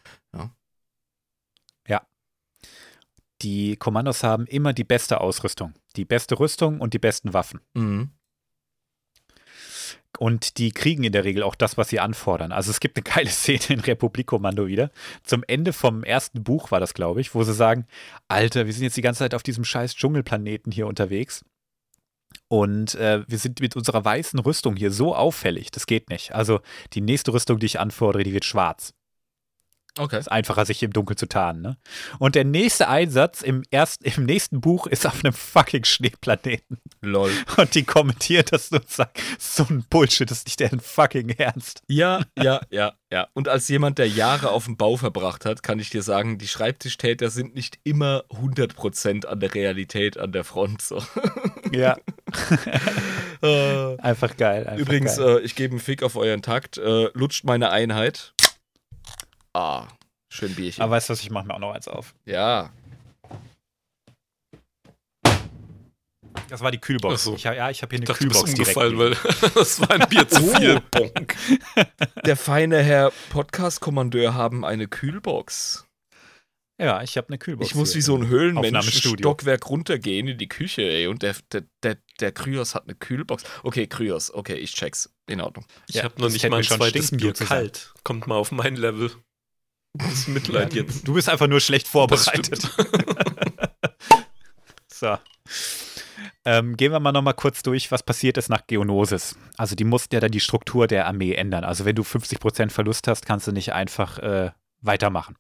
[3.44, 7.60] die Kommandos haben immer die beste Ausrüstung, die beste Rüstung und die besten Waffen.
[7.74, 8.10] Mhm.
[10.18, 12.52] Und die kriegen in der Regel auch das, was sie anfordern.
[12.52, 14.90] Also es gibt eine geile Szene in Republik-Kommando wieder.
[15.22, 17.86] Zum Ende vom ersten Buch war das, glaube ich, wo sie sagen,
[18.28, 21.44] Alter, wir sind jetzt die ganze Zeit auf diesem scheiß Dschungelplaneten hier unterwegs.
[22.48, 26.34] Und äh, wir sind mit unserer weißen Rüstung hier so auffällig, das geht nicht.
[26.34, 26.60] Also
[26.92, 28.92] die nächste Rüstung, die ich anfordere, die wird schwarz.
[29.98, 30.18] Okay.
[30.18, 31.62] Ist einfacher, sich im Dunkeln zu tarnen.
[31.62, 31.76] Ne?
[32.18, 36.78] Und der nächste Einsatz im, ersten, im nächsten Buch ist auf einem fucking Schneeplaneten.
[37.00, 37.30] Lol.
[37.56, 41.82] Und die kommentiert das und sagt, so ein Bullshit, das ist nicht deren fucking Ernst.
[41.88, 43.28] Ja, ja, ja, ja.
[43.34, 46.48] Und als jemand, der Jahre auf dem Bau verbracht hat, kann ich dir sagen, die
[46.48, 50.82] Schreibtischtäter sind nicht immer 100% an der Realität an der Front.
[50.82, 51.02] So.
[51.72, 51.96] Ja,
[53.42, 54.66] Äh, einfach geil.
[54.66, 55.38] Einfach Übrigens, geil.
[55.38, 56.78] äh, ich gebe einen Fick auf euren Takt.
[56.78, 58.32] Äh, lutscht meine Einheit.
[59.54, 59.86] Ah,
[60.28, 60.82] schön Bierchen.
[60.82, 62.14] Aber weißt du was, ich mache mir auch noch eins auf.
[62.24, 62.70] ja.
[66.48, 67.24] Das war die Kühlbox.
[67.24, 67.34] So.
[67.36, 68.98] Ich, ja, ich habe hier eine Ich dachte, du bist Kühlbox direkt.
[68.98, 70.54] weil das war ein Bier zu Oh.
[70.56, 70.80] viel.
[70.90, 71.34] Bonk.
[72.26, 75.86] Der feine Herr Podcast-Kommandeur haben eine Kühlbox.
[76.80, 77.70] Ja, ich habe eine Kühlbox.
[77.70, 79.00] Ich muss wie so ein Höhlenmensch.
[79.18, 81.06] Stockwerk runtergehen in die Küche, ey.
[81.06, 83.44] Und der, der, der, der Kryos hat eine Kühlbox.
[83.62, 85.12] Okay, Kryos, okay, ich check's.
[85.26, 85.64] In Ordnung.
[85.88, 87.94] Ich Ja, habe noch nicht mal ein zweites Bier kalt.
[88.02, 89.10] Kommt mal auf mein Level.
[89.94, 91.06] Das Mitleid jetzt.
[91.06, 92.68] Du bist einfach nur schlecht vorbereitet.
[94.94, 95.18] So.
[96.44, 99.36] Ähm, gehen wir mal nochmal kurz durch, was passiert ist nach Geonosis.
[99.56, 101.64] Also die mussten ja dann die Struktur der Armee ändern.
[101.64, 105.36] Also wenn du 50% Verlust hast, kannst du nicht einfach äh, weitermachen.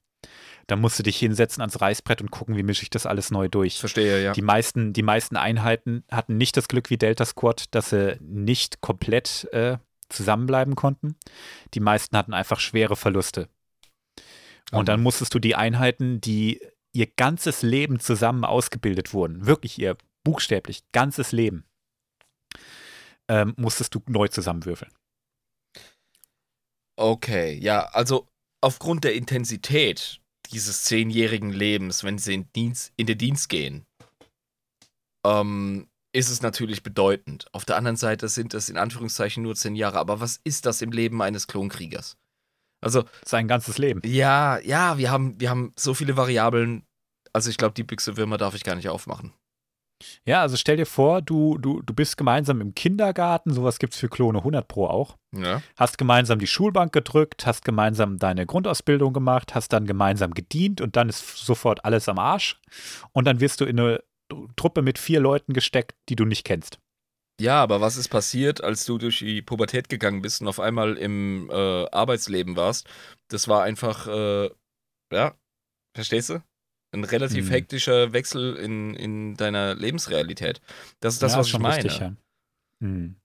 [0.66, 3.48] Dann musst du dich hinsetzen ans Reißbrett und gucken, wie mische ich das alles neu
[3.48, 3.78] durch.
[3.78, 4.32] Verstehe, ja.
[4.32, 8.80] Die meisten, die meisten Einheiten hatten nicht das Glück wie Delta Squad, dass sie nicht
[8.80, 9.76] komplett äh,
[10.08, 11.16] zusammenbleiben konnten.
[11.74, 13.48] Die meisten hatten einfach schwere Verluste.
[14.72, 16.60] Und dann musstest du die Einheiten, die
[16.92, 21.64] ihr ganzes Leben zusammen ausgebildet wurden, wirklich ihr buchstäblich ganzes Leben,
[23.28, 24.92] ähm, musstest du neu zusammenwürfeln.
[26.96, 28.28] Okay, ja, also
[28.60, 30.20] aufgrund der Intensität
[30.52, 33.84] dieses zehnjährigen Lebens, wenn sie in, Dienst, in den Dienst gehen,
[35.26, 37.46] ähm, ist es natürlich bedeutend.
[37.52, 39.98] Auf der anderen Seite sind es in Anführungszeichen nur zehn Jahre.
[39.98, 42.16] Aber was ist das im Leben eines Klonkriegers?
[42.84, 44.00] Also, Sein ganzes Leben.
[44.04, 46.84] ja, ja, wir haben, wir haben so viele Variablen.
[47.32, 49.32] Also, ich glaube, die Büchse Würmer darf ich gar nicht aufmachen.
[50.26, 54.00] Ja, also stell dir vor, du, du, du bist gemeinsam im Kindergarten, sowas gibt es
[54.00, 55.16] für Klone 100 Pro auch.
[55.34, 55.62] Ja.
[55.76, 60.96] hast gemeinsam die Schulbank gedrückt, hast gemeinsam deine Grundausbildung gemacht, hast dann gemeinsam gedient und
[60.96, 62.60] dann ist sofort alles am Arsch.
[63.12, 64.02] Und dann wirst du in eine
[64.56, 66.78] Truppe mit vier Leuten gesteckt, die du nicht kennst.
[67.40, 70.96] Ja, aber was ist passiert, als du durch die Pubertät gegangen bist und auf einmal
[70.96, 72.86] im äh, Arbeitsleben warst?
[73.28, 74.50] Das war einfach, äh,
[75.12, 75.34] ja,
[75.96, 76.42] verstehst du?
[76.92, 77.52] Ein relativ Hm.
[77.52, 80.60] hektischer Wechsel in, in deiner Lebensrealität.
[81.00, 81.76] Das ist das, Ja, was ist ich meine.
[81.76, 82.12] richtig, ja.
[82.80, 83.16] Hm.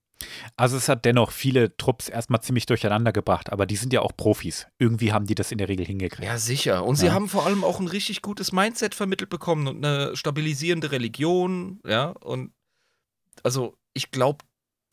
[0.56, 4.14] Also es hat dennoch viele Trupps erstmal ziemlich durcheinander gebracht, aber die sind ja auch
[4.14, 4.66] Profis.
[4.78, 6.26] Irgendwie haben die das in der Regel hingekriegt.
[6.26, 6.84] Ja, sicher.
[6.84, 7.12] Und sie Ja.
[7.12, 12.08] haben vor allem auch ein richtig gutes Mindset vermittelt bekommen und eine stabilisierende Religion, ja.
[12.10, 12.52] Und
[13.42, 14.44] also ich glaube,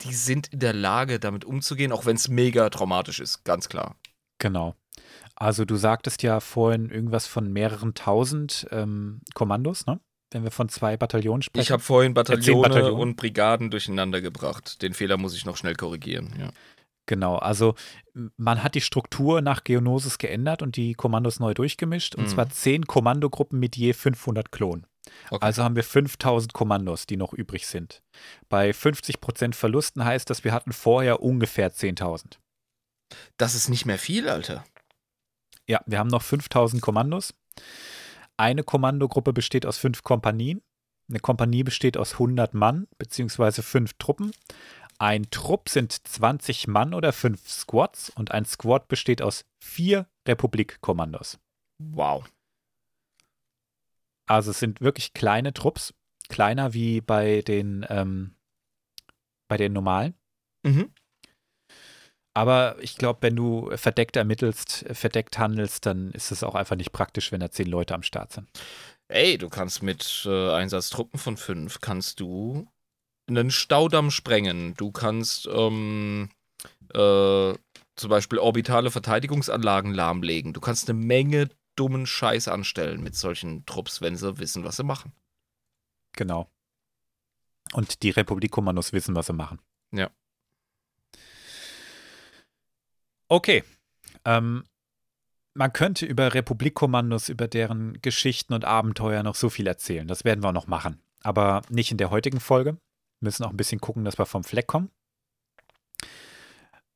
[0.02, 3.96] die sind in der Lage, damit umzugehen, auch wenn es mega traumatisch ist, ganz klar.
[4.38, 4.74] Genau.
[5.34, 10.00] Also du sagtest ja vorhin irgendwas von mehreren tausend ähm, Kommandos, ne?
[10.30, 11.62] Wenn wir von zwei Bataillonen sprechen.
[11.62, 12.92] Ich habe vorhin Bataillone Bataillone.
[13.00, 14.82] und Brigaden durcheinander gebracht.
[14.82, 16.34] Den Fehler muss ich noch schnell korrigieren.
[16.38, 16.50] Ja.
[17.06, 17.74] Genau, also
[18.36, 22.14] man hat die Struktur nach Geonosis geändert und die Kommandos neu durchgemischt.
[22.14, 22.28] Und Mhm.
[22.28, 24.86] zwar zehn Kommandogruppen mit je 500 Klonen.
[25.30, 25.44] Okay.
[25.44, 28.02] Also haben wir 5000 Kommandos, die noch übrig sind.
[28.48, 32.38] Bei 50% Verlusten heißt das, wir hatten vorher ungefähr 10.000.
[33.36, 34.64] das ist nicht mehr viel, Alter.
[35.66, 37.34] Ja, wir haben noch 5000 Kommandos.
[38.36, 40.62] Eine Kommandogruppe besteht aus fünf Kompanien.
[41.10, 44.32] Eine Kompanie besteht aus 100 Mann beziehungsweise fünf Truppen.
[44.98, 51.38] Ein Trupp sind 20 Mann oder fünf Squads und ein Squad besteht aus vier Republikkommandos.
[51.78, 52.24] Wow.
[54.28, 55.94] Also es sind wirklich kleine Trupps,
[56.28, 58.34] kleiner wie bei den, ähm,
[59.48, 60.14] bei den normalen.
[60.64, 60.92] Mhm.
[62.34, 66.92] Aber ich glaube, wenn du verdeckt ermittelst, verdeckt handelst, dann ist es auch einfach nicht
[66.92, 68.48] praktisch, wenn da zehn Leute am Start sind.
[69.08, 72.68] Ey, du kannst mit äh, Einsatztruppen von fünf, kannst du
[73.28, 74.74] einen Staudamm sprengen.
[74.74, 76.30] Du kannst ähm,
[76.94, 77.54] äh,
[77.96, 80.52] zum Beispiel orbitale Verteidigungsanlagen lahmlegen.
[80.52, 81.48] Du kannst eine Menge
[81.78, 85.12] dummen Scheiß anstellen mit solchen Trupps, wenn sie wissen, was sie machen.
[86.12, 86.50] Genau.
[87.72, 89.60] Und die Republikkommandos wissen, was sie machen.
[89.92, 90.10] Ja.
[93.28, 93.62] Okay.
[94.24, 94.64] Ähm,
[95.54, 100.08] man könnte über Republikkommandos, über deren Geschichten und Abenteuer noch so viel erzählen.
[100.08, 101.02] Das werden wir auch noch machen.
[101.22, 102.74] Aber nicht in der heutigen Folge.
[103.20, 104.90] Wir müssen auch ein bisschen gucken, dass wir vom Fleck kommen.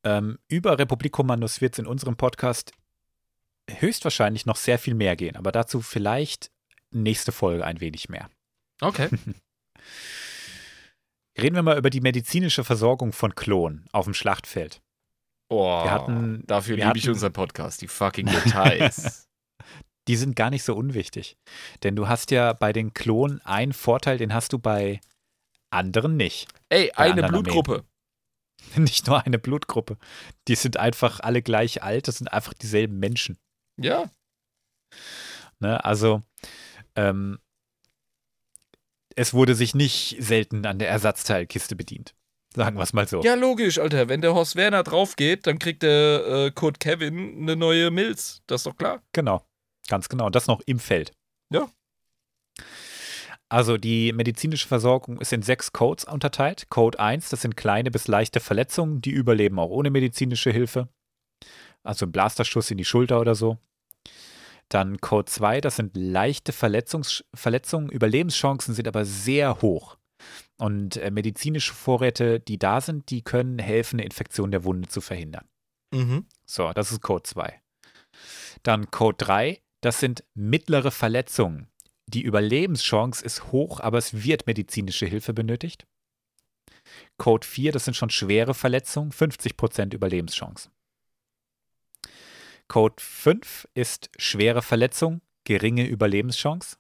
[0.05, 2.73] Ähm, über Republikkommandos wird es in unserem Podcast
[3.71, 6.51] höchstwahrscheinlich noch sehr viel mehr gehen, aber dazu vielleicht
[6.91, 8.29] nächste Folge ein wenig mehr.
[8.81, 9.09] Okay.
[11.41, 14.83] Reden wir mal über die medizinische Versorgung von Klonen auf dem Schlachtfeld.
[15.49, 19.27] Oh, Wir hatten- dafür liebe ich unseren Podcast, die fucking Details.
[20.09, 21.37] Die sind gar nicht so unwichtig.
[21.83, 25.01] Denn du hast ja bei den Klonen einen Vorteil, den hast du bei
[25.71, 26.49] anderen nicht.
[26.69, 27.85] Ey, Bei eine Blutgruppe.
[28.77, 29.99] Nicht nur eine Blutgruppe.
[30.47, 33.37] Die sind einfach alle gleich alt, das sind einfach dieselben Menschen.
[33.77, 34.11] Ja.
[35.61, 35.85] Ne?
[35.85, 36.23] Also,
[36.97, 37.39] ähm,
[39.15, 42.15] es wurde sich nicht selten an der Ersatzteilkiste bedient.
[42.55, 43.23] Sagen wir es mal so.
[43.23, 44.09] Ja, logisch, Alter.
[44.09, 48.43] Wenn der Horst Werner drauf geht, dann kriegt der äh, Kurt Kevin eine neue Milz.
[48.47, 49.03] Das ist doch klar.
[49.13, 49.43] Genau.
[49.89, 50.27] Ganz genau.
[50.27, 51.13] Und das noch im Feld.
[51.51, 51.69] Ja.
[53.49, 56.69] Also die medizinische Versorgung ist in sechs Codes unterteilt.
[56.71, 60.89] Code 1, das sind kleine bis leichte Verletzungen, die überleben auch ohne medizinische Hilfe.
[61.83, 63.59] Also ein Blasterschuss in die Schulter oder so.
[64.69, 69.99] Dann Code 2, das sind leichte Verletzungs Verletzungen, Überlebenschancen sind aber sehr hoch.
[70.57, 75.01] Und äh, medizinische Vorräte, die da sind, die können helfen, eine Infektion der Wunde zu
[75.01, 75.47] verhindern.
[75.93, 76.27] Mhm.
[76.47, 77.61] So, das ist Code 2.
[78.63, 81.69] Dann Code 3, das sind mittlere Verletzungen.
[82.07, 85.87] Die Überlebenschance ist hoch, aber es wird medizinische Hilfe benötigt.
[87.19, 90.71] Code 4, das sind schon schwere Verletzungen, 50% Überlebenschance.
[92.73, 96.79] Code 5 ist schwere Verletzung, geringe Überlebenschance.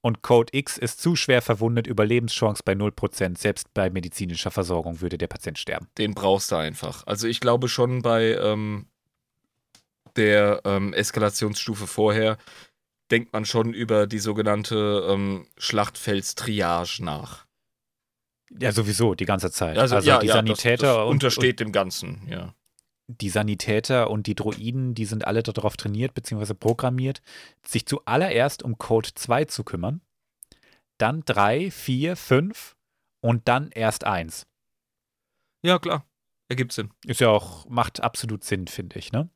[0.00, 3.36] Und Code X ist zu schwer verwundet, Überlebenschance bei 0%.
[3.36, 5.86] Selbst bei medizinischer Versorgung würde der Patient sterben.
[5.98, 7.06] Den brauchst du einfach.
[7.06, 8.86] Also ich glaube schon bei ähm,
[10.16, 12.38] der ähm, Eskalationsstufe vorher
[13.10, 17.44] denkt man schon über die sogenannte ähm, Schlachtfeldstriage nach.
[18.58, 19.76] Ja, sowieso, die ganze Zeit.
[19.76, 22.54] Also, Also, ja, die ja, Sanitäter das, das und, untersteht dem Ganzen, ja.
[23.08, 26.54] Die Sanitäter und die Droiden, die sind alle darauf trainiert bzw.
[26.54, 27.22] programmiert,
[27.66, 30.02] sich zuallererst um Code 2 zu kümmern,
[30.98, 32.76] dann 3, 4, 5
[33.20, 34.46] und dann erst 1.
[35.62, 36.04] Ja, klar.
[36.48, 36.90] Ergibt Sinn.
[37.04, 39.12] Ist ja auch, macht absolut Sinn, finde ich.
[39.12, 39.28] Ne?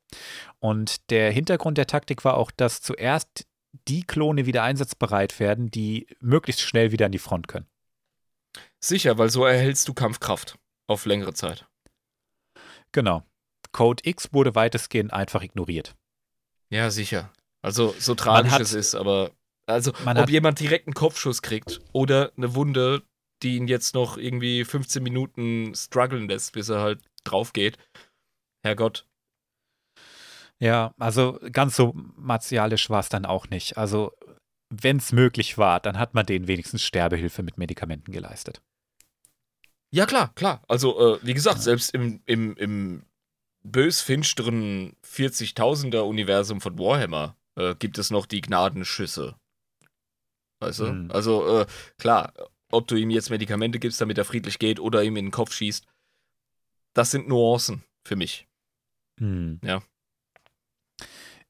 [0.59, 3.45] Und der Hintergrund der Taktik war auch, dass zuerst
[3.87, 7.67] die Klone wieder einsatzbereit werden, die möglichst schnell wieder an die Front können.
[8.79, 11.67] Sicher, weil so erhältst du Kampfkraft auf längere Zeit.
[12.91, 13.23] Genau.
[13.73, 15.95] Code X wurde weitestgehend einfach ignoriert.
[16.69, 17.31] Ja, sicher.
[17.61, 19.31] Also, so tragisch hat- es ist, aber.
[19.65, 23.03] Also, Man ob hat- jemand direkt einen Kopfschuss kriegt oder eine Wunde,
[23.41, 27.77] die ihn jetzt noch irgendwie 15 Minuten strugglen lässt, bis er halt drauf geht.
[28.65, 29.05] Herrgott.
[30.59, 33.77] Ja, also ganz so martialisch war es dann auch nicht.
[33.77, 34.13] Also,
[34.69, 38.61] wenn es möglich war, dann hat man denen wenigstens Sterbehilfe mit Medikamenten geleistet.
[39.91, 40.63] Ja, klar, klar.
[40.67, 43.05] Also, äh, wie gesagt, selbst im, im, im
[43.63, 49.35] bösfinsteren 40.000er-Universum von Warhammer äh, gibt es noch die Gnadenschüsse.
[50.59, 50.87] Weißt du?
[50.87, 51.11] Hm.
[51.11, 51.65] Also, äh,
[51.97, 52.33] klar,
[52.71, 55.53] ob du ihm jetzt Medikamente gibst, damit er friedlich geht oder ihm in den Kopf
[55.53, 55.85] schießt,
[56.93, 58.47] das sind Nuancen für mich.
[59.19, 59.59] Hm.
[59.63, 59.81] Ja.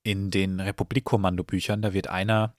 [0.03, 2.55] In den Republik-Kommando-Büchern, da wird einer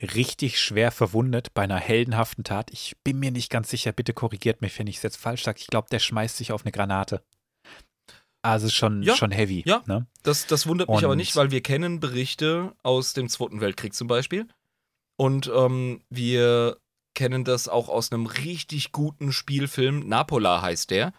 [0.00, 2.70] richtig schwer verwundet bei einer heldenhaften Tat.
[2.72, 5.58] Ich bin mir nicht ganz sicher, bitte korrigiert mich, wenn ich es jetzt falsch sage.
[5.60, 7.22] Ich glaube, der schmeißt sich auf eine Granate.
[8.42, 9.62] Also schon, Ja, schon heavy.
[9.66, 9.82] ja.
[9.86, 10.06] Ne?
[10.22, 13.94] Das, das wundert mich Und- aber nicht, weil wir kennen Berichte aus dem Zweiten Weltkrieg
[13.94, 14.46] zum Beispiel.
[15.16, 16.76] Und ähm, wir
[17.14, 20.08] kennen das auch aus einem richtig guten Spielfilm.
[20.08, 21.12] Napola heißt der.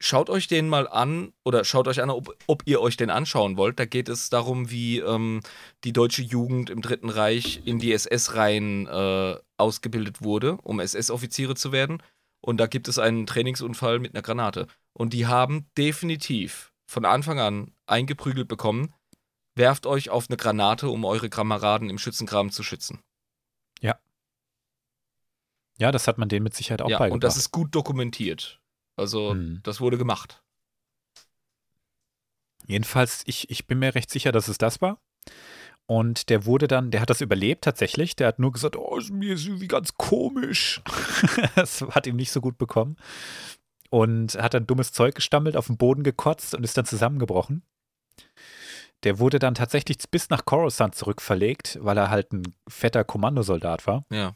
[0.00, 3.56] Schaut euch den mal an oder schaut euch an, ob, ob ihr euch den anschauen
[3.56, 3.78] wollt.
[3.78, 5.42] Da geht es darum, wie ähm,
[5.84, 11.70] die deutsche Jugend im Dritten Reich in die SS-Reihen äh, ausgebildet wurde, um SS-Offiziere zu
[11.70, 12.02] werden.
[12.42, 14.66] Und da gibt es einen Trainingsunfall mit einer Granate.
[14.92, 18.92] Und die haben definitiv von Anfang an eingeprügelt bekommen,
[19.54, 23.02] werft euch auf eine Granate, um eure Kameraden im Schützengraben zu schützen.
[25.78, 27.14] Ja, das hat man denen mit Sicherheit auch ja, beigebracht.
[27.14, 28.60] und das ist gut dokumentiert.
[28.96, 29.60] Also, Hm.
[29.62, 30.42] das wurde gemacht.
[32.66, 35.00] Jedenfalls, ich, ich bin mir recht sicher, dass es das war.
[35.86, 38.16] Und der wurde dann, der hat das überlebt tatsächlich.
[38.16, 40.80] Der hat nur gesagt, oh, ist mir ist irgendwie ganz komisch.
[41.54, 42.96] das hat ihm nicht so gut bekommen.
[43.90, 47.62] Und hat dann dummes Zeug gestammelt, auf den Boden gekotzt und ist dann zusammengebrochen.
[49.02, 54.06] Der wurde dann tatsächlich bis nach Coruscant zurückverlegt, weil er halt ein fetter Kommandosoldat war.
[54.10, 54.34] Ja.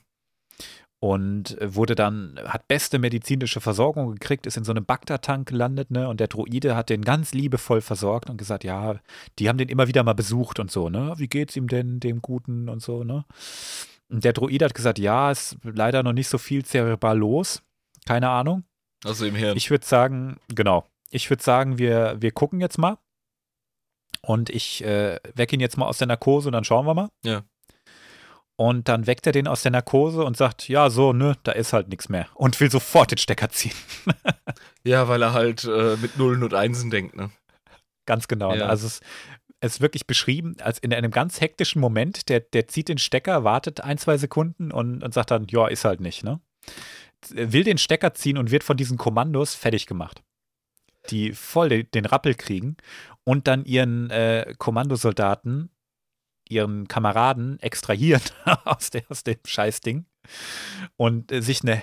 [1.07, 6.09] Und wurde dann, hat beste medizinische Versorgung gekriegt, ist in so einem Bagdad-Tank gelandet, ne?
[6.09, 8.97] Und der Droide hat den ganz liebevoll versorgt und gesagt, ja,
[9.39, 11.15] die haben den immer wieder mal besucht und so, ne?
[11.17, 13.25] Wie geht's ihm denn, dem Guten und so, ne?
[14.09, 17.63] Und der Droide hat gesagt, ja, ist leider noch nicht so viel zerebral los.
[18.05, 18.65] Keine Ahnung.
[19.05, 19.57] Also im Hirn.
[19.57, 20.87] Ich würde sagen, genau.
[21.11, 22.99] Ich würde sagen, wir, wir gucken jetzt mal.
[24.23, 27.11] Und ich äh, wecke ihn jetzt mal aus der Narkose und dann schauen wir mal.
[27.25, 27.43] Ja.
[28.57, 31.75] Und dann weckt er den aus der Narkose und sagt, ja, so, ne, da ist
[31.75, 32.27] halt nichts mehr.
[32.35, 33.75] Und will sofort den Stecker ziehen.
[34.83, 37.31] ja, weil er halt äh, mit Nullen und Einsen denkt, ne?
[38.07, 38.55] Ganz genau.
[38.55, 38.67] Ja.
[38.67, 39.01] Also es,
[39.61, 43.81] ist wirklich beschrieben, als in einem ganz hektischen Moment, der, der zieht den Stecker, wartet
[43.81, 46.41] ein, zwei Sekunden und, und sagt dann, ja, ist halt nicht, ne?
[47.31, 50.23] Will den Stecker ziehen und wird von diesen Kommandos fertig gemacht.
[51.11, 52.77] Die voll den, den Rappel kriegen
[53.25, 55.71] und dann ihren äh, Kommandosoldaten,
[56.49, 58.23] ihren Kameraden extrahieren
[58.65, 60.07] aus, der, aus dem Scheißding
[60.97, 61.83] und äh, sich eine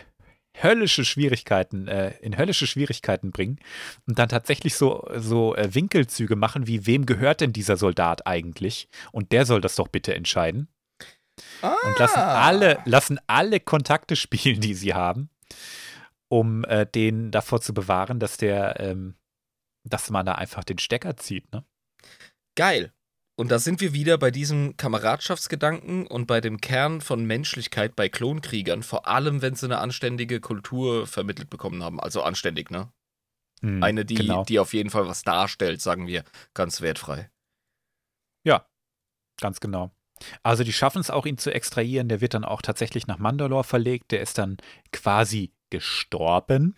[0.61, 3.59] höllische Schwierigkeiten, äh, in höllische Schwierigkeiten bringen
[4.07, 8.87] und dann tatsächlich so, so äh, Winkelzüge machen, wie wem gehört denn dieser Soldat eigentlich?
[9.11, 10.67] Und der soll das doch bitte entscheiden.
[11.61, 11.75] Ah.
[11.85, 15.29] Und lassen alle, lassen alle Kontakte spielen, die sie haben,
[16.29, 19.15] um äh, den davor zu bewahren, dass der, ähm,
[19.83, 21.63] dass man da einfach den Stecker zieht, ne?
[22.55, 22.93] Geil.
[23.35, 28.07] Und da sind wir wieder bei diesem Kameradschaftsgedanken und bei dem Kern von Menschlichkeit bei
[28.07, 31.99] Klonkriegern, vor allem wenn sie eine anständige Kultur vermittelt bekommen haben.
[31.99, 32.91] Also anständig, ne?
[33.61, 34.43] Hm, Eine, die, genau.
[34.43, 36.23] die auf jeden Fall was darstellt, sagen wir,
[36.53, 37.31] ganz wertfrei.
[38.43, 38.67] Ja,
[39.39, 39.95] ganz genau.
[40.43, 42.09] Also die schaffen es auch, ihn zu extrahieren.
[42.09, 44.11] Der wird dann auch tatsächlich nach Mandalore verlegt.
[44.11, 44.57] Der ist dann
[44.91, 46.77] quasi gestorben,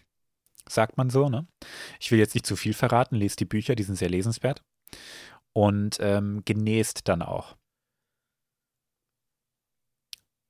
[0.69, 1.27] sagt man so.
[1.27, 1.47] Ne?
[1.99, 3.15] Ich will jetzt nicht zu viel verraten.
[3.15, 4.63] Lest die Bücher, die sind sehr lesenswert.
[5.55, 7.55] Und ähm, genäst dann auch.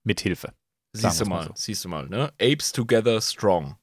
[0.04, 0.54] Mit Hilfe.
[0.96, 1.52] Siehst du mal, so.
[1.56, 2.34] siehst du mal, ne?
[2.42, 3.78] Apes together strong.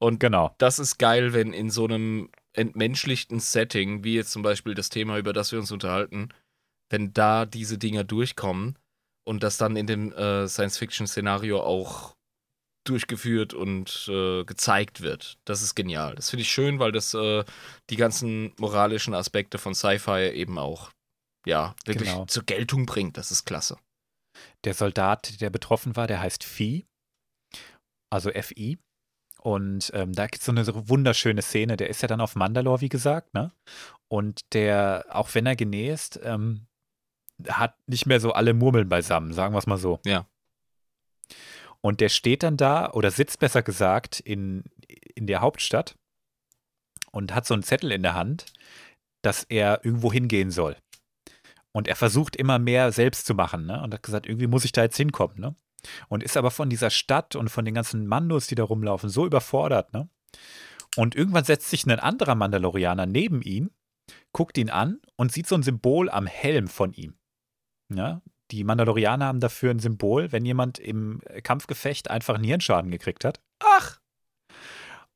[0.00, 0.54] Und Genau.
[0.58, 5.18] das ist geil, wenn in so einem entmenschlichten Setting, wie jetzt zum Beispiel das Thema,
[5.18, 6.30] über das wir uns unterhalten,
[6.90, 8.78] wenn da diese Dinger durchkommen
[9.26, 12.15] und das dann in dem äh, Science-Fiction-Szenario auch
[12.88, 15.38] durchgeführt und äh, gezeigt wird.
[15.44, 16.14] Das ist genial.
[16.14, 17.44] Das finde ich schön, weil das äh,
[17.90, 20.90] die ganzen moralischen Aspekte von Sci-Fi eben auch
[21.46, 22.26] ja, wirklich Genau.
[22.26, 23.16] zur Geltung bringt.
[23.16, 23.76] Das ist klasse.
[24.64, 26.86] Der Soldat, der betroffen war, der heißt Phi,
[28.10, 28.78] also F-I.
[29.40, 31.76] Und ähm, da gibt es so eine wunderschöne Szene.
[31.76, 33.52] Der ist ja dann auf Mandalore, wie gesagt, ne?
[34.08, 36.66] Und der, auch wenn er genäst, ähm,
[37.48, 40.00] hat nicht mehr so alle Murmeln beisammen, sagen wir es mal so.
[40.04, 40.26] Ja.
[41.80, 44.64] Und der steht dann da, oder sitzt besser gesagt, in,
[45.14, 45.96] in der Hauptstadt
[47.12, 48.46] und hat so einen Zettel in der Hand,
[49.22, 50.76] dass er irgendwo hingehen soll.
[51.72, 53.82] Und er versucht immer mehr selbst zu machen, ne?
[53.82, 55.54] Und hat gesagt, irgendwie muss ich da jetzt hinkommen, ne?
[56.08, 59.26] Und ist aber von dieser Stadt und von den ganzen Mandos, die da rumlaufen, so
[59.26, 60.08] überfordert, ne?
[60.96, 63.70] Und irgendwann setzt sich ein anderer Mandalorianer neben ihn,
[64.32, 67.14] guckt ihn an und sieht so ein Symbol am Helm von ihm.
[67.94, 68.22] Ja?
[68.50, 73.40] Die Mandalorianer haben dafür ein Symbol, wenn jemand im Kampfgefecht einfach einen Hirnschaden gekriegt hat.
[73.58, 73.98] Ach!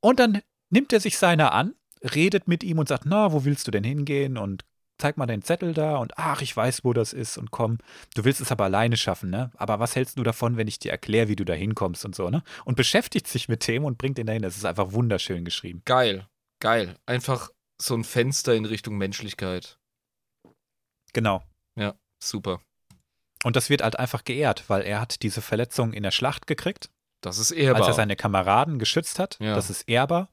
[0.00, 3.66] Und dann nimmt er sich seiner an, redet mit ihm und sagt, na, wo willst
[3.66, 4.36] du denn hingehen?
[4.36, 4.64] Und
[4.98, 7.78] zeig mal deinen Zettel da und ach, ich weiß, wo das ist und komm,
[8.14, 9.50] du willst es aber alleine schaffen, ne?
[9.56, 12.28] Aber was hältst du davon, wenn ich dir erkläre, wie du da hinkommst und so,
[12.28, 12.42] ne?
[12.64, 14.42] Und beschäftigt sich mit dem und bringt ihn dahin.
[14.42, 15.82] Das ist einfach wunderschön geschrieben.
[15.86, 16.26] Geil,
[16.60, 16.96] geil.
[17.06, 17.50] Einfach
[17.80, 19.78] so ein Fenster in Richtung Menschlichkeit.
[21.12, 21.42] Genau.
[22.22, 22.60] Super.
[23.44, 26.90] Und das wird halt einfach geehrt, weil er hat diese Verletzung in der Schlacht gekriegt,
[27.22, 27.80] Das ist ehrbar.
[27.82, 29.38] als er seine Kameraden geschützt hat.
[29.40, 29.54] Ja.
[29.54, 30.28] Das ist ehrbar.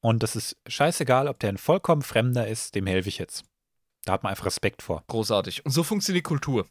[0.00, 3.44] Und das ist scheißegal, ob der ein vollkommen Fremder ist, dem helfe ich jetzt.
[4.04, 5.04] Da hat man einfach Respekt vor.
[5.08, 5.64] Großartig.
[5.64, 6.66] Und so funktioniert Kultur.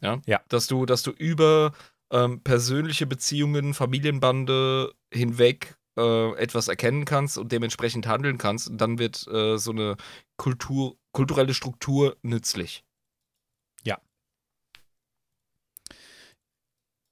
[0.00, 0.20] Ja.
[0.26, 0.40] Ja.
[0.48, 1.72] Dass du, dass du über
[2.12, 8.68] ähm, persönliche Beziehungen, Familienbande hinweg äh, etwas erkennen kannst und dementsprechend handeln kannst.
[8.68, 9.96] Und dann wird äh, so eine
[10.36, 12.84] Kultur, kulturelle Struktur nützlich.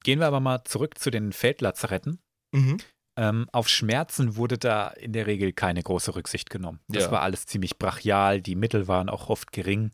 [0.06, 2.20] Gehen wir aber mal zurück zu den Feldlazaretten.
[2.52, 2.76] Mhm.
[3.18, 6.78] Ähm, auf Schmerzen wurde da in der Regel keine große Rücksicht genommen.
[6.86, 7.10] Das Ja.
[7.10, 9.90] war alles ziemlich brachial, die Mittel waren auch oft gering.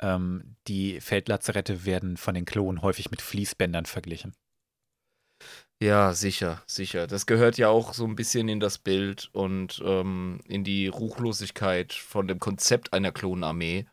[0.00, 4.32] Ähm, die Feldlazarette werden von den Klonen häufig mit Fließbändern verglichen.
[5.82, 7.08] Ja, sicher, sicher.
[7.08, 11.92] Das gehört ja auch so ein bisschen in das Bild und ähm, in die Ruchlosigkeit
[11.92, 13.86] von dem Konzept einer Klonarmee.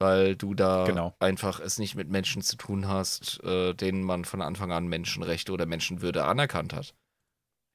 [0.00, 1.14] Weil du da Genau.
[1.18, 5.52] einfach es nicht mit Menschen zu tun hast, äh, denen man von Anfang an Menschenrechte
[5.52, 6.94] oder Menschenwürde anerkannt hat.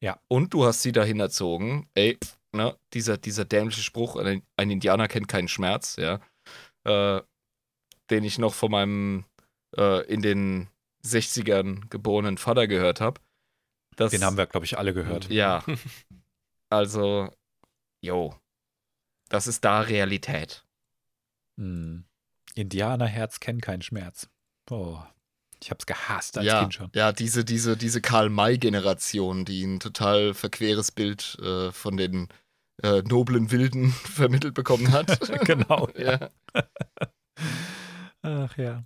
[0.02, 0.19] Ja.
[0.27, 2.18] Und du hast sie dahin erzogen, ey,
[2.52, 6.19] ne, dieser, dieser dämliche Spruch, ein, ein Indianer kennt keinen Schmerz, ja,
[6.84, 7.22] äh,
[8.10, 9.26] den ich noch von meinem
[9.77, 10.68] äh, in den
[11.06, 13.22] 60ern geborenen Vater gehört habe.
[13.99, 15.30] Den haben wir, glaube ich, alle gehört.
[15.30, 15.64] Ja.
[16.69, 17.31] Also,
[18.02, 18.35] jo.
[19.30, 20.65] Das ist da Realität.
[21.57, 22.03] Hm.
[22.56, 24.30] Indianerherz kennt keinen Schmerz.
[24.69, 24.99] Oh,
[25.61, 26.90] ich hab's gehasst als ja, Kind schon.
[26.94, 32.27] ja, diese, diese, diese Karl-May-Generation, die ein total verqueres Bild äh, von den
[32.84, 35.19] äh, noblen Wilden vermittelt bekommen hat.
[35.45, 35.90] genau.
[35.98, 36.30] ja.
[38.22, 38.84] Ach ja.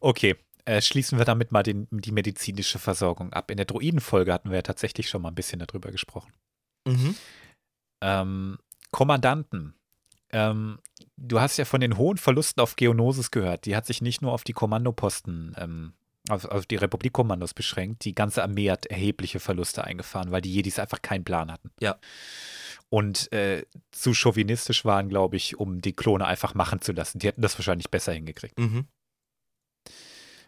[0.00, 3.50] Okay, äh, schließen wir damit mal den, die medizinische Versorgung ab.
[3.50, 6.32] In der Druidenfolge hatten wir ja tatsächlich schon mal ein bisschen darüber gesprochen.
[6.86, 7.14] Mhm.
[8.02, 8.58] Ähm,
[8.90, 9.74] Kommandanten.
[10.30, 10.78] Ähm,
[11.20, 13.66] du hast ja von den hohen Verlusten auf Geonosis gehört.
[13.66, 15.92] Die hat sich nicht nur auf die Kommandoposten, ähm,
[16.28, 18.04] auf, auf die Republikkommandos beschränkt.
[18.04, 21.70] Die ganze Armee hat erhebliche Verluste eingefahren, weil die Jedis einfach keinen Plan hatten.
[21.80, 21.96] Ja.
[22.90, 27.18] Und äh, zu chauvinistisch waren, glaube ich, um die Klone einfach machen zu lassen.
[27.18, 28.58] Die hätten das wahrscheinlich besser hingekriegt.
[28.58, 28.86] Mhm.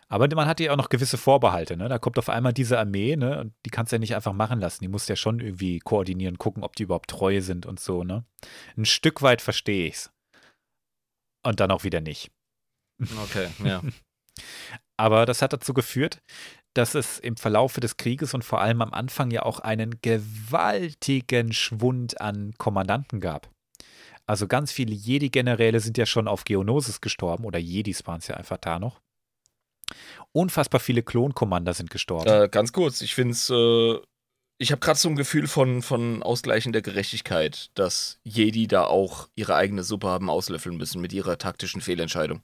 [0.08, 1.76] Aber man hatte ja auch noch gewisse Vorbehalte.
[1.76, 1.88] Ne?
[1.88, 3.40] Da kommt auf einmal diese Armee, ne?
[3.40, 4.82] Und die kannst du ja nicht einfach machen lassen.
[4.82, 8.24] Die musst ja schon irgendwie koordinieren, gucken, ob die überhaupt treu sind und so, ne?
[8.76, 10.10] Ein Stück weit verstehe ich's.
[11.42, 12.30] Und dann auch wieder nicht.
[13.24, 13.82] Okay, ja.
[14.96, 16.22] Aber das hat dazu geführt,
[16.74, 21.52] dass es im Verlaufe des Krieges und vor allem am Anfang ja auch einen gewaltigen
[21.52, 23.50] Schwund an Kommandanten gab.
[24.26, 28.36] Also ganz viele Jedi-Generäle sind ja schon auf Geonosis gestorben, oder Jedis waren es ja
[28.36, 29.00] einfach da noch.
[30.32, 32.28] Unfassbar viele Klonkommander sind gestorben.
[32.28, 33.98] Äh, ganz kurz, ich finde es, äh,
[34.60, 39.54] ich habe gerade so ein Gefühl von, von ausgleichender Gerechtigkeit, dass Jedi da auch ihre
[39.56, 42.42] eigene Suppe haben auslöffeln müssen mit ihrer taktischen Fehlentscheidung.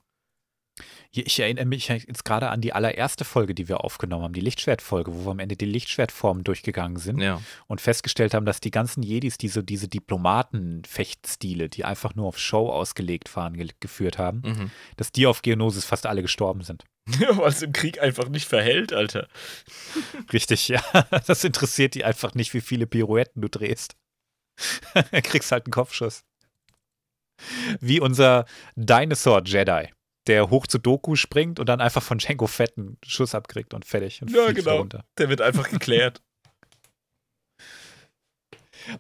[1.12, 5.14] Ich erinnere mich jetzt gerade an die allererste Folge, die wir aufgenommen haben, die Lichtschwertfolge,
[5.14, 7.40] wo wir am Ende die Lichtschwertformen durchgegangen sind Ja.
[7.68, 12.68] und festgestellt haben, dass die ganzen Jedis diese, diese Diplomaten-Fechtstile, die einfach nur auf Show
[12.70, 14.70] ausgelegt waren, ge geführt haben, Mhm.
[14.96, 16.84] dass die auf Geonosis fast alle gestorben sind.
[17.36, 19.28] Weil es im Krieg einfach nicht verhält, Alter.
[20.32, 20.82] Richtig, ja.
[21.26, 23.96] Das interessiert die einfach nicht, wie viele Pirouetten du drehst.
[25.22, 26.24] Kriegst halt einen Kopfschuss.
[27.80, 29.90] Wie unser Dinosaur Jedi,
[30.26, 33.84] der hoch zu Doku springt und dann einfach von Jango Fett einen Schuss abkriegt und
[33.84, 34.22] fertig.
[34.22, 34.78] Und Ja, genau.
[34.78, 35.04] runter.
[35.18, 36.22] Der wird einfach geklärt.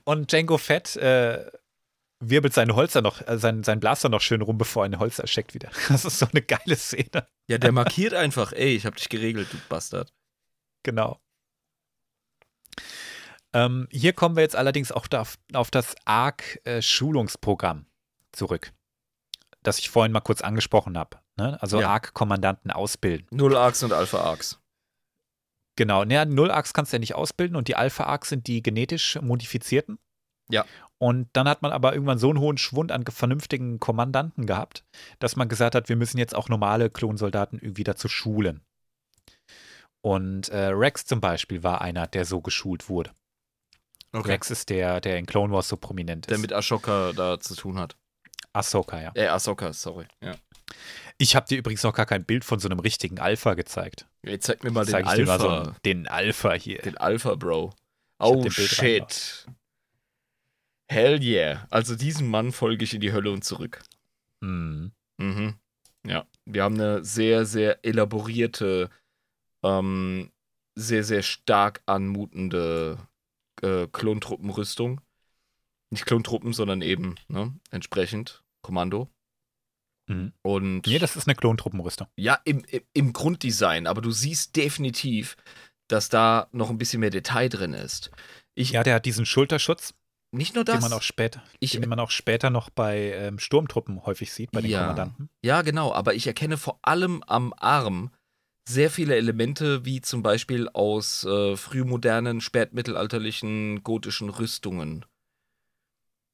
[0.04, 1.50] Und Django Fett äh,
[2.20, 5.00] wirbelt seinen Holzer noch, äh, sein, sein Blaster noch schön rum, bevor er in den
[5.00, 5.70] Holzer steckt wieder.
[5.88, 7.26] Das ist so eine geile Szene.
[7.48, 10.12] ja, der markiert einfach, ey, ich hab dich geregelt, du Bastard.
[10.82, 11.20] Genau.
[13.52, 17.86] Ähm, hier kommen wir jetzt allerdings auch da auf, auf das ARC-Schulungsprogramm
[18.32, 18.72] zurück,
[19.62, 21.18] das ich vorhin mal kurz angesprochen habe.
[21.36, 21.60] Ne?
[21.62, 21.88] Also Ja.
[21.90, 23.26] ARC-Kommandanten ausbilden.
[23.30, 24.60] Null Arcs und Alpha Arcs.
[25.78, 29.98] Genau, naja, Null-Arcs kannst du ja nicht ausbilden und die Alpha-Arcs sind die genetisch modifizierten.
[30.48, 30.64] Ja.
[30.98, 34.84] Und dann hat man aber irgendwann so einen hohen Schwund an vernünftigen Kommandanten gehabt,
[35.18, 38.62] dass man gesagt hat, wir müssen jetzt auch normale Klonsoldaten irgendwie dazu schulen.
[40.02, 43.10] Und äh, Rex zum Beispiel war einer, der so geschult wurde.
[44.14, 46.30] Rex ist der, der in Clone Wars so prominent ist.
[46.30, 47.96] Der mit Ashoka da zu tun hat.
[48.54, 49.12] Ahsoka, ja.
[49.14, 50.06] Äh, Ahsoka, sorry.
[50.22, 50.34] Ja.
[51.18, 54.06] Ich habe dir übrigens noch gar kein Bild von so einem richtigen Alpha gezeigt.
[54.22, 55.62] Jetzt zeig mir mal den Zeig dir mal so Alpha.
[55.70, 56.80] einen- den Alpha hier.
[56.80, 57.74] Den Alpha, Bro.
[58.18, 59.46] Oh, shit.
[60.88, 61.66] Hell yeah.
[61.70, 63.82] Also diesem Mann folge ich in die Hölle und zurück.
[64.42, 64.92] Hm.
[65.18, 65.54] Mhm.
[66.06, 68.90] Ja, wir haben eine sehr, sehr elaborierte,
[69.64, 70.30] ähm,
[70.76, 72.98] sehr, sehr stark anmutende
[73.62, 75.00] äh, Klontruppenrüstung.
[75.90, 79.08] Nicht Klontruppen, sondern eben ne, entsprechend Kommando.
[80.08, 80.32] Mhm.
[80.42, 82.06] Und Nee, das ist eine Klontruppenrüstung.
[82.16, 85.36] ja, im, im, im Grunddesign, aber du siehst definitiv,
[85.88, 88.10] dass da noch ein bisschen mehr Detail drin ist.
[88.54, 89.94] Ich, Ja, der hat diesen Schulterschutz,
[90.36, 90.82] nicht nur den das.
[90.82, 94.60] man auch später, ich, den man auch später noch bei ähm, Sturmtruppen häufig sieht, bei
[94.60, 94.80] den Ja.
[94.80, 95.28] Kommandanten.
[95.42, 98.10] Ja, genau, aber ich erkenne vor allem am Arm
[98.68, 105.04] sehr viele Elemente, wie zum Beispiel aus äh, frühmodernen, spätmittelalterlichen, gotischen Rüstungen.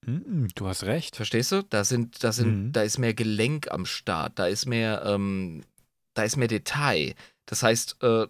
[0.04, 1.16] Hm, du hast recht.
[1.16, 1.62] Verstehst du?
[1.62, 2.72] Da sind, da sind, Mhm.
[2.72, 5.62] da ist mehr Gelenk am Start, da ist mehr, ähm,
[6.14, 7.14] da ist mehr Detail.
[7.46, 8.26] Das heißt, äh,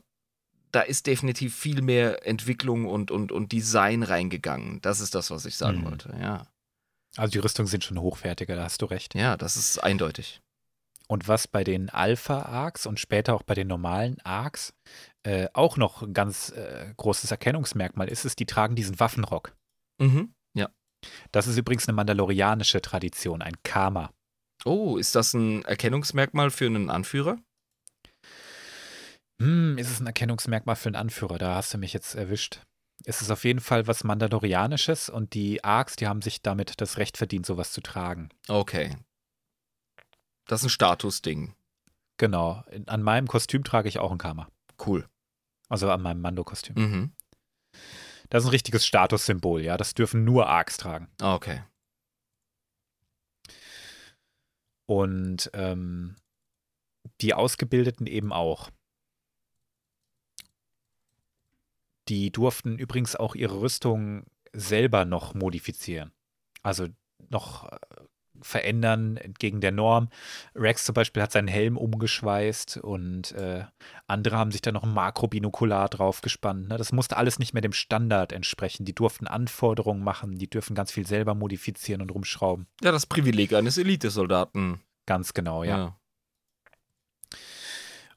[0.72, 4.80] da ist definitiv viel mehr Entwicklung und, und, und Design reingegangen.
[4.80, 5.84] Das ist das, was ich sagen Mhm.
[5.84, 6.16] wollte.
[6.20, 6.46] Ja.
[7.16, 9.14] Also die Rüstungen sind schon hochwertiger, da hast du recht.
[9.14, 10.40] Ja, das ist eindeutig.
[11.08, 14.72] Und was bei den Alpha-Arcs und später auch bei den normalen Arcs
[15.24, 19.54] äh, auch noch ein ganz äh, großes Erkennungsmerkmal ist, ist, die tragen diesen Waffenrock.
[19.98, 20.32] Mhm.
[20.54, 20.70] Ja.
[21.32, 24.10] Das ist übrigens eine mandalorianische Tradition, ein Karma.
[24.64, 27.36] Oh, ist das ein Erkennungsmerkmal für einen Anführer?
[29.40, 31.38] Hm, ist es ein Erkennungsmerkmal für einen Anführer?
[31.38, 32.60] Da hast du mich jetzt erwischt.
[33.04, 36.98] Es ist auf jeden Fall was Mandalorianisches und die Arcs, die haben sich damit das
[36.98, 38.28] Recht verdient, sowas zu tragen.
[38.48, 38.96] Okay.
[40.46, 41.54] Das ist ein Statusding.
[42.18, 42.62] Genau.
[42.86, 44.48] An meinem Kostüm trage ich auch ein Karma.
[44.84, 45.08] Cool.
[45.68, 46.76] Also an meinem Mando-Kostüm.
[46.76, 47.12] Mhm.
[48.28, 49.76] Das ist ein richtiges Statussymbol, ja.
[49.76, 51.08] Das dürfen nur Arcs tragen.
[51.20, 51.62] Ah, Okay.
[54.86, 56.16] Und ähm,
[57.20, 58.70] die Ausgebildeten eben auch.
[62.08, 66.12] Die durften übrigens auch ihre Rüstung selber noch modifizieren.
[66.62, 66.86] Also
[67.30, 67.76] noch äh,
[68.42, 70.08] verändern entgegen der Norm.
[70.54, 73.64] Rex zum Beispiel hat seinen Helm umgeschweißt und äh,
[74.06, 76.68] andere haben sich da noch ein Makrobinokular draufgespannt.
[76.68, 76.76] Ne?
[76.76, 78.84] Das musste alles nicht mehr dem Standard entsprechen.
[78.84, 82.66] Die durften Anforderungen machen, die dürfen ganz viel selber modifizieren und rumschrauben.
[82.82, 84.80] Ja, das Privileg eines Elitesoldaten.
[85.06, 85.96] Ganz genau, ja.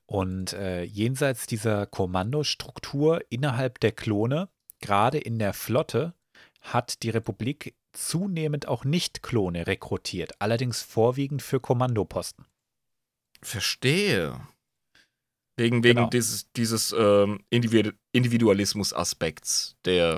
[0.08, 4.50] Und äh, jenseits dieser Kommandostruktur innerhalb der Klone,
[4.80, 6.14] gerade in der Flotte,
[6.62, 12.46] hat die Republik zunehmend auch Nicht-Klone rekrutiert, allerdings vorwiegend für Kommandoposten.
[13.42, 14.40] Verstehe.
[15.58, 16.10] Wegen, wegen Genau.
[16.10, 20.18] dieses, dieses ähm, Individu Individualismus-Aspekts, der.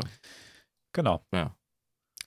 [0.93, 1.23] Genau.
[1.31, 1.55] Ja.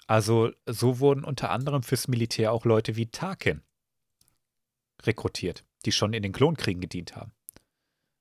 [0.06, 3.62] Also so wurden unter anderem fürs Militär auch Leute wie Tarkin
[5.02, 7.32] rekrutiert, die schon in den Klonkriegen gedient haben.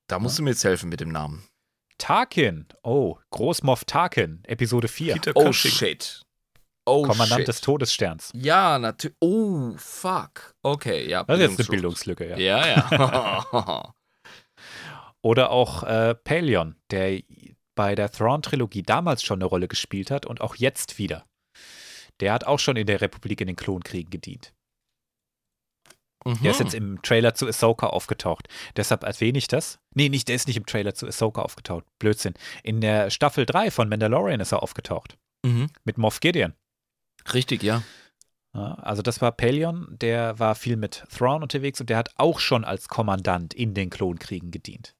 [0.09, 1.47] Da musst du mir jetzt helfen mit dem Namen.
[1.99, 5.71] Tarkin, oh, Großmoff Tarkin, Episode 4, Peter Oh Cushing.
[5.71, 6.21] shit.
[6.85, 7.47] Oh Kommandant shit.
[7.47, 8.31] des Todessterns.
[8.33, 9.15] Ja, natürlich.
[9.19, 10.55] Oh, fuck.
[10.63, 11.23] Okay, ja.
[11.25, 11.69] Das ist jetzt eine.
[11.69, 12.37] Bildungslücke, ja.
[12.37, 13.93] Ja, ja.
[15.21, 17.21] Oder auch äh, Pelion, der
[17.75, 21.25] bei der Thrawn-Trilogie damals schon eine Rolle gespielt hat und auch jetzt wieder.
[22.19, 24.53] Der hat auch schon in der Republik in den Klonkriegen gedient.
[26.25, 28.47] Der ist jetzt im Trailer zu Ahsoka aufgetaucht.
[28.75, 29.79] Deshalb erwähne ich das.
[29.95, 31.85] Nee, nicht, der ist nicht im Trailer zu Ahsoka aufgetaucht.
[31.97, 32.33] Blödsinn.
[32.63, 35.17] In der Staffel 3 von Mandalorian ist er aufgetaucht.
[35.45, 35.67] Mhm.
[35.85, 36.53] Mit Moff Gideon.
[37.33, 37.83] Richtig, ja.
[38.53, 42.39] Ja, also das war Pelion, der war viel mit Thrawn unterwegs und der hat auch
[42.39, 44.95] schon als Kommandant in den Klonkriegen gedient.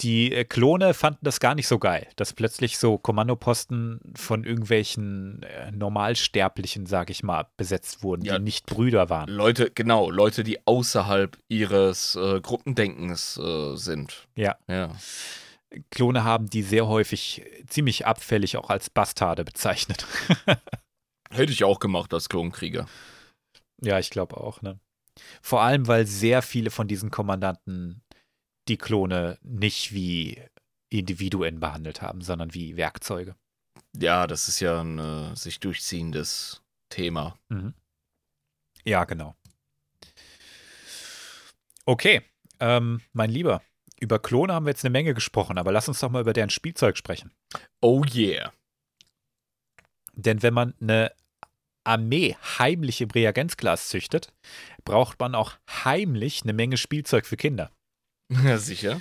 [0.00, 5.42] Die äh, Klone fanden das gar nicht so geil, dass plötzlich so Kommandoposten von irgendwelchen
[5.42, 8.38] äh, Normalsterblichen, sag ich mal, besetzt wurden, Ja.
[8.38, 9.28] die nicht Brüder waren.
[9.28, 14.28] Leute, genau, Leute, die außerhalb ihres äh, Gruppendenkens äh, sind.
[14.36, 14.56] Ja.
[14.68, 14.94] Ja.
[15.90, 20.06] Klone haben die sehr häufig ziemlich abfällig auch als Bastarde bezeichnet.
[21.30, 22.86] Hätte ich auch gemacht als Klonkrieger.
[23.82, 24.78] Ja, ich glaube auch, ne?
[25.42, 28.00] Vor allem, weil sehr viele von diesen Kommandanten
[28.68, 30.42] die Klone nicht wie
[30.90, 33.36] Individuen behandelt haben, sondern wie Werkzeuge.
[33.96, 37.38] Ja, das ist ja ein äh, sich durchziehendes Thema.
[38.84, 39.34] Ja, genau.
[41.84, 42.22] Okay,
[42.60, 43.62] ähm, mein Lieber,
[44.00, 46.50] über Klone haben wir jetzt eine Menge gesprochen, aber lass uns doch mal über deren
[46.50, 47.32] Spielzeug sprechen.
[47.80, 48.52] Oh yeah.
[50.12, 51.12] Denn wenn man eine
[51.84, 54.32] Armee heimlich im Reagenzglas züchtet,
[54.84, 55.54] braucht man auch
[55.84, 57.70] heimlich eine Menge Spielzeug für Kinder.
[58.30, 59.00] Ja, sicher.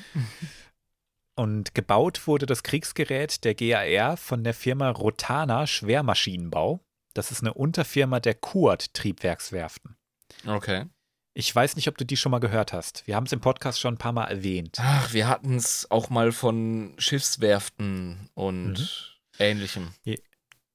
[1.35, 6.79] Und gebaut wurde das Kriegsgerät der GAR von der Firma Rotana Schwermaschinenbau.
[7.13, 9.97] Das ist eine Unterfirma der Kuat Triebwerkswerften.
[10.45, 10.85] Okay.
[11.33, 13.05] Ich weiß nicht, ob du die schon mal gehört hast.
[13.05, 14.77] Wir haben es im Podcast schon ein paar Mal erwähnt.
[14.79, 18.87] Ach, wir hatten es auch mal von Schiffswerften und Mhm.
[19.37, 19.93] ähnlichem.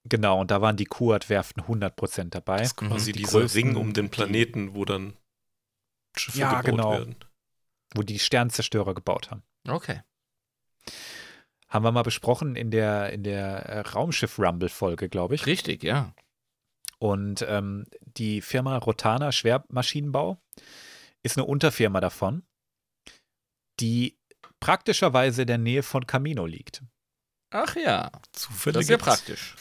[0.05, 2.59] Genau, und da waren die Kuat-Werften 100% dabei.
[2.59, 3.15] Das ist quasi Mhm.
[3.15, 5.17] Die dieser Ring um den Planeten, wo dann
[6.17, 6.93] Schiffe Ja, gebaut genau.
[6.93, 7.17] werden.
[7.95, 9.43] Wo die Sternzerstörer gebaut haben.
[9.69, 10.03] Okay.
[11.69, 15.47] Haben wir mal besprochen in der, in der äh, Raumschiff-Rumble-Folge, glaube ich.
[15.47, 16.15] Richtig, ja.
[16.99, 20.41] Und ähm, die Firma Rotana Schwermaschinenbau
[21.23, 22.45] ist eine Unterfirma davon,
[23.81, 24.19] die
[24.61, 26.85] praktischerweise in der Nähe von Camino liegt.
[27.51, 28.11] Ach ja.
[28.33, 28.75] Zufällig.
[28.75, 29.57] Das ist ja praktisch.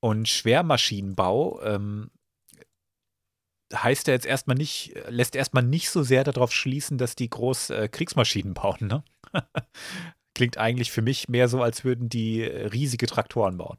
[0.00, 2.10] Und Schwermaschinenbau ähm,
[3.74, 7.70] heißt ja jetzt erstmal nicht, lässt erstmal nicht so sehr darauf schließen, dass die groß
[7.70, 9.04] äh, Kriegsmaschinen bauen, ne?
[10.34, 13.78] Klingt eigentlich für mich mehr so, als würden die äh, riesige Traktoren bauen.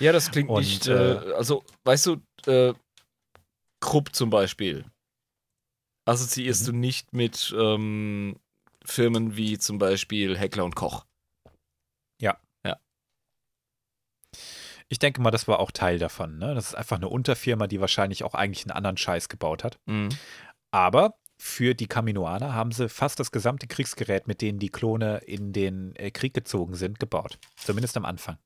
[0.00, 0.86] Ja, das klingt Und, nicht.
[0.86, 2.16] Äh, also, weißt du,
[2.46, 2.74] äh,
[3.80, 4.84] Krupp zum Beispiel.
[6.06, 6.66] Assoziierst Mhm.
[6.66, 8.36] du nicht mit ähm,
[8.84, 11.06] Firmen wie zum Beispiel Heckler und Koch.
[14.94, 16.38] Ich denke mal, das war auch Teil davon.
[16.38, 16.54] Ne?
[16.54, 19.80] Das ist einfach eine Unterfirma, die wahrscheinlich auch eigentlich einen anderen Scheiß gebaut hat.
[19.86, 20.10] Mhm.
[20.70, 25.52] Aber für die Kaminoaner haben sie fast das gesamte Kriegsgerät, mit denen die Klone in
[25.52, 27.40] den äh, Krieg gezogen sind, gebaut.
[27.56, 28.38] Zumindest am Anfang.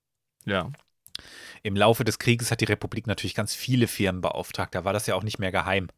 [0.46, 0.72] Ja.
[1.62, 4.74] Im Laufe des Krieges hat die Republik natürlich ganz viele Firmen beauftragt.
[4.74, 5.88] Da war das ja auch nicht mehr geheim.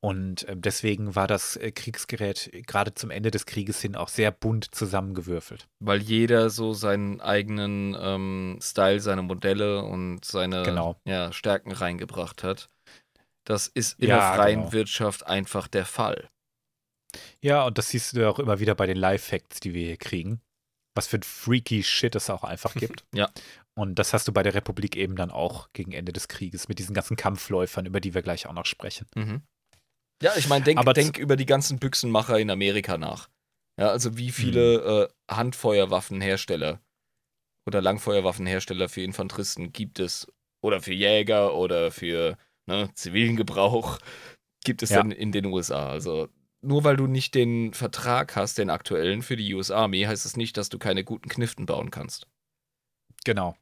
[0.00, 4.30] Und äh, deswegen war das äh, Kriegsgerät gerade zum Ende des Krieges hin auch sehr
[4.30, 5.68] bunt zusammengewürfelt.
[5.80, 11.00] Weil jeder so seinen eigenen ähm, Style, seine Modelle und seine Genau.
[11.04, 12.68] ja, Stärken reingebracht hat.
[13.44, 14.72] Das ist in Ja, der freien genau.
[14.72, 16.28] Wirtschaft einfach der Fall.
[17.40, 20.40] Ja, und das siehst du auch immer wieder bei den Live-Facts, die wir hier kriegen.
[20.96, 23.04] was für ein freaky Shit es auch einfach gibt.
[23.14, 23.30] Ja.
[23.80, 26.78] Und das hast du bei der Republik eben dann auch gegen Ende des Krieges mit
[26.78, 29.06] diesen ganzen Kampfläufern, über die wir gleich auch noch sprechen.
[29.14, 29.40] Mhm.
[30.22, 33.30] Ja, ich meine, denk, Aber denk über die ganzen Büchsenmacher in Amerika nach.
[33.78, 36.82] Ja, also wie viele äh, Handfeuerwaffenhersteller
[37.66, 40.30] oder Langfeuerwaffenhersteller für Infanteristen gibt es
[40.62, 42.36] oder für Jäger oder für
[42.66, 43.98] ne, zivilen Gebrauch
[44.62, 45.00] gibt es Ja.
[45.00, 45.88] denn in den USA.
[45.88, 46.28] Also
[46.60, 50.36] nur weil du nicht den Vertrag hast, den aktuellen für die US Army, heißt es
[50.36, 52.26] nicht, dass du keine guten Kniften bauen kannst.
[53.24, 53.56] Genau.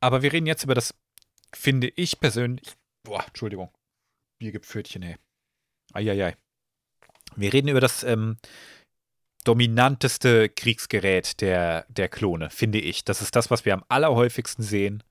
[0.00, 0.94] Aber wir reden jetzt über das,
[1.52, 2.76] finde ich persönlich.
[3.04, 3.70] Boah, Entschuldigung.
[4.38, 5.16] Biergepfötchen, ey.
[5.92, 6.36] Eieiei.
[7.36, 8.36] Wir reden über das ähm,
[9.44, 13.04] dominanteste Kriegsgerät der, der Klone, finde ich.
[13.04, 15.02] Das ist das, was wir am allerhäufigsten sehen,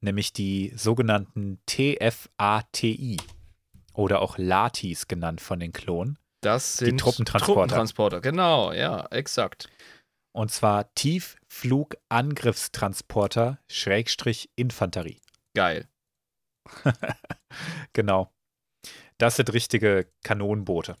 [0.00, 3.18] nämlich die sogenannten TFATI.
[3.94, 6.18] Oder auch LATIs genannt von den Klonen.
[6.40, 7.54] Das Die sind Truppentransporter.
[7.54, 9.68] Truppentransporter, genau, ja, exakt.
[10.38, 15.20] Und zwar Tiefflugangriffstransporter Schrägstrich Infanterie.
[15.56, 15.88] Geil.
[17.92, 18.32] Genau.
[19.18, 20.96] Das sind richtige Kanonenboote.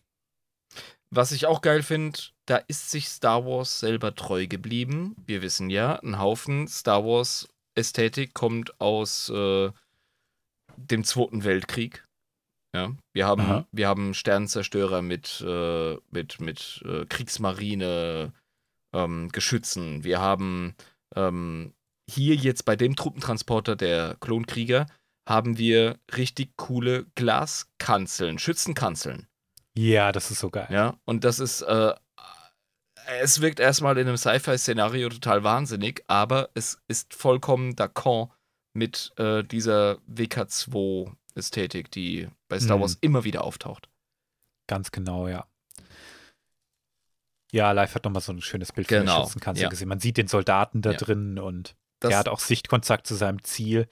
[1.10, 5.14] Was ich auch geil finde, da ist sich Star Wars selber treu geblieben.
[5.24, 7.46] Wir wissen ja, ein Haufen Star Wars
[7.76, 9.70] Ästhetik kommt aus äh,
[10.76, 12.04] dem Zweiten Weltkrieg.
[12.74, 13.68] Ja, wir haben, Aha.
[13.70, 18.32] wir haben Sternenzerstörer mit, äh, mit, mit äh, Kriegsmarine,
[18.92, 20.04] ähm, Geschützen.
[20.04, 20.74] Wir haben
[21.14, 21.74] ähm,
[22.10, 24.86] hier jetzt bei dem Truppentransporter der Klonkrieger
[25.28, 29.26] haben wir richtig coole Glaskanzeln, Schützenkanzeln.
[29.76, 30.68] Ja, das ist so geil.
[30.70, 31.94] Ja, und das ist, äh,
[33.20, 38.30] es wirkt erstmal in einem Sci-Fi-Szenario total wahnsinnig, aber es ist vollkommen d'accord
[38.74, 42.82] mit äh, dieser WK2-Ästhetik, die bei Star Mhm.
[42.82, 43.88] Wars immer wieder auftaucht.
[44.66, 45.46] Ganz genau, ja.
[47.52, 49.68] Ja, Live hat nochmal so ein schönes Bild von Genau, der Schützenkanzel ja.
[49.68, 49.88] gesehen.
[49.88, 50.96] Man sieht den Soldaten da Ja.
[50.98, 53.88] drin und Das, er hat auch Sichtkontakt zu seinem Ziel.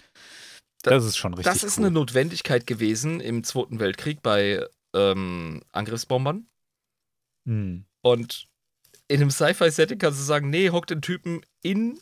[0.82, 1.86] Da- Das ist schon richtig das ist cool.
[1.86, 4.64] eine Notwendigkeit gewesen im Zweiten Weltkrieg bei
[4.94, 6.46] ähm, Angriffsbombern.
[7.48, 7.84] Hm.
[8.02, 8.46] Und
[9.08, 11.98] in einem Sci-Fi-Setting kannst du sagen, nee, hock den Typen in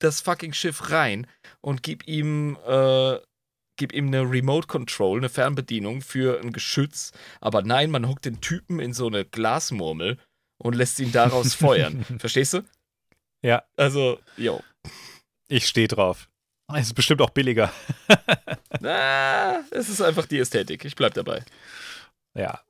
[0.00, 1.26] das fucking Schiff rein
[1.60, 3.18] und gib ihm, äh,
[3.76, 7.12] gib ihm eine Remote Control, eine Fernbedienung für ein Geschütz.
[7.40, 10.18] Aber nein, man hockt den Typen in so eine Glasmurmel
[10.58, 12.04] und lässt ihn daraus feuern.
[12.18, 12.62] Verstehst du?
[13.42, 13.62] Ja.
[13.76, 14.60] Also, yo.
[15.48, 16.28] Ich stehe drauf.
[16.74, 17.72] Es ist bestimmt auch billiger.
[18.80, 20.84] Na, es ist einfach die Ästhetik.
[20.84, 21.42] Ich bleib dabei.
[22.34, 22.60] Ja,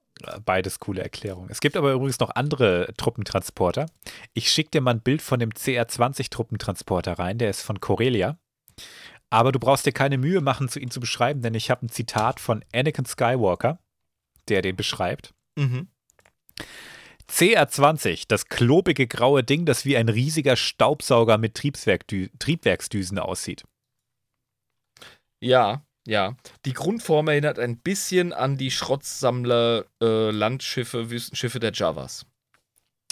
[0.45, 1.51] beides coole Erklärungen.
[1.51, 3.87] Es gibt aber übrigens noch andere Truppentransporter.
[4.35, 8.39] Ich schicke dir mal ein Bild von dem CR-20 Truppentransporter rein, der ist von Corelia.
[9.31, 11.91] Aber du brauchst dir keine Mühe machen, zu ihn zu beschreiben, denn ich habe ein
[11.91, 13.81] Zitat von Anakin Skywalker,
[14.49, 15.35] der den beschreibt.
[15.57, 15.89] Mhm.
[17.31, 23.65] CR-20, das klobige graue Ding, das wie ein riesiger Staubsauger mit Triebwerksdüsen aussieht.
[25.41, 26.37] Ja, ja.
[26.65, 32.27] Die Grundform erinnert ein bisschen an die Schrottsammler äh, Landschiffe, Wüstenschiffe der Javas,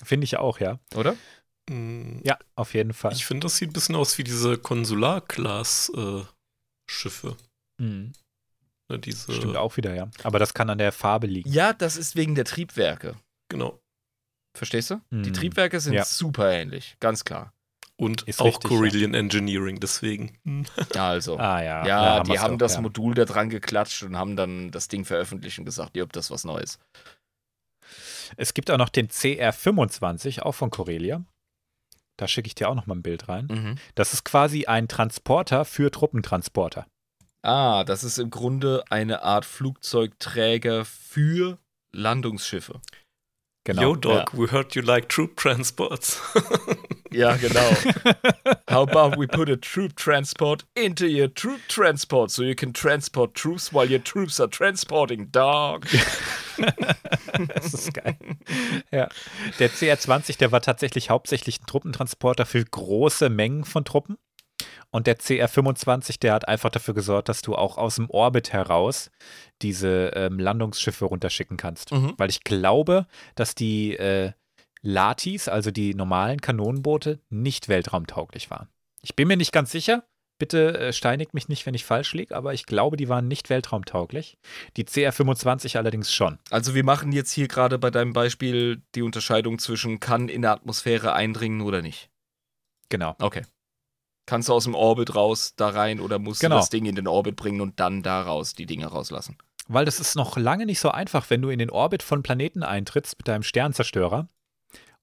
[0.04, 0.78] Finde ich auch, ja.
[0.94, 1.16] oder?
[1.68, 3.12] Mm, Ja, auf jeden Fall.
[3.12, 7.36] Ich finde, das sieht ein bisschen aus wie diese Konsular-Class-Schiffe.
[7.78, 8.12] Mhm.
[8.88, 10.08] Ne, diese, Stimmt auch wieder, ja.
[10.22, 11.50] Aber das kann an der Farbe liegen.
[11.50, 13.16] Ja, das ist wegen der Triebwerke.
[13.48, 13.80] Genau.
[14.56, 15.00] Verstehst du?
[15.10, 15.32] Die Mhm.
[15.34, 16.04] Triebwerke sind Ja.
[16.04, 17.52] super ähnlich, ganz klar.
[17.98, 18.76] Und Ist auch richtig, ja.
[18.76, 20.36] Corellian Engineering, deswegen.
[20.44, 20.64] Hm.
[20.96, 21.38] Also.
[21.38, 21.86] Ah, ja.
[21.86, 22.80] ja, da die haben auch, das ja.
[22.82, 26.44] Modul da dran geklatscht und haben dann das Ding veröffentlicht und gesagt, ob das was
[26.44, 26.78] Neues.
[28.36, 31.24] Es gibt auch noch den CR25, auch von Corelia.
[32.18, 33.46] Da schicke ich dir auch noch mal ein Bild rein.
[33.50, 33.74] Mhm.
[33.94, 36.86] Das ist quasi ein Transporter für Truppentransporter.
[37.42, 41.58] Ah, das ist im Grunde eine Art Flugzeugträger für
[41.92, 42.80] Landungsschiffe.
[43.66, 43.82] Genau.
[43.82, 46.20] Yo, Dog, we heard you like troop transports.
[47.12, 47.70] Ja, genau.
[48.68, 53.34] How about we put a troop transport into your troop transport so you can transport
[53.34, 55.86] troops while your troops are transporting, dog.
[57.54, 58.18] das ist geil.
[58.90, 59.08] ja.
[59.58, 64.18] Der CR20, der war tatsächlich hauptsächlich ein Truppentransporter für große Mengen von Truppen.
[64.90, 69.10] Und der CR25, der hat einfach dafür gesorgt, dass du auch aus dem Orbit heraus
[69.62, 71.92] diese ähm, Landungsschiffe runterschicken kannst.
[71.92, 72.14] Mhm.
[72.16, 74.32] Weil ich glaube, dass die äh,
[74.82, 78.68] Latis, also die normalen Kanonenboote, nicht weltraumtauglich waren.
[79.02, 80.04] Ich bin mir nicht ganz sicher.
[80.38, 83.48] Bitte äh, steinigt mich nicht, wenn ich falsch liege, aber ich glaube, die waren nicht
[83.48, 84.36] weltraumtauglich.
[84.76, 86.38] Die CR25 allerdings schon.
[86.50, 90.52] Also wir machen jetzt hier gerade bei deinem Beispiel die Unterscheidung zwischen kann in der
[90.52, 92.10] Atmosphäre eindringen oder nicht.
[92.90, 93.16] Genau.
[93.18, 93.42] Okay.
[94.26, 96.56] Kannst du aus dem Orbit raus da rein oder musst Genau.
[96.56, 99.38] du das Ding in den Orbit bringen und dann daraus die Dinge rauslassen?
[99.68, 102.62] Weil das ist noch lange nicht so einfach, wenn du in den Orbit von Planeten
[102.62, 104.28] eintrittst mit deinem Sternzerstörer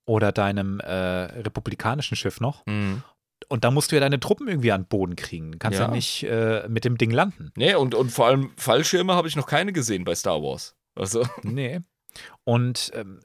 [0.06, 2.66] oder deinem äh, republikanischen Schiff noch.
[2.66, 3.04] Mhm.
[3.50, 5.60] Und da musst du ja deine Truppen irgendwie an den Boden kriegen.
[5.60, 5.92] Kannst ja, Ja.
[5.92, 7.52] nicht äh, mit dem Ding landen.
[7.58, 10.76] Nee, und, und vor allem Fallschirme habe ich noch keine gesehen bei Star Wars.
[10.96, 11.82] Also, Nee.
[12.46, 13.20] Und ähm,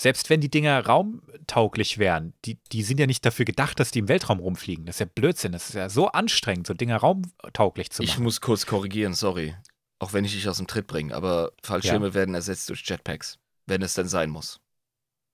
[0.00, 3.98] selbst wenn die Dinger raumtauglich wären, die, die sind ja nicht dafür gedacht, dass die
[3.98, 4.86] im Weltraum rumfliegen.
[4.86, 5.50] Das ist ja Blödsinn.
[5.50, 8.22] Das ist ja so anstrengend, so Dinger raumtauglich zu ich machen.
[8.22, 9.56] muss kurz korrigieren, sorry.
[9.98, 13.82] Auch wenn ich dich aus dem Tritt bringe, aber Fallschirme werden ersetzt durch Jetpacks, wenn
[13.82, 14.60] es denn sein muss.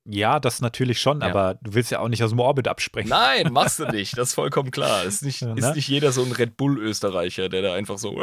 [0.08, 1.28] Ja, das natürlich schon, Ja.
[1.28, 3.10] aber du willst ja auch nicht aus dem Orbit abspringen.
[3.10, 5.04] Nein, machst du nicht, das ist vollkommen klar.
[5.04, 5.74] Ist nicht, Ja, ist ne?
[5.74, 8.18] nicht jeder so ein Red Bull-Österreicher, der da einfach so.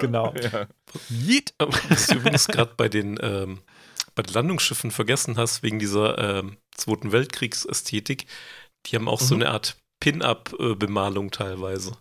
[0.00, 0.34] Genau.
[0.42, 0.66] Ja.
[1.08, 1.54] Yeet.
[1.58, 3.60] Was du übrigens gerade bei den ähm,
[4.14, 8.26] bei den Landungsschiffen vergessen hast, wegen dieser ähm, Zweiten Weltkriegsästhetik,
[8.86, 9.42] die haben auch so Mhm.
[9.42, 11.96] eine Art Pin-Up-Bemalung teilweise.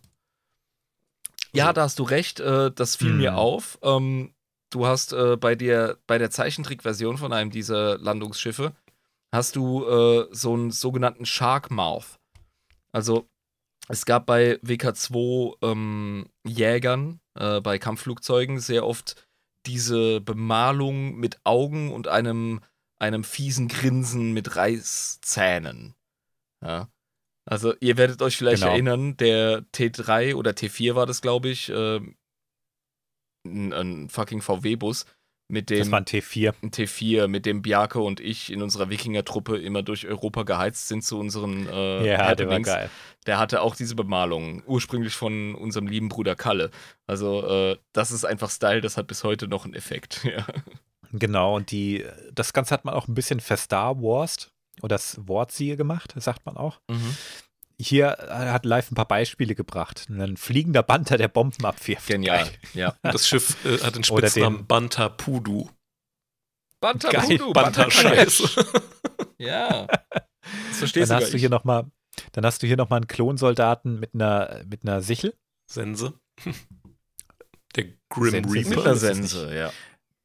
[1.53, 2.39] Ja, Also, da hast du recht.
[2.39, 3.17] Äh, das fiel Hm.
[3.17, 3.77] mir auf.
[3.83, 4.33] Ähm,
[4.71, 8.73] du hast äh, bei dir bei der Zeichentrickversion von einem dieser Landungsschiffe
[9.31, 12.19] hast du äh, so einen sogenannten Shark Mouth.
[12.91, 13.27] Also
[13.87, 19.22] es gab bei WK2 ähm, Jägern äh, bei Kampfflugzeugen sehr oft
[19.65, 22.61] diese Bemalung mit Augen und einem
[22.99, 25.93] einem fiesen Grinsen mit Reißzähnen.
[26.61, 26.89] Ja.
[27.45, 28.71] Also ihr werdet euch vielleicht Genau.
[28.73, 32.15] erinnern, der T3 oder T4 war das, glaube ich, ähm,
[33.45, 35.05] ein, ein fucking VW-Bus
[35.47, 36.53] mit Das dem war ein T4.
[36.63, 41.03] ein T4, mit dem Bjarke und ich in unserer Wikinger-Truppe immer durch Europa geheizt sind
[41.03, 42.89] zu unseren äh, Ja, der war geil.
[43.25, 46.71] Der hatte auch diese Bemalung, ursprünglich von unserem lieben Bruder Kalle.
[47.07, 50.21] Also äh, das ist einfach Style, das hat bis heute noch einen Effekt.
[50.33, 50.45] Ja.
[51.15, 52.03] Genau, und die,
[52.33, 54.51] das Ganze hat man auch ein bisschen verstar Warst
[54.81, 56.79] oder das Wortsiehe gemacht, sagt man auch.
[57.79, 60.07] Hier äh, hat live ein paar Beispiele gebracht.
[60.09, 62.07] Ein fliegender Banter, der Bomben abwirft.
[62.07, 62.51] Genial, Geil.
[62.73, 62.95] ja.
[63.01, 65.69] Das Schiff äh, hat den Spitznamen den- Banta Pudu.
[66.79, 68.65] Banta Geil, Voodoo, Banta Scheiße.
[69.37, 69.87] Ja.
[69.87, 71.85] Das Dann verstehst du hast du hier noch mal,
[72.33, 75.33] dann hast du hier nochmal einen Klonsoldaten mit einer, mit einer Sichel.
[75.65, 76.13] Sense.
[77.75, 78.53] Der Grim Sense.
[78.53, 78.95] Reaper.
[78.95, 79.71] Sense, ja.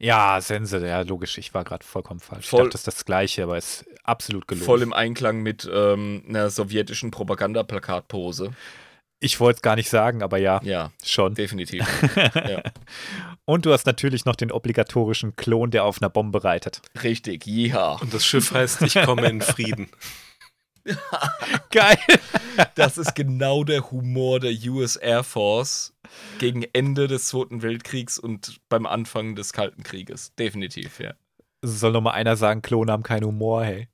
[0.00, 1.38] Ja, Sense, ja, logisch.
[1.38, 2.46] Ich war gerade vollkommen falsch.
[2.46, 4.64] Voll- Ich dachte, das ist das Gleiche, aber ist absolut gelogen.
[4.64, 8.52] Voll im Einklang mit ähm, einer sowjetischen Propagandaplakatpose.
[9.20, 11.34] ich wollte es gar nicht sagen, aber ja, Ja, schon.
[11.34, 11.84] definitiv.
[12.34, 12.62] Ja.
[13.44, 16.80] Und du hast natürlich noch den obligatorischen Klon, der auf einer Bombe reitet.
[17.02, 17.92] Richtig, ja.
[17.94, 19.88] Und das Schiff heißt Ich komme in Frieden.
[21.70, 21.98] Geil.
[22.74, 25.92] Das ist genau der Humor der US Air Force
[26.38, 30.34] gegen Ende des Zweiten Weltkriegs und beim Anfang des Kalten Krieges.
[30.36, 31.14] Definitiv, ja.
[31.62, 33.88] Soll noch mal einer sagen, Klone haben keinen Humor, hey.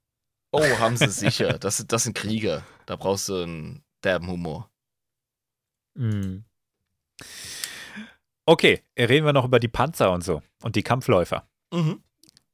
[0.52, 1.58] Oh, haben sie sicher.
[1.58, 2.64] Das, das sind Krieger.
[2.86, 4.70] Da brauchst du einen derben Humor.
[5.94, 6.38] Mm.
[8.46, 11.48] Okay, reden wir noch über die Panzer und so und die Kampfläufer.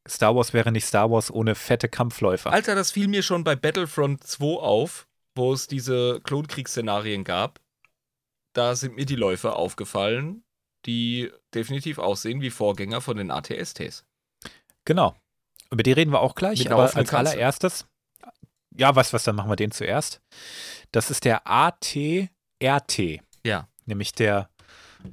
[0.09, 2.53] Star Wars wäre nicht Star Wars ohne fette Kampfläufer.
[2.53, 7.60] Alter, das fiel mir schon bei Battlefront 2 auf, wo es diese Klonkriegsszenarien gab.
[8.61, 10.45] Da sind mir die Läufer aufgefallen,
[10.85, 14.05] die definitiv aussehen wie Vorgänger von den ATSTs.
[14.85, 15.15] Genau.
[15.71, 17.17] Über die reden wir auch gleich, Mit aber als Kanzel.
[17.17, 17.87] allererstes.
[18.77, 20.21] Ja, was, was, dann machen wir den zuerst.
[20.93, 22.99] Das ist der AT-RT.
[23.47, 23.67] Ja.
[23.87, 24.51] Nämlich der,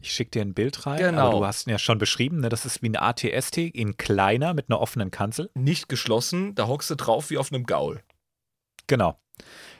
[0.01, 1.29] ich schicke dir ein Bild rein, Genau.
[1.29, 2.49] aber du hast ihn ja schon beschrieben, ne?
[2.49, 5.49] das ist wie ein ATST in kleiner mit einer offenen Kanzel.
[5.53, 8.03] Nicht geschlossen, da hockst du drauf wie auf einem Gaul.
[8.87, 9.17] Genau.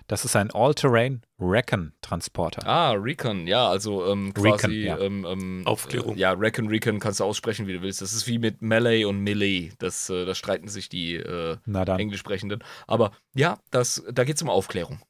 [0.08, 2.66] Das ist ein All-Terrain Recon-Transporter.
[2.66, 4.98] Ah, Recon, ja, also ähm, quasi Recon, ja.
[5.00, 6.16] Ähm, ähm, Aufklärung.
[6.16, 8.02] Äh, ja, Recon, Recon kannst du aussprechen, wie du willst.
[8.02, 9.72] Das ist wie mit Melee und Melee.
[9.80, 11.58] Das, äh, da streiten sich die äh.
[11.66, 12.64] Englischsprechenden.
[12.88, 15.02] Aber ja, das, da geht es um Aufklärung.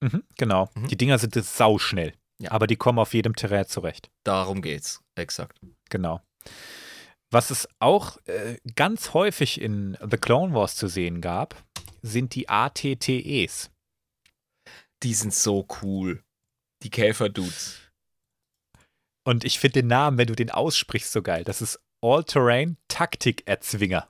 [0.00, 0.70] Mhm, genau.
[0.74, 0.88] Mhm.
[0.88, 2.12] Die Dinger sind sauschnell.
[2.38, 2.52] Ja.
[2.52, 4.10] Aber die kommen auf jedem Terrain zurecht.
[4.22, 5.00] Darum geht's.
[5.16, 5.58] Exakt.
[5.90, 6.20] Genau.
[7.30, 11.56] Was es auch äh, ganz häufig in The Clone Wars zu sehen gab,
[12.02, 13.70] sind die ATTEs.
[15.02, 16.24] Die sind so cool.
[16.82, 17.80] Die Käfer-Dudes.
[19.24, 21.44] Und ich finde den Namen, wenn du den aussprichst, so geil.
[21.44, 24.08] Das ist All-Terrain Taktik-Erzwinger.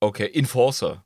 [0.00, 1.04] Okay, Enforcer.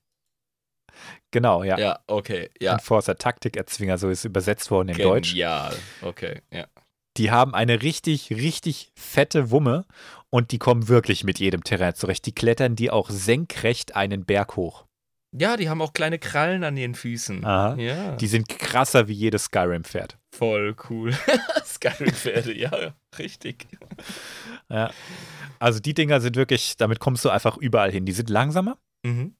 [1.31, 1.79] Genau, ja.
[1.79, 2.75] Ja, okay, ja.
[2.75, 5.31] Enforcer Taktik-Erzwinger, so ist übersetzt worden in Deutsch.
[5.31, 5.77] Genial.
[6.03, 6.69] Okay, ja.
[7.17, 9.85] Die haben eine richtig, richtig fette Wumme
[10.31, 12.25] und die kommen wirklich mit jedem Terrain zurecht.
[12.27, 14.87] Die klettern die auch senkrecht einen Berg hoch.
[15.35, 17.45] Ja, die haben auch kleine Krallen an ihren Füßen.
[17.45, 17.75] Aha.
[17.77, 18.17] Ja.
[18.17, 20.19] Die sind krasser wie jedes Skyrim-Pferd.
[20.35, 21.13] voll cool.
[21.65, 23.67] Skyrim-Pferde, ja, richtig.
[24.69, 24.91] Ja.
[25.59, 28.05] Also die Dinger sind wirklich, damit kommst du einfach überall hin.
[28.07, 29.35] Die sind langsamer, Mhm.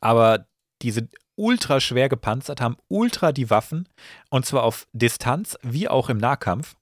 [0.00, 0.46] aber
[0.82, 3.88] die sind ultra schwer gepanzert, haben ultra die Waffen
[4.30, 6.74] und zwar auf Distanz wie auch im Nahkampf.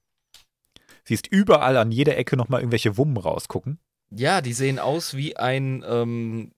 [1.07, 3.79] Siehst überall an jeder Ecke nochmal irgendwelche Wummen rausgucken.
[4.11, 6.51] Ja, die sehen aus wie ein, ähm,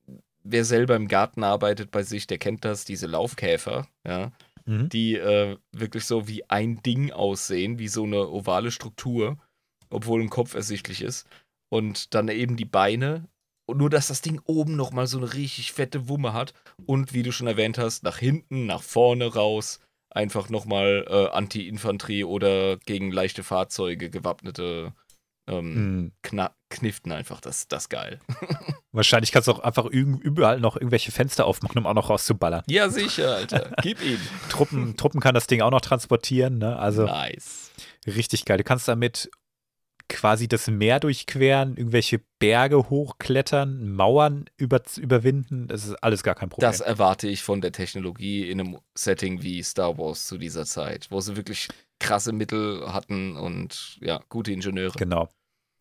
[0.43, 4.31] wer selber im Garten arbeitet bei sich, der kennt das, diese Laufkäfer, ja,
[4.65, 4.89] Mhm.
[4.89, 9.37] die äh, wirklich so wie ein Ding aussehen, wie so eine ovale Struktur,
[9.89, 11.27] obwohl ein Kopf ersichtlich ist.
[11.69, 13.25] Und dann eben die Beine.
[13.67, 16.53] Und nur, dass das Ding oben nochmal so eine richtig fette Wumme hat.
[16.87, 19.79] Und wie du schon erwähnt hast, nach hinten, nach vorne raus.
[20.11, 24.93] Einfach nochmal äh, Anti-Infanterie oder gegen leichte Fahrzeuge gewappnete
[25.47, 26.11] ähm.
[26.21, 27.41] Kna Kniften einfach.
[27.41, 28.19] Das, das geil.
[28.91, 32.63] Wahrscheinlich kannst du auch einfach üb- überall noch irgendwelche Fenster aufmachen, um auch noch rauszuballern.
[32.67, 33.71] Ja, sicher, Alter.
[33.81, 34.19] Gib ihm.
[34.49, 36.77] Truppen, Truppen kann das Ding auch noch transportieren, ne?
[36.77, 37.71] Also Nice.
[38.05, 38.57] richtig geil.
[38.57, 39.31] Du kannst damit
[40.09, 45.67] quasi das Meer durchqueren, irgendwelche Berge hochklettern, Mauern über, überwinden.
[45.67, 46.69] Das ist alles gar kein Problem.
[46.69, 51.07] Das erwarte ich von der Technologie in einem Setting wie Star Wars zu dieser Zeit,
[51.11, 51.69] wo sie wirklich
[51.99, 54.97] krasse Mittel hatten und ja, gute Ingenieure.
[54.97, 55.29] genau.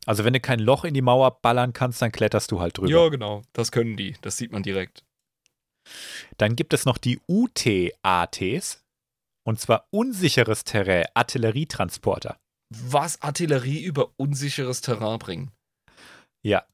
[0.06, 2.88] Also wenn du kein Loch in die Mauer ballern kannst, dann kletterst du halt drüber.
[2.88, 3.42] Ja, genau.
[3.52, 4.14] Das können die.
[4.22, 5.04] Das sieht man direkt.
[6.36, 8.84] Dann gibt es noch die UT-ATs.
[9.44, 12.38] Und zwar unsicheres Terrain, Artillerietransporter.
[12.70, 15.50] Was Artillerie über unsicheres Terrain bringen.
[16.42, 16.64] Ja,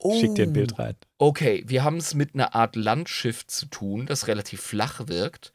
[0.00, 0.18] Oh.
[0.20, 0.96] schick dir ein Bild rein.
[1.18, 5.52] Okay, wir haben es mit einer Art Landschiff zu tun, das relativ flach wirkt.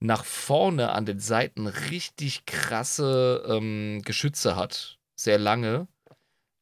[0.00, 5.86] Nach vorne an den Seiten richtig krasse ähm, Geschütze hat, sehr lange.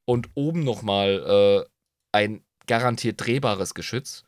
[0.04, 1.70] Und oben nochmal äh,
[2.12, 4.24] ein garantiert drehbares Geschütz.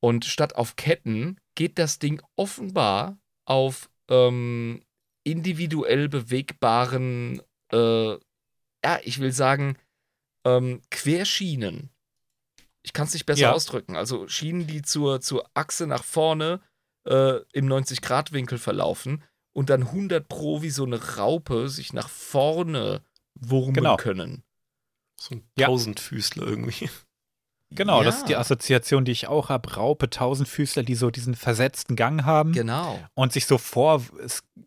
[0.00, 4.82] Und statt auf Ketten geht das Ding offenbar auf ähm,
[5.24, 7.40] individuell bewegbaren,
[7.70, 8.12] äh,
[8.84, 9.76] ja, ich will sagen,
[10.44, 11.90] ähm, Querschienen.
[12.82, 13.52] Ich kann es nicht besser Ja.
[13.52, 13.96] ausdrücken.
[13.96, 16.60] Also Schienen, die zur, zur Achse nach vorne
[17.04, 19.22] äh, im 90-Grad-Winkel verlaufen
[19.52, 23.02] und dann 100 Pro wie so eine Raupe sich nach vorne
[23.34, 23.96] wurmen Genau.
[23.96, 24.42] können.
[25.20, 25.66] So ein Ja.
[25.66, 26.88] Tausendfüßler irgendwie.
[27.74, 28.38] Genau, das ist die Ja.
[28.38, 29.74] Assoziation, die ich auch habe.
[29.74, 32.98] Raupe, Tausendfüßler, die so diesen versetzten Gang haben Genau.
[33.14, 34.02] und sich so vor,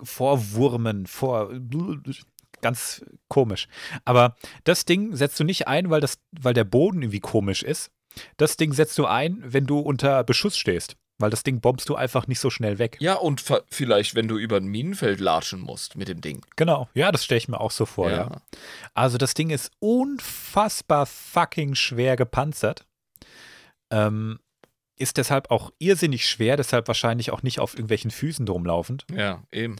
[0.03, 1.51] vorwurmen, vor.
[2.61, 3.67] Ganz komisch.
[4.05, 7.91] Aber das Ding setzt du nicht ein, weil, das, weil der Boden irgendwie komisch ist.
[8.37, 10.95] Das Ding setzt du ein, wenn du unter Beschuss stehst.
[11.17, 12.97] Weil das Ding bombst du einfach nicht so schnell weg.
[12.99, 16.41] Ja, und vielleicht, wenn du über ein Minenfeld latschen musst mit dem Ding.
[16.57, 18.41] Genau, ja, das stelle ich mir auch so vor, ja.
[18.93, 22.85] Also das Ding ist unfassbar fucking schwer gepanzert.
[23.91, 24.39] Ähm,
[24.97, 29.75] ist deshalb auch irrsinnig schwer, deshalb wahrscheinlich auch nicht auf irgendwelchen Füßen drumlaufend Ja, eben.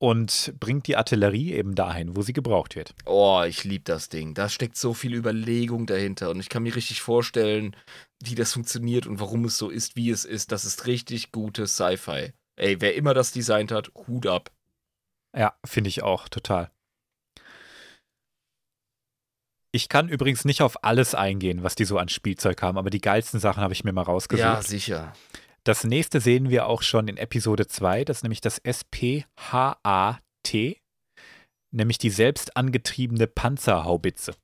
[0.00, 2.94] und bringt die Artillerie eben dahin, wo sie gebraucht wird.
[3.06, 4.34] Oh, ich liebe das Ding.
[4.34, 6.30] Da steckt so viel Überlegung dahinter.
[6.30, 7.74] Und ich kann mir richtig vorstellen,
[8.22, 10.52] wie das funktioniert und warum es so ist, wie es ist.
[10.52, 12.32] Das ist richtig gutes Sci-Fi.
[12.56, 14.52] Ey, wer immer das designt hat, Hut ab.
[15.36, 16.70] Ja, finde ich auch total.
[19.70, 23.00] Ich kann übrigens nicht auf alles eingehen, was die so an Spielzeug haben, aber die
[23.00, 24.44] geilsten Sachen habe ich mir mal rausgesucht.
[24.44, 25.12] Ja, sicher.
[25.64, 30.22] Das nächste sehen wir auch schon in Episode 2, das ist nämlich das SPHAT,
[31.70, 34.34] nämlich die selbst angetriebene Panzerhaubitze.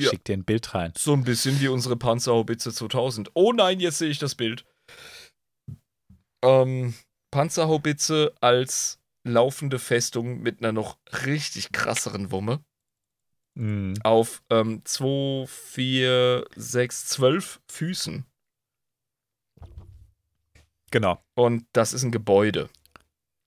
[0.00, 0.10] Ja.
[0.10, 0.92] Schick dir ein Bild rein.
[0.96, 3.30] So ein bisschen wie unsere Panzerhaubitze 2000.
[3.34, 4.64] Oh nein, jetzt sehe ich das Bild.
[6.42, 6.94] Ähm,
[7.30, 12.64] Panzerhaubitze als laufende Festung mit einer noch richtig krasseren Wumme.
[13.54, 13.94] Mhm.
[14.02, 18.24] auf ähm, 2, 4, 6, 12 Füßen.
[20.90, 21.18] Genau.
[21.34, 22.68] Und das ist ein Gebäude.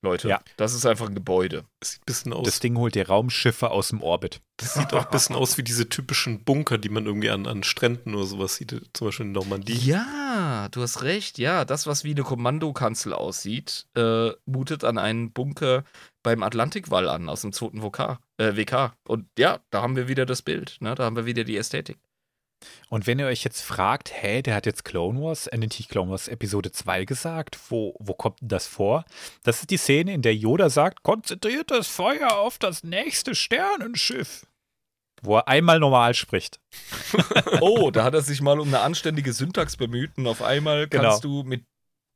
[0.06, 0.40] Leute, Ja.
[0.56, 1.65] das ist einfach ein Gebäude.
[1.82, 2.45] Das sieht ein bisschen aus.
[2.45, 4.40] Das Ding holt dir Raumschiffe aus dem Orbit.
[4.57, 7.64] Das sieht auch ein bisschen aus wie diese typischen Bunker, die man irgendwie an, an
[7.64, 9.73] Stränden oder sowas sieht, zum Beispiel in Normandie.
[9.73, 11.38] Ja, du hast recht.
[11.38, 15.84] Ja, das, was wie eine Kommandokanzel aussieht, äh, mutet an einen Bunker
[16.23, 18.19] beim Atlantikwall an, aus dem zweiten WK.
[18.38, 18.94] Äh, WK.
[19.07, 20.77] Und ja, da haben wir wieder das Bild.
[20.80, 20.95] Ne?
[20.95, 21.98] Da haben wir wieder die Ästhetik.
[22.90, 26.10] Und wenn ihr euch jetzt fragt, hä, der hat jetzt Clone Wars, äh, nicht Clone
[26.11, 29.06] Wars Episode 2 gesagt, wo, wo kommt denn das vor?
[29.44, 34.45] Das ist die Szene, in der Yoda sagt, konzentriert das Feuer auf das nächste Sternenschiff.
[35.22, 36.60] Wo er einmal normal spricht.
[37.61, 41.03] Oh, da hat er sich mal um eine anständige Syntax bemüht und auf einmal Genau.
[41.10, 41.65] kannst du mit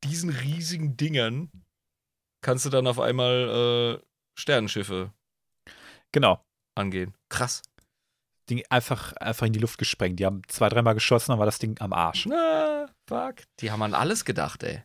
[0.04, 1.50] diesen riesigen Dingern
[2.42, 4.04] kannst du dann auf einmal äh,
[4.38, 5.12] Sternenschiffe
[6.12, 6.42] Genau.
[6.74, 7.14] angehen.
[7.28, 7.62] Krass.
[8.50, 10.20] Ding einfach, einfach in die Luft gesprengt.
[10.20, 12.26] Die haben zwei, dreimal geschossen, dann war das Ding am Arsch.
[12.26, 13.36] Na, fuck.
[13.60, 14.82] Die haben an alles gedacht, ey.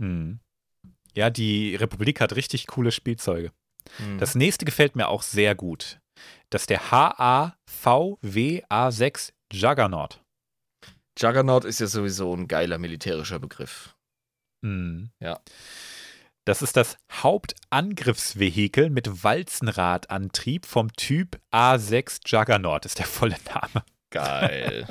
[0.00, 0.40] Mhm.
[1.14, 3.52] Ja, die Republik hat richtig coole Spielzeuge.
[3.98, 4.18] Hm.
[4.18, 6.00] Das nächste gefällt mir auch sehr gut.
[6.50, 10.20] Das ist der HAVWA6 Juggernaut.
[11.18, 13.94] Juggernaut ist ja sowieso ein geiler militärischer Begriff.
[14.62, 15.10] Mhm.
[15.20, 15.40] Ja.
[16.44, 23.84] Das ist das Hauptangriffsvehikel mit Walzenradantrieb vom Typ A6 Juggernaut, ist der volle Name.
[24.10, 24.86] Geil.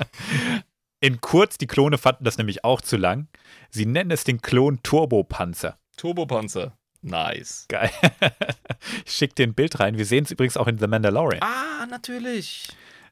[1.00, 3.28] In kurz, die Klone fanden das nämlich auch zu lang.
[3.70, 5.78] Sie nennen es den Klon Turbopanzer.
[5.96, 6.76] Turbopanzer.
[7.02, 7.66] Nice.
[7.68, 7.90] Geil.
[9.04, 9.98] ich schicke dir ein Bild rein.
[9.98, 12.68] Wir sehen es übrigens auch in The Mandalorian Ah, natürlich.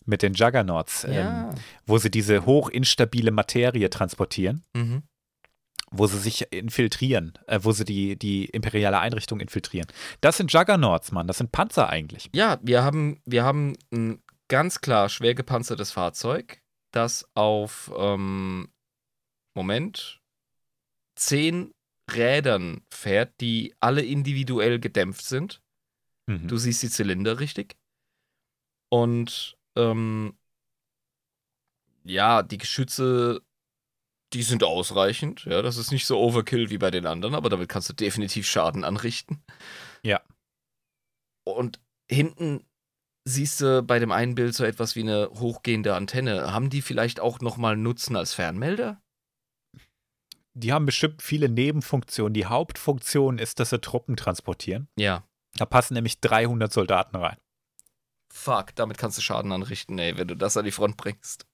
[0.06, 1.50] mit den Juggernauts, Ja.
[1.50, 1.54] ähm,
[1.86, 5.02] wo sie diese hochinstabile Materie transportieren, Mhm.
[5.90, 9.88] Wo sie sich infiltrieren, äh, wo sie die, die imperiale Einrichtung infiltrieren.
[10.20, 11.26] Das sind Juggernauts, Mann.
[11.26, 12.30] Das sind Panzer eigentlich.
[12.32, 16.60] Ja, wir haben, wir haben ein ganz klar schwer gepanzertes Fahrzeug,
[16.92, 18.68] das auf, ähm,
[19.54, 20.20] Moment,
[21.16, 21.72] zehn
[22.10, 25.60] Rädern fährt, die alle individuell gedämpft sind.
[26.26, 26.48] Mhm.
[26.48, 27.76] Du siehst die Zylinder richtig.
[28.88, 30.34] Und ähm,
[32.04, 33.42] ja, die Geschütze,
[34.32, 35.44] die sind ausreichend.
[35.44, 38.46] Ja, das ist nicht so Overkill wie bei den anderen, aber damit kannst du definitiv
[38.46, 39.42] Schaden anrichten.
[40.02, 40.20] Ja.
[41.44, 41.80] Und
[42.10, 42.64] hinten
[43.24, 46.52] siehst du bei dem einen Bild so etwas wie eine hochgehende Antenne.
[46.52, 49.02] Haben die vielleicht auch nochmal Nutzen als Fernmelder?
[50.54, 52.34] Die haben bestimmt viele Nebenfunktionen.
[52.34, 54.88] Die Hauptfunktion ist, dass sie Truppen transportieren.
[54.96, 55.24] Ja.
[55.56, 57.36] Da passen nämlich 300 Soldaten rein.
[58.32, 61.46] Fuck, damit kannst du Schaden anrichten, ey, wenn du das an die Front bringst.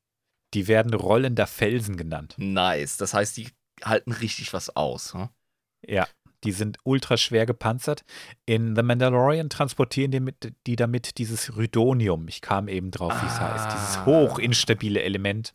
[0.55, 2.35] Die werden rollender Felsen genannt.
[2.39, 2.97] Nice.
[2.97, 3.49] Das heißt, die
[3.85, 5.13] halten richtig was aus.
[5.15, 5.29] Hm?
[5.87, 6.07] Ja,
[6.45, 8.05] die sind ultra schwer gepanzert.
[8.47, 12.29] In The Mandalorian transportieren die, mit, die damit dieses Rhydonium.
[12.29, 13.73] Ich kam eben drauf, wie es heißt.
[13.73, 14.07] Dieses Ah.
[14.07, 15.55] hochinstabile Element.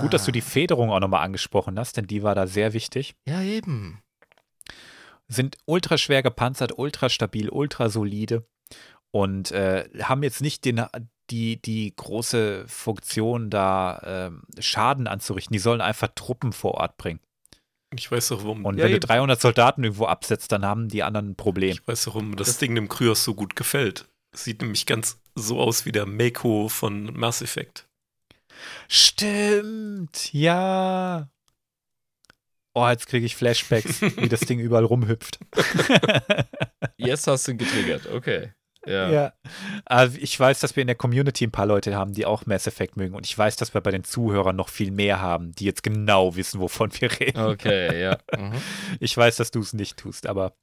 [0.00, 3.14] Gut, dass du die Federung auch nochmal angesprochen hast, denn die war da sehr wichtig.
[3.26, 4.02] Ja, eben.
[5.28, 8.44] Sind ultra schwer gepanzert, ultra stabil, ultra solide
[9.12, 10.84] und äh, haben jetzt nicht den,
[11.30, 15.52] die, die große Funktion, da ähm, Schaden anzurichten.
[15.52, 17.20] Die sollen einfach Truppen vor Ort bringen.
[17.94, 18.64] Ich weiß auch, warum.
[18.64, 19.00] Und Ja, wenn eben.
[19.00, 21.72] du 300 Soldaten irgendwo absetzt, dann haben die anderen ein Problem.
[21.72, 24.06] Ich weiß, warum das, Das- Ding dem Kryos so gut gefällt.
[24.32, 27.88] Es sieht nämlich ganz so aus wie der Mako von Mass Effect.
[28.86, 31.28] Stimmt, ja.
[32.74, 35.40] Oh, jetzt kriege ich Flashbacks, wie das Ding überall rumhüpft.
[36.96, 38.52] Jetzt hast du ihn getriggert, okay.
[38.86, 39.10] Ja.
[39.10, 39.32] Ja.
[39.84, 42.66] Also ich weiß, dass wir in der Community ein paar Leute haben, die auch Mass
[42.66, 43.14] Effect mögen.
[43.14, 46.34] Und ich weiß, dass wir bei den Zuhörern noch viel mehr haben, die jetzt genau
[46.36, 47.40] wissen, wovon wir reden.
[47.40, 48.18] Okay, ja.
[48.38, 48.54] Mhm.
[49.00, 50.54] Ich weiß, dass du es nicht tust, aber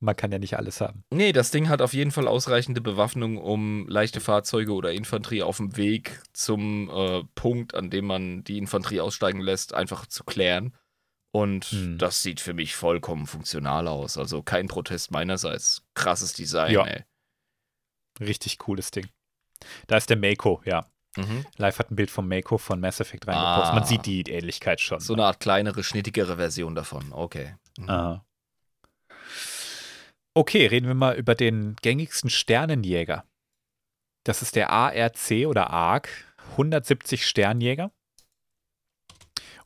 [0.00, 1.04] man kann ja nicht alles haben.
[1.10, 5.58] Nee, das Ding hat auf jeden Fall ausreichende Bewaffnung, um leichte Fahrzeuge oder Infanterie auf
[5.58, 10.74] dem Weg zum äh, Punkt, an dem man die Infanterie aussteigen lässt, einfach zu klären.
[11.30, 11.98] Und Hm.
[11.98, 14.18] das sieht für mich vollkommen funktional aus.
[14.18, 15.82] Also kein Protest meinerseits.
[15.94, 16.84] Krasses Design, Ja.
[16.84, 17.04] ey.
[18.20, 19.08] Richtig cooles Ding.
[19.86, 20.86] Da ist der Mako, ja.
[21.16, 21.44] Mhm.
[21.56, 23.74] Live hat ein Bild vom Mako von Mass Effect reingepostet.
[23.74, 23.86] Man Ah.
[23.86, 24.98] sieht die Ähnlichkeit schon.
[25.00, 27.12] So eine Art kleinere, schnittigere Version davon.
[27.12, 27.54] Okay.
[27.78, 27.88] Mhm.
[27.90, 28.24] Aha.
[30.34, 33.24] Okay, reden wir mal über den gängigsten Sternenjäger.
[34.24, 36.08] Das ist der ARC oder ARC,
[36.52, 37.90] 170 Sternjäger.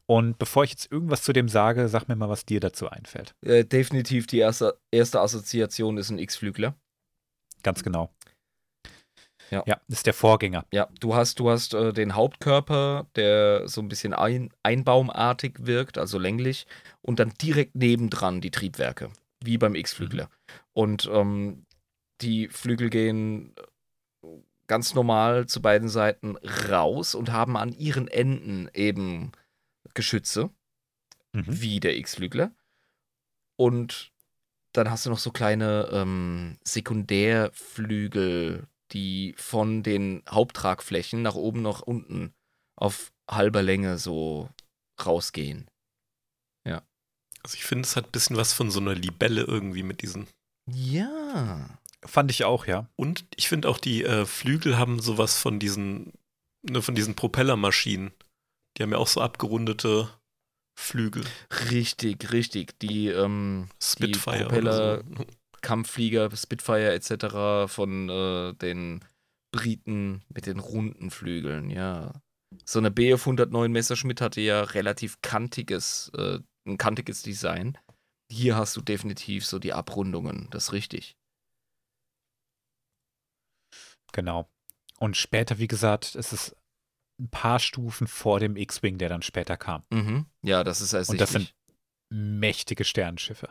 [0.06, 3.34] Und bevor ich jetzt irgendwas zu dem sage, sag mir mal, was dir dazu einfällt.
[3.42, 6.74] Äh, definitiv die erste, erste Assoziation ist ein X-Flügler.
[7.62, 8.12] Ganz genau.
[9.50, 9.62] Ja.
[9.66, 10.64] Ja, das ist der Vorgänger.
[10.72, 15.98] Ja, du hast, du hast äh, den Hauptkörper, der so ein bisschen ein, einbaumartig wirkt,
[15.98, 16.66] also länglich,
[17.02, 19.10] und dann direkt nebendran die Triebwerke,
[19.44, 20.28] wie beim X-Flügler.
[20.72, 21.64] Und ähm,
[22.20, 23.54] die Flügel gehen
[24.66, 26.36] ganz normal zu beiden Seiten
[26.68, 29.32] raus und haben an ihren Enden eben
[29.94, 30.50] Geschütze,
[31.32, 31.44] Mhm.
[31.46, 32.50] wie der X-Flügler.
[33.56, 34.10] Und
[34.72, 41.82] dann hast du noch so kleine ähm, Sekundärflügel, die von den Haupttragflächen nach oben nach
[41.82, 42.32] unten
[42.76, 44.48] auf halber Länge so
[45.04, 45.68] rausgehen.
[47.46, 50.26] Also ich finde, es hat ein bisschen was von so einer Libelle irgendwie mit diesen.
[50.68, 51.78] Ja.
[52.04, 52.90] Fand ich auch, ja.
[52.96, 56.12] Und ich finde auch, die äh, Flügel haben sowas von diesen,
[56.62, 58.10] ne, von diesen Propellermaschinen.
[58.76, 60.10] Die haben ja auch so abgerundete
[60.76, 61.24] Flügel.
[61.70, 62.80] Richtig, richtig.
[62.80, 64.48] Die ähm, Spitfire.
[64.48, 65.26] Propeller- oder so.
[65.66, 67.68] Kampfflieger, Spitfire etc.
[67.72, 69.04] von äh, den
[69.50, 72.22] Briten mit den runden Flügeln, ja.
[72.64, 76.38] So eine Bf 109 Messerschmitt hatte ja relativ kantiges, äh,
[76.68, 77.76] ein kantiges Design.
[78.30, 81.16] Hier hast du definitiv so die Abrundungen, das ist richtig.
[84.12, 84.48] Genau.
[85.00, 86.56] Und später, wie gesagt, ist es
[87.20, 89.82] ein paar Stufen vor dem X-Wing, der dann später kam.
[89.90, 90.26] Mhm.
[90.42, 91.52] Ja, das ist Und das sind
[92.08, 93.50] mächtige Sternenschiffe.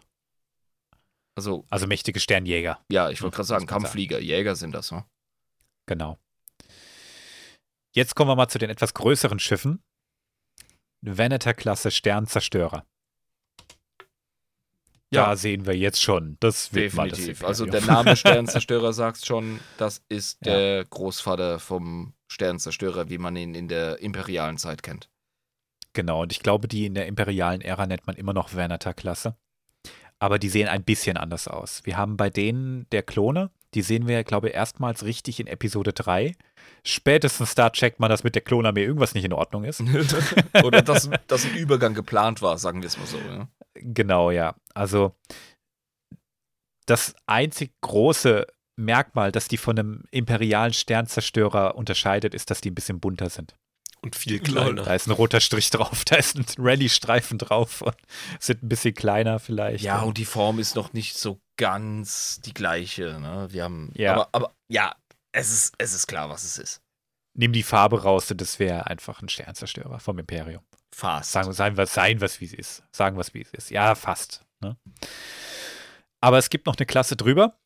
[1.36, 2.80] Also, Also mächtige Sternjäger.
[2.90, 3.82] ja, ich wollte gerade sagen, man sagen.
[3.84, 5.06] Kampfflieger, Jäger sind das, ne?
[5.86, 6.18] Genau.
[7.94, 9.84] Jetzt kommen wir mal zu den etwas größeren Schiffen.
[11.02, 12.86] Venator-Klasse Sternzerstörer.
[15.12, 15.28] Ja.
[15.28, 17.42] Da sehen wir jetzt schon, das wird Definitiv.
[17.42, 20.54] mal das Also der Name Sternzerstörer sagt schon, das ist Ja.
[20.54, 25.10] der Großvater vom Sternzerstörer, wie man ihn in der imperialen Zeit kennt.
[25.94, 29.38] Genau, und ich glaube, die in der imperialen Ära nennt man immer noch Vernator-Klasse.
[30.20, 31.82] Aber die sehen ein bisschen anders aus.
[31.86, 35.92] Wir haben bei denen der Klone, die sehen wir, glaube ich, erstmals richtig in Episode
[35.92, 36.36] 3.
[36.84, 39.84] Spätestens da checkt man, dass mit der Klonarmee irgendwas nicht in Ordnung ist.
[40.64, 43.18] Oder dass, dass ein Übergang geplant war, sagen wir es mal so.
[43.18, 43.48] Ja.
[43.74, 44.56] Genau, ja.
[44.74, 45.14] Also
[46.86, 48.48] das einzig große
[48.78, 53.56] Merkmal, das die von einem imperialen Sternzerstörer unterscheidet, ist, dass die ein bisschen bunter sind.
[54.06, 54.84] Und viel kleiner.
[54.84, 57.96] Da ist ein roter Strich drauf, da ist ein Rallye-Streifen drauf und
[58.40, 59.84] sind ein bisschen kleiner vielleicht.
[59.84, 63.20] Ja, und die Form ist noch nicht so ganz die gleiche.
[63.20, 63.48] Ne?
[63.52, 64.14] Wir haben, Ja.
[64.14, 64.96] aber, aber ja,
[65.32, 66.82] es ist, es ist klar, was es ist.
[67.38, 70.64] Nimm die Farbe raus und das wäre einfach ein Sternzerstörer vom Imperium.
[70.96, 71.32] Fast.
[71.32, 72.84] Sagen, sagen wir, seien was wie es ist.
[72.94, 73.72] Sagen was wie es ist.
[73.72, 74.46] Ja, fast.
[74.62, 74.78] Ne?
[76.22, 77.60] Aber es gibt noch eine Klasse drüber,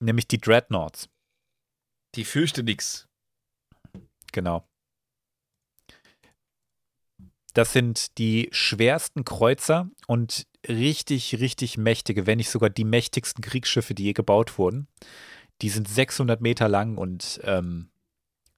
[0.00, 1.08] nämlich die Dreadnoughts.
[2.14, 3.08] Die fürchte nix.
[4.32, 4.66] Genau.
[7.54, 13.94] Das sind die schwersten Kreuzer und richtig, richtig mächtige, wenn nicht sogar die mächtigsten Kriegsschiffe,
[13.94, 14.88] die je gebaut wurden.
[15.62, 17.90] Die sind 600 Meter lang und ähm,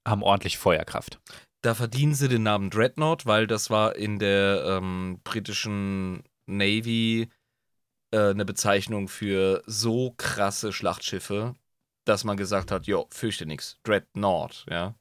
[0.07, 1.21] haben ordentlich Feuerkraft.
[1.63, 7.29] Da verdienen sie den Namen Dreadnought, weil das war in der ähm, britischen Navy
[8.11, 11.55] äh, eine Bezeichnung für so krasse Schlachtschiffe,
[12.05, 13.79] dass man gesagt hat, jo, fürchte nix.
[13.85, 14.95] Dreadnought, ja.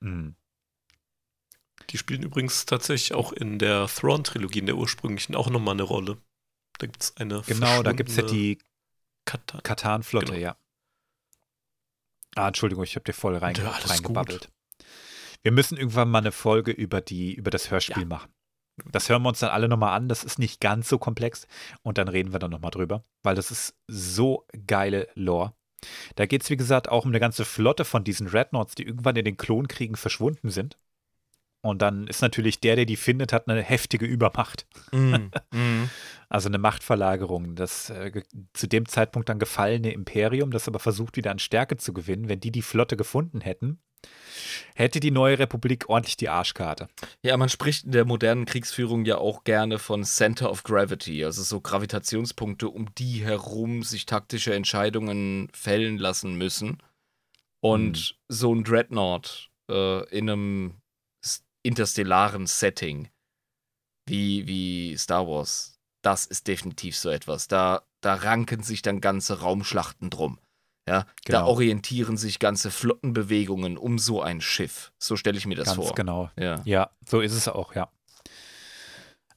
[0.00, 0.36] Mhm.
[1.90, 6.18] Die spielen übrigens tatsächlich auch in der Thrawn-Trilogie, in der ursprünglichen, auch nochmal eine Rolle.
[6.78, 8.58] Da gibt es eine Genau, da gibt es ja die
[9.24, 9.62] Katan.
[9.62, 10.38] Katan-Flotte, Genau.
[10.38, 10.56] ja.
[12.34, 14.50] Ah, Entschuldigung, ich habe dir voll reinge Ja, reingebabbelt.
[15.42, 18.08] Wir müssen irgendwann mal eine Folge über, die, über das Hörspiel Ja.
[18.08, 18.30] machen.
[18.92, 20.08] Das hören wir uns dann alle nochmal an.
[20.08, 21.46] Das ist nicht ganz so komplex.
[21.82, 25.54] Und dann reden wir dann nochmal drüber, weil das ist so geile Lore.
[26.16, 29.16] Da geht es, wie gesagt, auch um eine ganze Flotte von diesen Rednoughts, die irgendwann
[29.16, 30.76] in den Klonkriegen verschwunden sind.
[31.62, 34.66] Und dann ist natürlich der, der die findet, hat eine heftige Übermacht.
[34.92, 35.14] Mm,
[35.50, 35.90] mm.
[36.28, 37.56] Also eine Machtverlagerung.
[37.56, 38.22] Das äh,
[38.52, 42.28] zu dem Zeitpunkt dann gefallene Imperium, das aber versucht, wieder an Stärke zu gewinnen.
[42.28, 43.80] Wenn die die Flotte gefunden hätten,
[44.74, 46.88] hätte die neue Republik ordentlich die Arschkarte.
[47.22, 51.42] Ja, man spricht in der modernen Kriegsführung ja auch gerne von Center of Gravity, also
[51.42, 56.78] so Gravitationspunkte, um die herum sich taktische Entscheidungen fällen lassen müssen.
[57.60, 60.74] Und so ein Dreadnought äh, in einem
[61.66, 63.08] interstellaren Setting
[64.08, 67.48] wie, wie Star Wars, das ist definitiv so etwas.
[67.48, 70.38] Da, da ranken sich dann ganze Raumschlachten drum.
[70.88, 71.08] Ja, da
[71.40, 71.48] Genau.
[71.48, 74.92] orientieren sich ganze Flottenbewegungen um so ein Schiff.
[75.02, 75.94] So stelle ich mir das Ganz vor.
[75.96, 76.30] genau.
[76.38, 76.62] Ja.
[76.64, 77.90] Ja, so ist es auch, ja.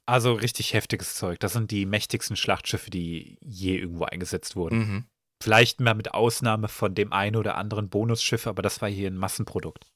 [0.05, 1.39] Also richtig heftiges Zeug.
[1.39, 4.77] Das sind die mächtigsten Schlachtschiffe, die je irgendwo eingesetzt wurden.
[4.77, 5.05] Mhm.
[5.41, 9.17] Vielleicht mal mit Ausnahme von dem einen oder anderen Bonusschiff, aber das war hier ein
[9.17, 9.87] Massenprodukt.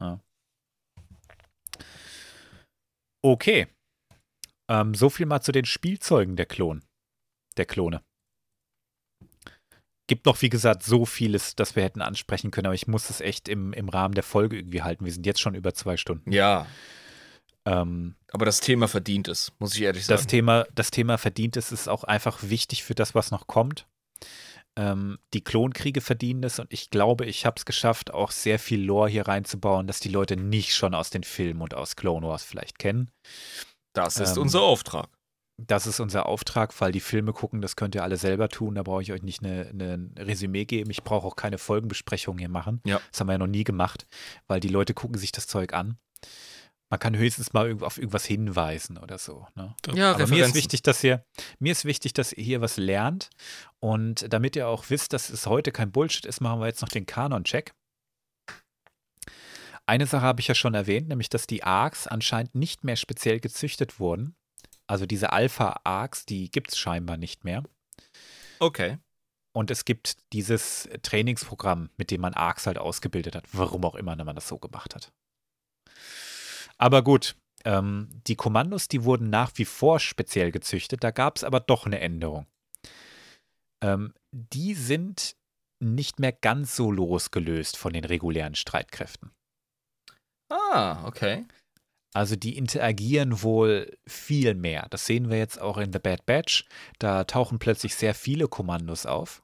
[0.00, 0.20] Ja.
[3.22, 3.68] Okay.
[4.68, 6.84] Ähm, so viel mal zu den Spielzeugen der Klon.
[7.56, 8.02] Der Klone.
[10.08, 13.20] Gibt noch, wie gesagt, so vieles, das wir hätten ansprechen können, aber ich muss es
[13.20, 15.04] echt im, im Rahmen der Folge irgendwie halten.
[15.04, 16.30] Wir sind jetzt schon über zwei Stunden.
[16.30, 16.66] Ja,
[17.66, 20.30] Ähm, aber das Thema verdient es, muss ich ehrlich das sagen.
[20.30, 23.88] Thema, das Thema verdient es, ist auch einfach wichtig für das, was noch kommt.
[24.78, 28.82] Ähm, die Klonkriege verdienen es und ich glaube, ich habe es geschafft, auch sehr viel
[28.82, 32.44] Lore hier reinzubauen, dass die Leute nicht schon aus den Filmen und aus Clone Wars
[32.44, 33.10] vielleicht kennen.
[33.94, 35.08] Das ist ähm, unser Auftrag.
[35.58, 38.74] Das ist unser Auftrag, weil die Filme gucken, das könnt ihr alle selber tun.
[38.74, 40.90] Da brauche ich euch nicht eine, eine, ein Resümee geben.
[40.90, 42.82] Ich brauche auch keine Folgenbesprechung hier machen.
[42.84, 43.00] Ja.
[43.10, 44.06] Das haben wir ja noch nie gemacht,
[44.48, 45.96] weil die Leute gucken sich das Zeug an.
[46.88, 49.46] Man kann höchstens mal auf irgendwas hinweisen oder so.
[49.56, 49.74] Ne?
[49.94, 51.24] Ja, Aber mir ist wichtig, dass ihr,
[51.58, 53.30] mir ist wichtig, dass ihr hier was lernt.
[53.80, 56.88] Und damit ihr auch wisst, dass es heute kein Bullshit ist, machen wir jetzt noch
[56.88, 57.74] den Kanon-Check.
[59.84, 63.40] Eine Sache habe ich ja schon erwähnt, nämlich dass die Arcs anscheinend nicht mehr speziell
[63.40, 64.36] gezüchtet wurden.
[64.88, 67.64] Also diese Alpha-Arcs, die gibt es scheinbar nicht mehr.
[68.60, 68.98] Okay.
[69.52, 73.44] Und es gibt dieses Trainingsprogramm, mit dem man Arcs halt ausgebildet hat.
[73.52, 75.12] Warum auch immer man das so gemacht hat.
[76.78, 81.02] Aber gut, ähm, die Kommandos, die wurden nach wie vor speziell gezüchtet.
[81.02, 82.46] Da gab es aber doch eine Änderung.
[83.82, 85.36] Ähm, die sind
[85.80, 89.32] nicht mehr ganz so losgelöst von den regulären Streitkräften.
[90.48, 91.44] Ah, okay.
[92.14, 94.86] Also die interagieren wohl viel mehr.
[94.90, 96.64] Das sehen wir jetzt auch in The Bad Batch.
[96.98, 99.42] Da tauchen plötzlich sehr viele Kommandos auf.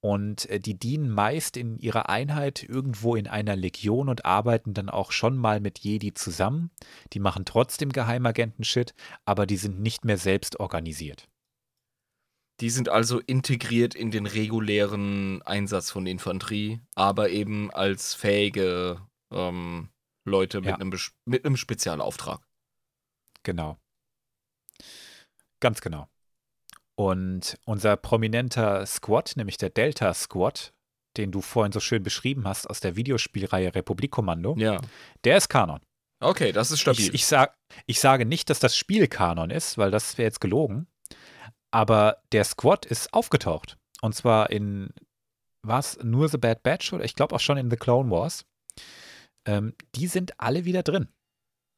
[0.00, 4.88] Und äh, die dienen meist in ihrer Einheit irgendwo in einer Legion und arbeiten dann
[4.88, 6.70] auch schon mal mit Jedi zusammen.
[7.12, 8.94] Die machen trotzdem Geheimagenten-Shit,
[9.24, 11.28] aber die sind nicht mehr selbst organisiert.
[12.60, 19.00] Die sind also integriert in den regulären Einsatz von Infanterie, aber eben als fähige
[19.32, 19.90] ähm,
[20.24, 20.74] Leute mit, Ja.
[20.76, 20.92] einem,
[21.24, 22.40] mit einem Spezialauftrag.
[23.44, 23.78] Genau.
[25.60, 26.08] Ganz genau.
[26.98, 30.72] Und unser prominenter Squad, nämlich der Delta Squad,
[31.16, 34.80] den du vorhin so schön beschrieben hast aus der Videospielreihe Republikkommando, Ja.
[35.22, 35.80] der ist Kanon.
[36.20, 37.06] Okay, das ist stabil.
[37.06, 37.54] Ich, ich, sag,
[37.86, 40.88] ich sage nicht, dass das Spiel Kanon ist, weil das wäre jetzt gelogen.
[41.70, 43.78] Aber der Squad ist aufgetaucht.
[44.00, 44.88] Und zwar in,
[45.62, 48.44] war es nur The Bad Batch oder ich glaube auch schon in The Clone Wars.
[49.46, 51.06] Ähm, die sind alle wieder drin.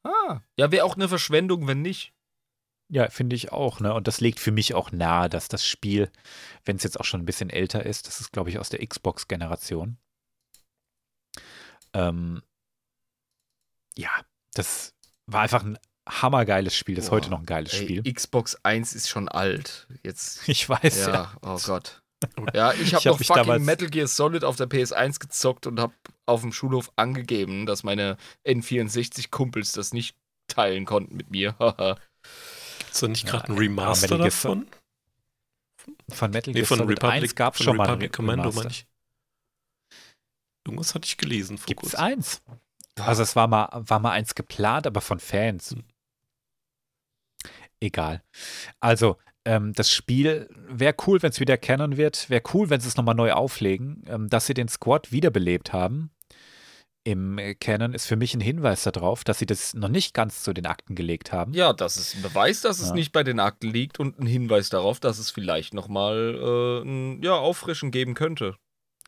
[0.03, 2.11] ah, ja, wäre auch eine Verschwendung, wenn nicht.
[2.93, 3.93] Ja, finde ich auch, ne?
[3.93, 6.11] Und das legt für mich auch nahe, dass das Spiel,
[6.65, 8.85] wenn es jetzt auch schon ein bisschen älter ist, das ist, glaube ich, aus der
[8.85, 9.97] Xbox-Generation.
[11.93, 12.41] Ähm,
[13.95, 14.09] ja,
[14.53, 14.93] das
[15.25, 18.13] war einfach ein hammergeiles Spiel, das ist heute noch ein geiles Ey, Spiel.
[18.13, 19.87] Xbox 1 ist schon alt.
[20.03, 20.41] Jetzt.
[20.49, 21.13] Ich weiß, ja.
[21.13, 22.03] Ja, oh Gott.
[22.53, 25.93] Ja, ich habe hab noch fucking Metal Gear Solid auf der PS1 gezockt und habe
[26.27, 30.15] auf dem Schulhof angegeben, dass meine N64-Kumpels das nicht
[30.47, 31.55] teilen konnten mit mir.
[32.91, 34.67] Ist da nicht Ja, gerade ein Remaster Sol- davon?
[36.09, 38.61] Von Metal Nee, Gear Solid Republic, 1 gab es schon mal Republic Commando, Remaster.
[38.63, 38.85] meine ich.
[40.65, 41.99] Irgendwas hatte ich gelesen vor Gibt's kurzem.
[41.99, 42.41] eins?
[42.99, 45.71] Also es war mal, war mal eins geplant, aber von Fans.
[45.71, 45.83] Hm.
[47.79, 48.21] Egal.
[48.79, 52.29] Also, ähm, das Spiel wäre cool, wenn es wieder Canon wird.
[52.29, 54.03] Wäre cool, wenn sie es nochmal neu auflegen.
[54.07, 56.11] Ähm, dass sie den Squad wiederbelebt haben
[57.03, 60.53] im Canon ist für mich ein Hinweis darauf, dass sie das noch nicht ganz zu
[60.53, 61.53] den Akten gelegt haben.
[61.53, 62.93] Ja, das ist ein Beweis, dass es Ja.
[62.93, 67.23] nicht bei den Akten liegt und ein Hinweis darauf, dass es vielleicht nochmal äh, ein
[67.23, 68.55] ja, Auffrischen geben könnte.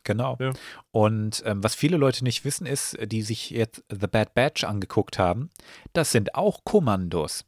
[0.02, 0.36] Genau.
[0.38, 0.52] Ja.
[0.90, 5.18] Und ähm, was viele Leute nicht wissen, ist, die sich jetzt The Bad Batch angeguckt
[5.18, 5.48] haben,
[5.92, 7.44] das sind auch Kommandos.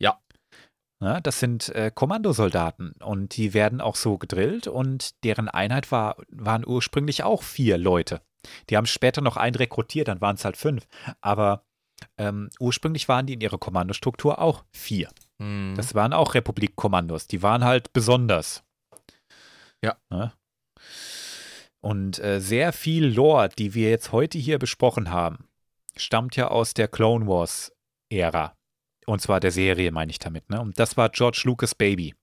[0.00, 0.18] Ja.
[1.00, 6.16] Ja, das sind äh, Kommandosoldaten und die werden auch so gedrillt und deren Einheit war,
[6.30, 8.20] waren ursprünglich auch vier Leute.
[8.70, 10.86] Die haben später noch einen rekrutiert, dann waren es halt fünf.
[11.20, 11.64] Aber
[12.18, 15.08] ähm, ursprünglich waren die in ihrer Kommandostruktur auch vier.
[15.40, 15.74] Hm.
[15.76, 17.26] Das waren auch Republikkommandos.
[17.26, 18.62] Die waren halt besonders.
[19.84, 19.96] Ja.
[20.10, 20.32] Ne?
[21.80, 25.48] Und äh, sehr viel Lore, die wir jetzt heute hier besprochen haben,
[25.96, 28.54] stammt ja aus der Clone Wars-Ära.
[29.06, 30.50] Und zwar der Serie, meine ich damit.
[30.50, 30.60] Ne?
[30.60, 32.14] Und das war George Lucas Baby.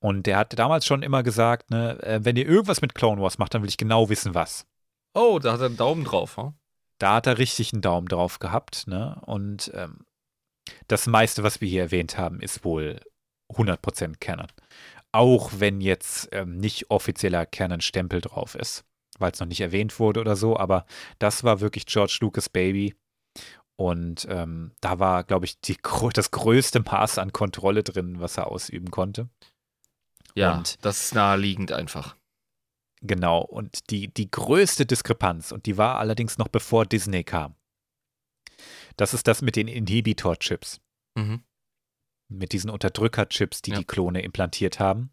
[0.00, 3.38] Und der hat damals schon immer gesagt, ne, äh, wenn ihr irgendwas mit Clone Wars
[3.38, 4.66] macht, dann will ich genau wissen, was.
[5.14, 6.36] Oh, da hat er einen Daumen drauf.
[6.36, 6.54] Hm?
[6.98, 8.86] Da hat er richtig einen Daumen drauf gehabt.
[8.86, 9.20] Ne?
[9.26, 10.00] Und ähm,
[10.88, 13.00] das meiste, was wir hier erwähnt haben, ist wohl
[13.52, 14.48] 100% Canon.
[15.12, 18.84] Auch wenn jetzt ähm, nicht offizieller Canon-Stempel drauf ist,
[19.18, 20.56] weil es noch nicht erwähnt wurde oder so.
[20.58, 20.84] Aber
[21.18, 22.94] das war wirklich George Lucas Baby.
[23.76, 25.76] Und ähm, da war, glaube ich, die,
[26.12, 29.28] das größte Maß an Kontrolle drin, was er ausüben konnte.
[30.34, 32.16] Ja, Und- das ist naheliegend einfach.
[33.00, 37.54] Genau, und die, die größte Diskrepanz, und die war allerdings noch bevor Disney kam,
[38.96, 40.80] das ist das mit den Inhibitor-Chips,
[41.16, 41.42] Mhm.
[42.28, 43.78] mit diesen Unterdrücker-Chips, die Ja.
[43.78, 45.10] die Klone implantiert haben.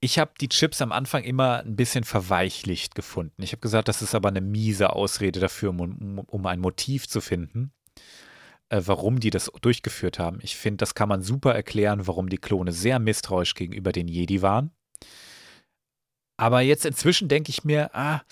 [0.00, 3.42] Ich habe die Chips am Anfang immer ein bisschen verweichlicht gefunden.
[3.42, 7.20] Ich habe gesagt, das ist aber eine miese Ausrede dafür, um, um, ein Motiv zu
[7.20, 7.72] finden,
[8.68, 10.38] äh, warum die das durchgeführt haben.
[10.42, 14.40] Ich finde, das kann man super erklären, warum die Klone sehr misstrauisch gegenüber den Jedi
[14.42, 14.70] waren.
[16.42, 18.22] Aber jetzt inzwischen denke ich mir, ah,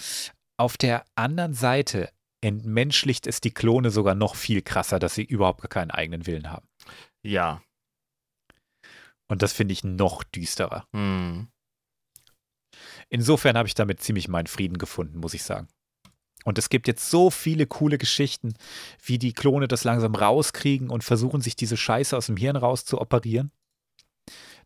[0.57, 2.11] auf der anderen Seite
[2.41, 6.51] entmenschlicht es die Klone sogar noch viel krasser, dass sie überhaupt gar keinen eigenen Willen
[6.51, 6.67] haben.
[7.23, 7.63] Ja.
[9.29, 10.89] Und das finde ich noch düsterer.
[10.93, 11.53] Hm.
[13.11, 15.69] Insofern habe ich damit ziemlich meinen Frieden gefunden, muss ich sagen.
[16.45, 18.55] Und es gibt jetzt so viele coole Geschichten,
[19.05, 22.85] wie die Klone das langsam rauskriegen und versuchen, sich diese Scheiße aus dem Hirn raus
[22.85, 23.53] zu operieren.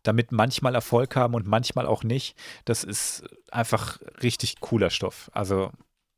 [0.07, 2.37] Damit manchmal Erfolg haben und manchmal auch nicht.
[2.65, 5.29] Das ist einfach richtig cooler Stoff.
[5.33, 5.71] Also,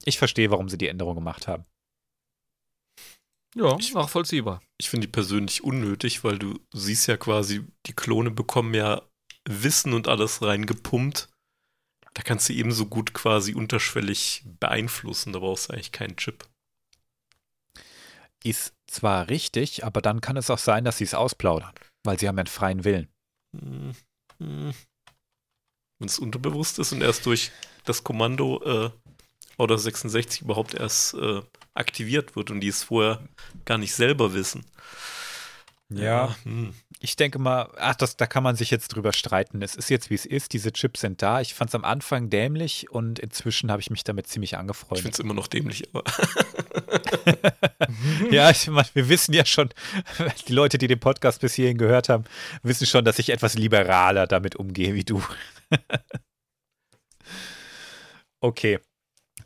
[0.06, 1.66] ich verstehe, warum sie die Änderung gemacht haben.
[3.56, 4.62] Ja, Ich- nachvollziehbar.
[4.78, 9.02] Ich finde die persönlich unnötig, weil du siehst ja quasi, die Klone bekommen ja
[9.50, 11.30] Wissen und alles reingepumpt.
[12.14, 15.34] Da kannst du ebenso gut quasi unterschwellig beeinflussen.
[15.34, 16.48] Da brauchst du eigentlich keinen Chip.
[18.44, 21.74] Ist zwar richtig, aber dann kann es auch sein, dass sie es ausplaudern,
[22.04, 23.10] weil sie haben ja einen freien Willen.
[23.54, 23.94] Hm,
[24.40, 24.74] hm.
[26.00, 27.52] Wenn es unterbewusst ist und erst durch
[27.86, 28.92] das Kommando äh,
[29.58, 31.42] oder 66 überhaupt erst äh,
[31.74, 33.28] aktiviert wird und die es vorher
[33.66, 34.66] gar nicht selber wissen.
[35.90, 36.74] Ja, hm.
[37.00, 39.62] ich denke mal, ach, das, da kann man sich jetzt drüber streiten.
[39.62, 40.52] Es ist jetzt, wie es ist.
[40.52, 41.40] Diese Chips sind da.
[41.40, 44.74] Ich fand es am Anfang dämlich und inzwischen habe ich mich damit ziemlich ich finde
[44.74, 45.14] angefreundet.
[45.14, 46.04] es immer noch dämlich, aber
[48.32, 49.70] Ja, ich meine, wir wissen ja schon,
[50.48, 52.26] die Leute, die den Podcast bis hierhin gehört haben,
[52.64, 55.24] wissen schon, dass ich etwas liberaler damit umgehe wie du.
[58.42, 58.80] okay.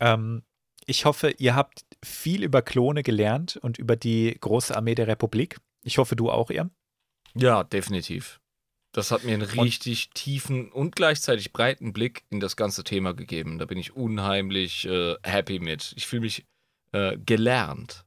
[0.00, 0.42] Ähm,
[0.86, 5.58] ich hoffe, ihr habt viel über Klone gelernt und über die große Armee der Republik.
[5.84, 6.70] Ich hoffe, du auch, Ian.
[7.34, 8.40] Ja, definitiv.
[8.92, 13.58] Das hat mir einen richtig tiefen und gleichzeitig breiten Blick in das ganze Thema gegeben.
[13.58, 15.94] Da bin ich unheimlich äh, happy mit.
[15.96, 16.44] Ich fühle mich
[16.92, 18.04] äh, gelernt.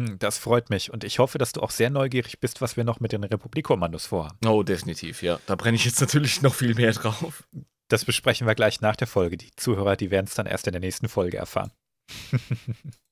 [0.00, 2.84] Hm, Das freut mich und ich hoffe, dass du auch sehr neugierig bist, was wir
[2.84, 4.38] noch mit den Republikkommandos vorhaben.
[4.46, 5.38] Oh, definitiv, ja.
[5.44, 7.46] Da brenne ich jetzt natürlich noch viel mehr drauf.
[7.88, 9.36] Das besprechen wir gleich nach der Folge.
[9.36, 11.70] Die Zuhörer, die werden es dann erst in der nächsten Folge erfahren.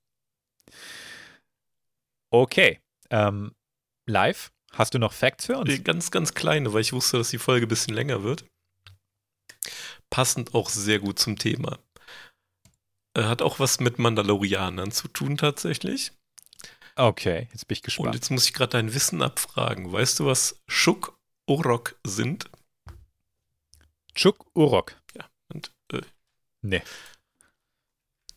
[2.31, 2.81] okay.
[3.11, 3.53] Ähm,
[4.11, 5.83] live, hast du noch Facts für uns?
[5.85, 8.45] Ganz, ganz kleine, weil ich wusste, dass die Folge ein bisschen länger wird.
[10.11, 11.79] Passend auch sehr gut zum Thema.
[13.15, 16.13] Äh, Hat auch was mit Mandalorianern zu tun tatsächlich.
[16.97, 18.15] Okay, jetzt bin ich Und gespannt.
[18.15, 19.91] jetzt muss ich gerade dein Wissen abfragen.
[19.93, 22.51] Weißt du, was Shuk Orok sind?
[24.15, 24.97] Chuk Urok.
[25.53, 26.01] Und, äh,
[26.63, 26.83] Nee.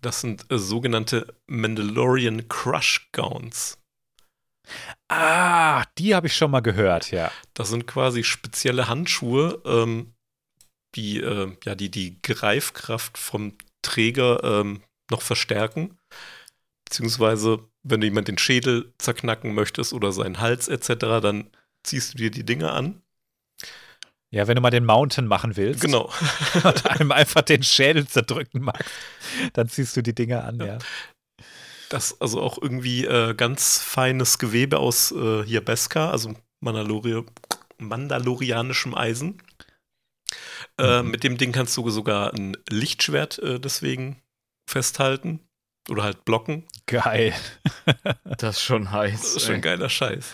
[0.02, 3.78] das sind äh, sogenannte Mandalorian Crush Gowns.
[5.08, 7.32] Ah, die habe ich schon mal gehört, ja.
[7.54, 10.14] Das sind quasi spezielle Handschuhe, ähm,
[10.96, 14.82] die, äh, ja, die die Greifkraft vom Träger ähm,
[15.12, 15.98] noch verstärken.
[16.86, 21.50] Beziehungsweise, wenn du jemand den Schädel zerknacken möchtest oder seinen Hals etc., dann
[21.84, 23.02] ziehst du dir die Dinge an.
[24.34, 26.12] Ja, wenn du mal den Mountain machen willst Genau.
[26.64, 28.90] und einem einfach den Schädel zerdrücken magst,
[29.54, 30.80] dann ziehst du die Dinger an, ja.
[31.94, 37.24] Das also auch irgendwie äh, ganz feines Gewebe aus äh, hier Beskar, also Mandalori
[37.78, 39.42] mandalorianischem Eisen.
[40.80, 41.12] Äh, Mhm.
[41.12, 44.24] Mit dem Ding kannst du sogar ein Lichtschwert äh, deswegen
[44.68, 45.40] festhalten
[45.88, 46.66] oder halt blocken.
[46.88, 47.34] Geil.
[48.40, 49.22] Das ist schon heiß.
[49.22, 49.62] Das ist schon ey.
[49.62, 50.26] geiler Scheiß.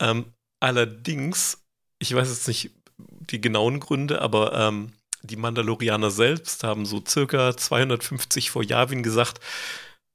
[0.00, 1.62] Ähm, allerdings,
[2.00, 7.56] ich weiß jetzt nicht die genauen Gründe, aber ähm, die Mandalorianer selbst haben so circa
[7.56, 9.38] 250 vor Yavin gesagt,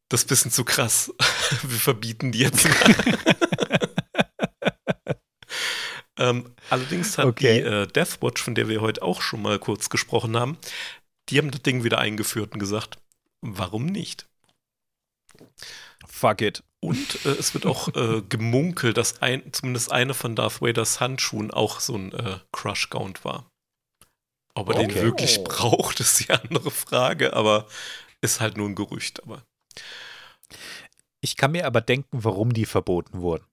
[0.10, 1.14] das ist ein bisschen zu krass.
[1.64, 2.68] Wir verbieten die jetzt.
[6.18, 7.62] ähm, allerdings hat Okay.
[7.62, 10.58] die äh, Deathwatch, von der wir heute auch schon mal kurz gesprochen haben,
[11.30, 12.98] die haben das Ding wieder eingeführt und gesagt,
[13.42, 14.28] warum nicht?
[16.08, 16.64] Fuck it.
[16.80, 21.52] Und äh, es wird auch äh, gemunkelt, dass ein, zumindest eine von Darth Vaders Handschuhen
[21.52, 23.50] auch so ein äh, Crush Count war.
[24.56, 25.02] Ob er den Okay.
[25.04, 27.68] wirklich braucht, ist die andere Frage, aber
[28.22, 29.22] ist halt nur ein Gerücht.
[29.24, 29.44] Aber
[31.22, 33.46] Ich kann mir aber denken, warum die verboten wurden.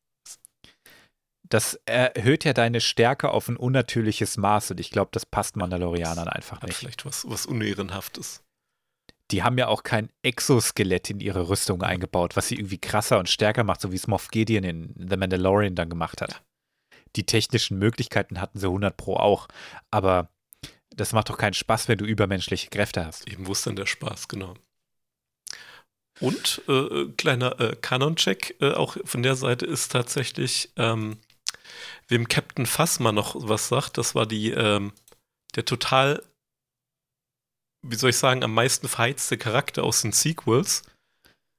[1.49, 6.29] Das erhöht ja deine Stärke auf ein unnatürliches Maß und ich glaube, das passt Mandalorianern
[6.29, 6.79] einfach hat nicht.
[6.79, 8.43] vielleicht was, was Unehrenhaftes.
[9.31, 13.29] Die haben ja auch kein Exoskelett in ihre Rüstung eingebaut, was sie irgendwie krasser und
[13.29, 16.43] stärker macht, so wie es Moff Gideon in The Mandalorian dann gemacht hat.
[17.17, 19.49] Die technischen Möglichkeiten hatten sie 100 Pro auch,
[19.91, 20.31] aber
[20.91, 23.29] das macht doch keinen Spaß, wenn du übermenschliche Kräfte hast.
[23.29, 24.55] Eben, wo ist denn der Spaß, genau.
[26.21, 31.19] Und äh, kleiner äh, Kanon-Check äh, auch von der Seite ist tatsächlich, ähm,
[32.09, 34.93] wem Captain Phasma noch was sagt, das war die, ähm,
[35.57, 36.23] der total,
[37.83, 40.83] wie soll ich sagen, am meisten verheizte Charakter aus den Sequels.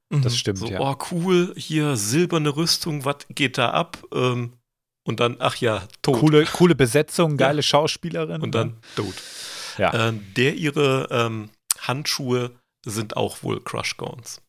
[0.10, 0.80] Das stimmt, So, ja.
[0.80, 4.04] oh cool, hier silberne Rüstung, was geht da ab?
[4.14, 4.54] Ähm,
[5.04, 6.20] und dann, ach ja, tot.
[6.20, 8.42] Coole, coole Besetzung, geile Schauspielerin.
[8.42, 9.14] Und dann tot.
[9.78, 10.08] Ja.
[10.08, 11.50] Ähm, der ihre ähm,
[11.80, 12.52] Handschuhe
[12.86, 14.42] sind auch wohl Crush Gowns.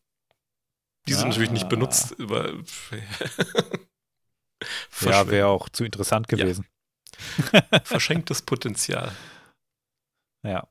[1.07, 1.27] Die sind Ah.
[1.29, 2.53] natürlich nicht benutzt, aber
[5.01, 6.65] ja, wäre auch zu interessant gewesen.
[7.83, 9.11] verschenktes Potenzial.
[10.43, 10.67] Ja.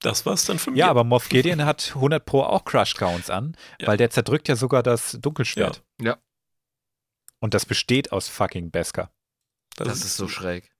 [0.00, 0.80] Das war's dann für mich.
[0.80, 3.88] Ja, aber Moff Gideon hat 100 Pro auch Crush Gowns an, Ja.
[3.88, 5.82] weil der zerdrückt ja sogar das Dunkelschwert.
[6.00, 6.12] Ja.
[6.12, 6.18] Ja.
[7.40, 9.12] Und das besteht aus fucking Beskar.
[9.76, 10.70] Das ist so schräg.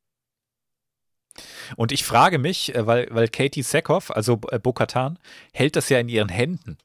[1.77, 5.19] Und ich frage mich, äh, weil, weil Katie Sackhoff, also äh, Bo-Katan,
[5.55, 6.77] hält das ja in ihren Händen.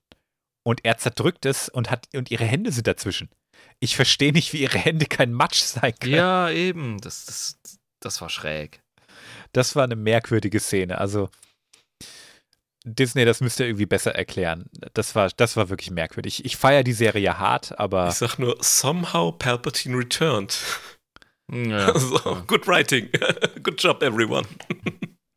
[0.68, 3.30] Und er zerdrückt es und, hat, und ihre Hände sind dazwischen.
[3.80, 6.16] Ich verstehe nicht, wie ihre Hände kein Matsch sein können.
[6.16, 7.00] Ja, eben.
[7.00, 7.58] Das, das,
[8.02, 8.82] das war schräg.
[9.54, 10.98] Das war eine merkwürdige Szene.
[10.98, 11.30] Also
[12.84, 14.66] Disney, das müsst ihr irgendwie besser erklären.
[14.94, 16.44] Das war, das war wirklich merkwürdig.
[16.44, 20.62] Ich feiere die Serie hart, aber Ich sag nur, somehow Palpatine returned.
[21.50, 21.98] Ja.
[21.98, 23.10] so, good writing.
[23.64, 24.46] good job, everyone.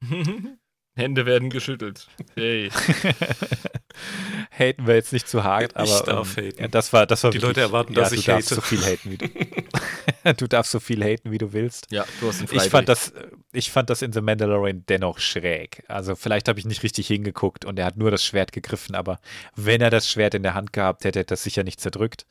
[1.00, 2.06] Hände werden geschüttelt.
[2.34, 2.70] Hey.
[4.50, 6.60] haten wir jetzt nicht zu hart, Ich aber darf ähm, haten.
[6.62, 8.54] Ja, das war, das war Die wirklich, Leute erwarten, ja, dass du ich darfst hate.
[8.56, 9.28] so viel haten, wie du,
[10.36, 11.86] du darfst so viel haten, wie du willst.
[11.90, 13.12] Ja, du hast einen Ich fand das,
[13.52, 15.82] ich fand das in The Mandalorian dennoch schräg.
[15.88, 19.18] Also vielleicht habe ich nicht richtig hingeguckt und er hat nur das Schwert gegriffen, aber
[19.56, 22.26] wenn er das Schwert in der Hand gehabt hätte, hätte er das sicher nicht zerdrückt.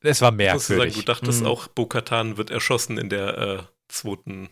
[0.00, 0.94] Es war ich muss sagen, merkwürdig.
[0.94, 1.46] du dachtest Mhm.
[1.46, 4.48] auch, Bo-Katan wird erschossen in der äh, zweiten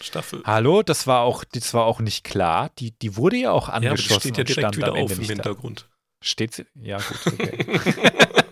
[0.00, 0.42] Staffel.
[0.44, 2.70] Hallo, das war auch, das war auch nicht klar.
[2.78, 5.10] Die, die wurde ja auch ja, aber die angeschossen steht ja direkt stand wieder auf
[5.10, 5.34] im nicht da.
[5.34, 5.88] Hintergrund.
[6.22, 6.66] Steht sie?
[6.74, 7.80] Ja, gut, okay.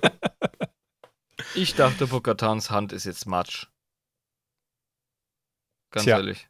[1.54, 3.66] Ich dachte, Bokatans Hand ist jetzt Matsch.
[5.90, 6.18] Ganz Tja.
[6.18, 6.48] ehrlich.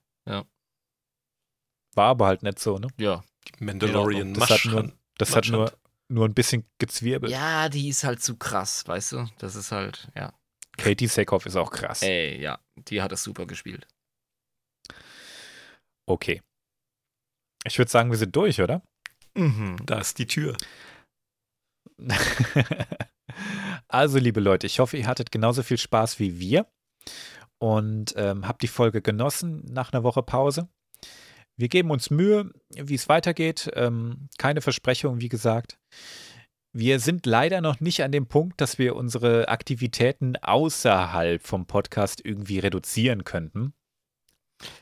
[1.94, 2.88] War aber halt nicht so, ne?
[2.98, 3.24] Ja.
[3.46, 5.72] Die Mandalorian Das hat nur, das hat nur,
[6.08, 7.32] nur ein bisschen gezwirbelt.
[7.32, 9.26] Ja, die ist halt zu krass, weißt du?
[9.38, 10.32] Das ist halt, ja.
[10.76, 12.02] Katie Sackhoff ist auch krass.
[12.02, 13.86] Ey, ja, die hat es super gespielt.
[16.08, 16.40] Okay.
[17.64, 18.82] Ich würde sagen, wir sind durch, oder?
[19.34, 19.76] Mhm.
[19.84, 20.56] Da ist die Tür.
[23.88, 26.66] also, liebe Leute, ich hoffe, ihr hattet genauso viel Spaß wie wir
[27.60, 30.68] und ähm, habt die Folge genossen nach einer Woche Pause.
[31.58, 33.68] Wir geben uns Mühe, wie es weitergeht.
[33.74, 35.78] Ähm, keine Versprechungen, wie gesagt.
[36.72, 42.24] Wir sind leider noch nicht an dem Punkt, dass wir unsere Aktivitäten außerhalb vom Podcast
[42.24, 43.74] irgendwie reduzieren könnten.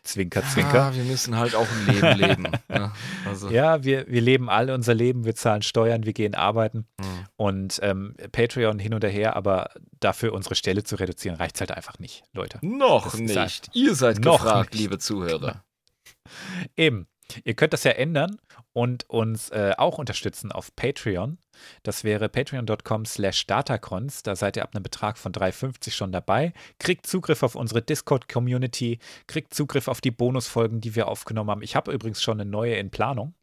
[0.02, 0.84] Zwinker, zwinker.
[0.84, 2.42] Ah, wir müssen halt auch ein Leben leben.
[2.68, 2.92] ne?
[3.26, 7.06] Also, Ja, wir, wir leben alle unser Leben, wir zahlen Steuern, wir gehen arbeiten hm.
[7.36, 9.70] und ähm, Patreon hin und her, aber
[10.00, 12.58] dafür unsere Stelle zu reduzieren, reicht es halt einfach nicht, Leute.
[12.62, 13.36] Noch Das nicht.
[13.36, 14.80] halt- Ihr seid Noch gefragt, nicht.
[14.82, 15.62] liebe Zuhörer.
[16.76, 17.06] Eben.
[17.44, 18.36] Ihr könnt das ja ändern
[18.72, 21.38] und uns äh, auch unterstützen auf Patreon.
[21.82, 24.22] Das wäre patreon.com slash datacrons.
[24.22, 26.52] Da seid ihr ab einem Betrag von 3,50 schon dabei.
[26.78, 31.62] Kriegt Zugriff auf unsere Discord-Community, kriegt Zugriff auf die Bonusfolgen, die wir aufgenommen haben.
[31.62, 33.34] Ich habe übrigens schon eine neue in Planung.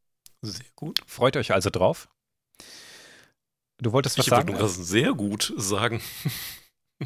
[0.42, 1.00] Sehr gut.
[1.08, 2.10] Freut euch also drauf.
[3.80, 4.52] Du wolltest was Ich sagen?
[4.52, 6.02] nur das sehr gut sagen.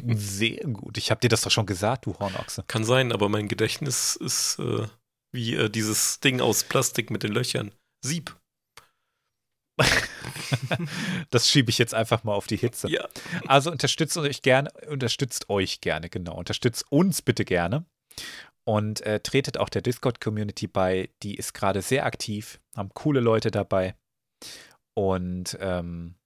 [0.04, 0.96] Sehr gut.
[0.98, 2.62] Ich habe dir das doch schon gesagt, du Hornochse.
[2.68, 4.86] Kann sein, aber mein Gedächtnis ist äh,
[5.32, 7.72] wie äh, dieses Ding aus Plastik mit den Löchern.
[8.04, 8.36] Sieb.
[11.30, 12.88] Das schiebe ich jetzt einfach mal auf die Hitze.
[12.90, 13.06] Ja.
[13.46, 16.36] Also unterstützt euch gerne, unterstützt euch gerne, genau.
[16.36, 17.84] Unterstützt uns bitte gerne.
[18.64, 21.10] Und äh, tretet auch der Discord-Community bei.
[21.22, 23.94] Die ist gerade sehr aktiv, haben coole Leute dabei.
[24.94, 26.16] Und ähm,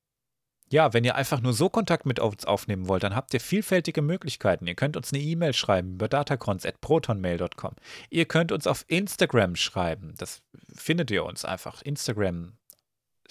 [0.73, 4.01] ja, wenn ihr einfach nur so Kontakt mit uns aufnehmen wollt, dann habt ihr vielfältige
[4.01, 4.67] Möglichkeiten.
[4.67, 7.75] Ihr könnt uns eine E-Mail schreiben über datacrons.protonmail.com.
[8.09, 10.15] Ihr könnt uns auf Instagram schreiben.
[10.17, 10.41] Das
[10.75, 11.83] findet ihr uns einfach.
[11.83, 12.55] Instagram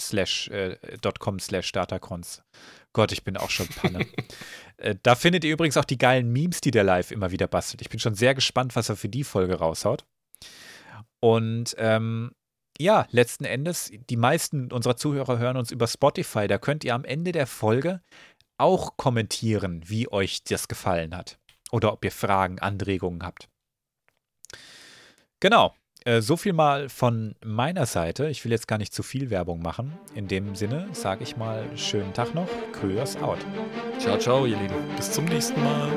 [0.08, 0.78] slash äh,
[1.20, 2.44] .com slash datacrons.
[2.94, 4.06] Gott, ich bin auch schon Panne.
[4.78, 7.82] äh, da findet ihr übrigens auch die geilen Memes, die der Live immer wieder bastelt.
[7.82, 10.06] Ich bin schon sehr gespannt, was er für die Folge raushaut.
[11.20, 12.32] Und ähm,
[12.80, 16.48] ja, letzten Endes, die meisten unserer Zuhörer hören uns über Spotify.
[16.48, 18.02] Da könnt ihr am Ende der Folge
[18.58, 21.40] auch kommentieren, wie euch das gefallen hat.
[21.72, 23.50] Oder ob ihr Fragen, Anregungen habt.
[25.40, 25.74] Genau.
[26.04, 28.28] Äh, so viel mal von meiner Seite.
[28.28, 29.94] Ich will jetzt gar nicht zu viel Werbung machen.
[30.16, 32.48] In dem Sinne sage ich mal schönen Tag noch.
[32.74, 33.38] Kryos out.
[34.00, 34.74] Ciao, ciao, ihr Lieben.
[34.96, 35.92] Bis zum nächsten Mal.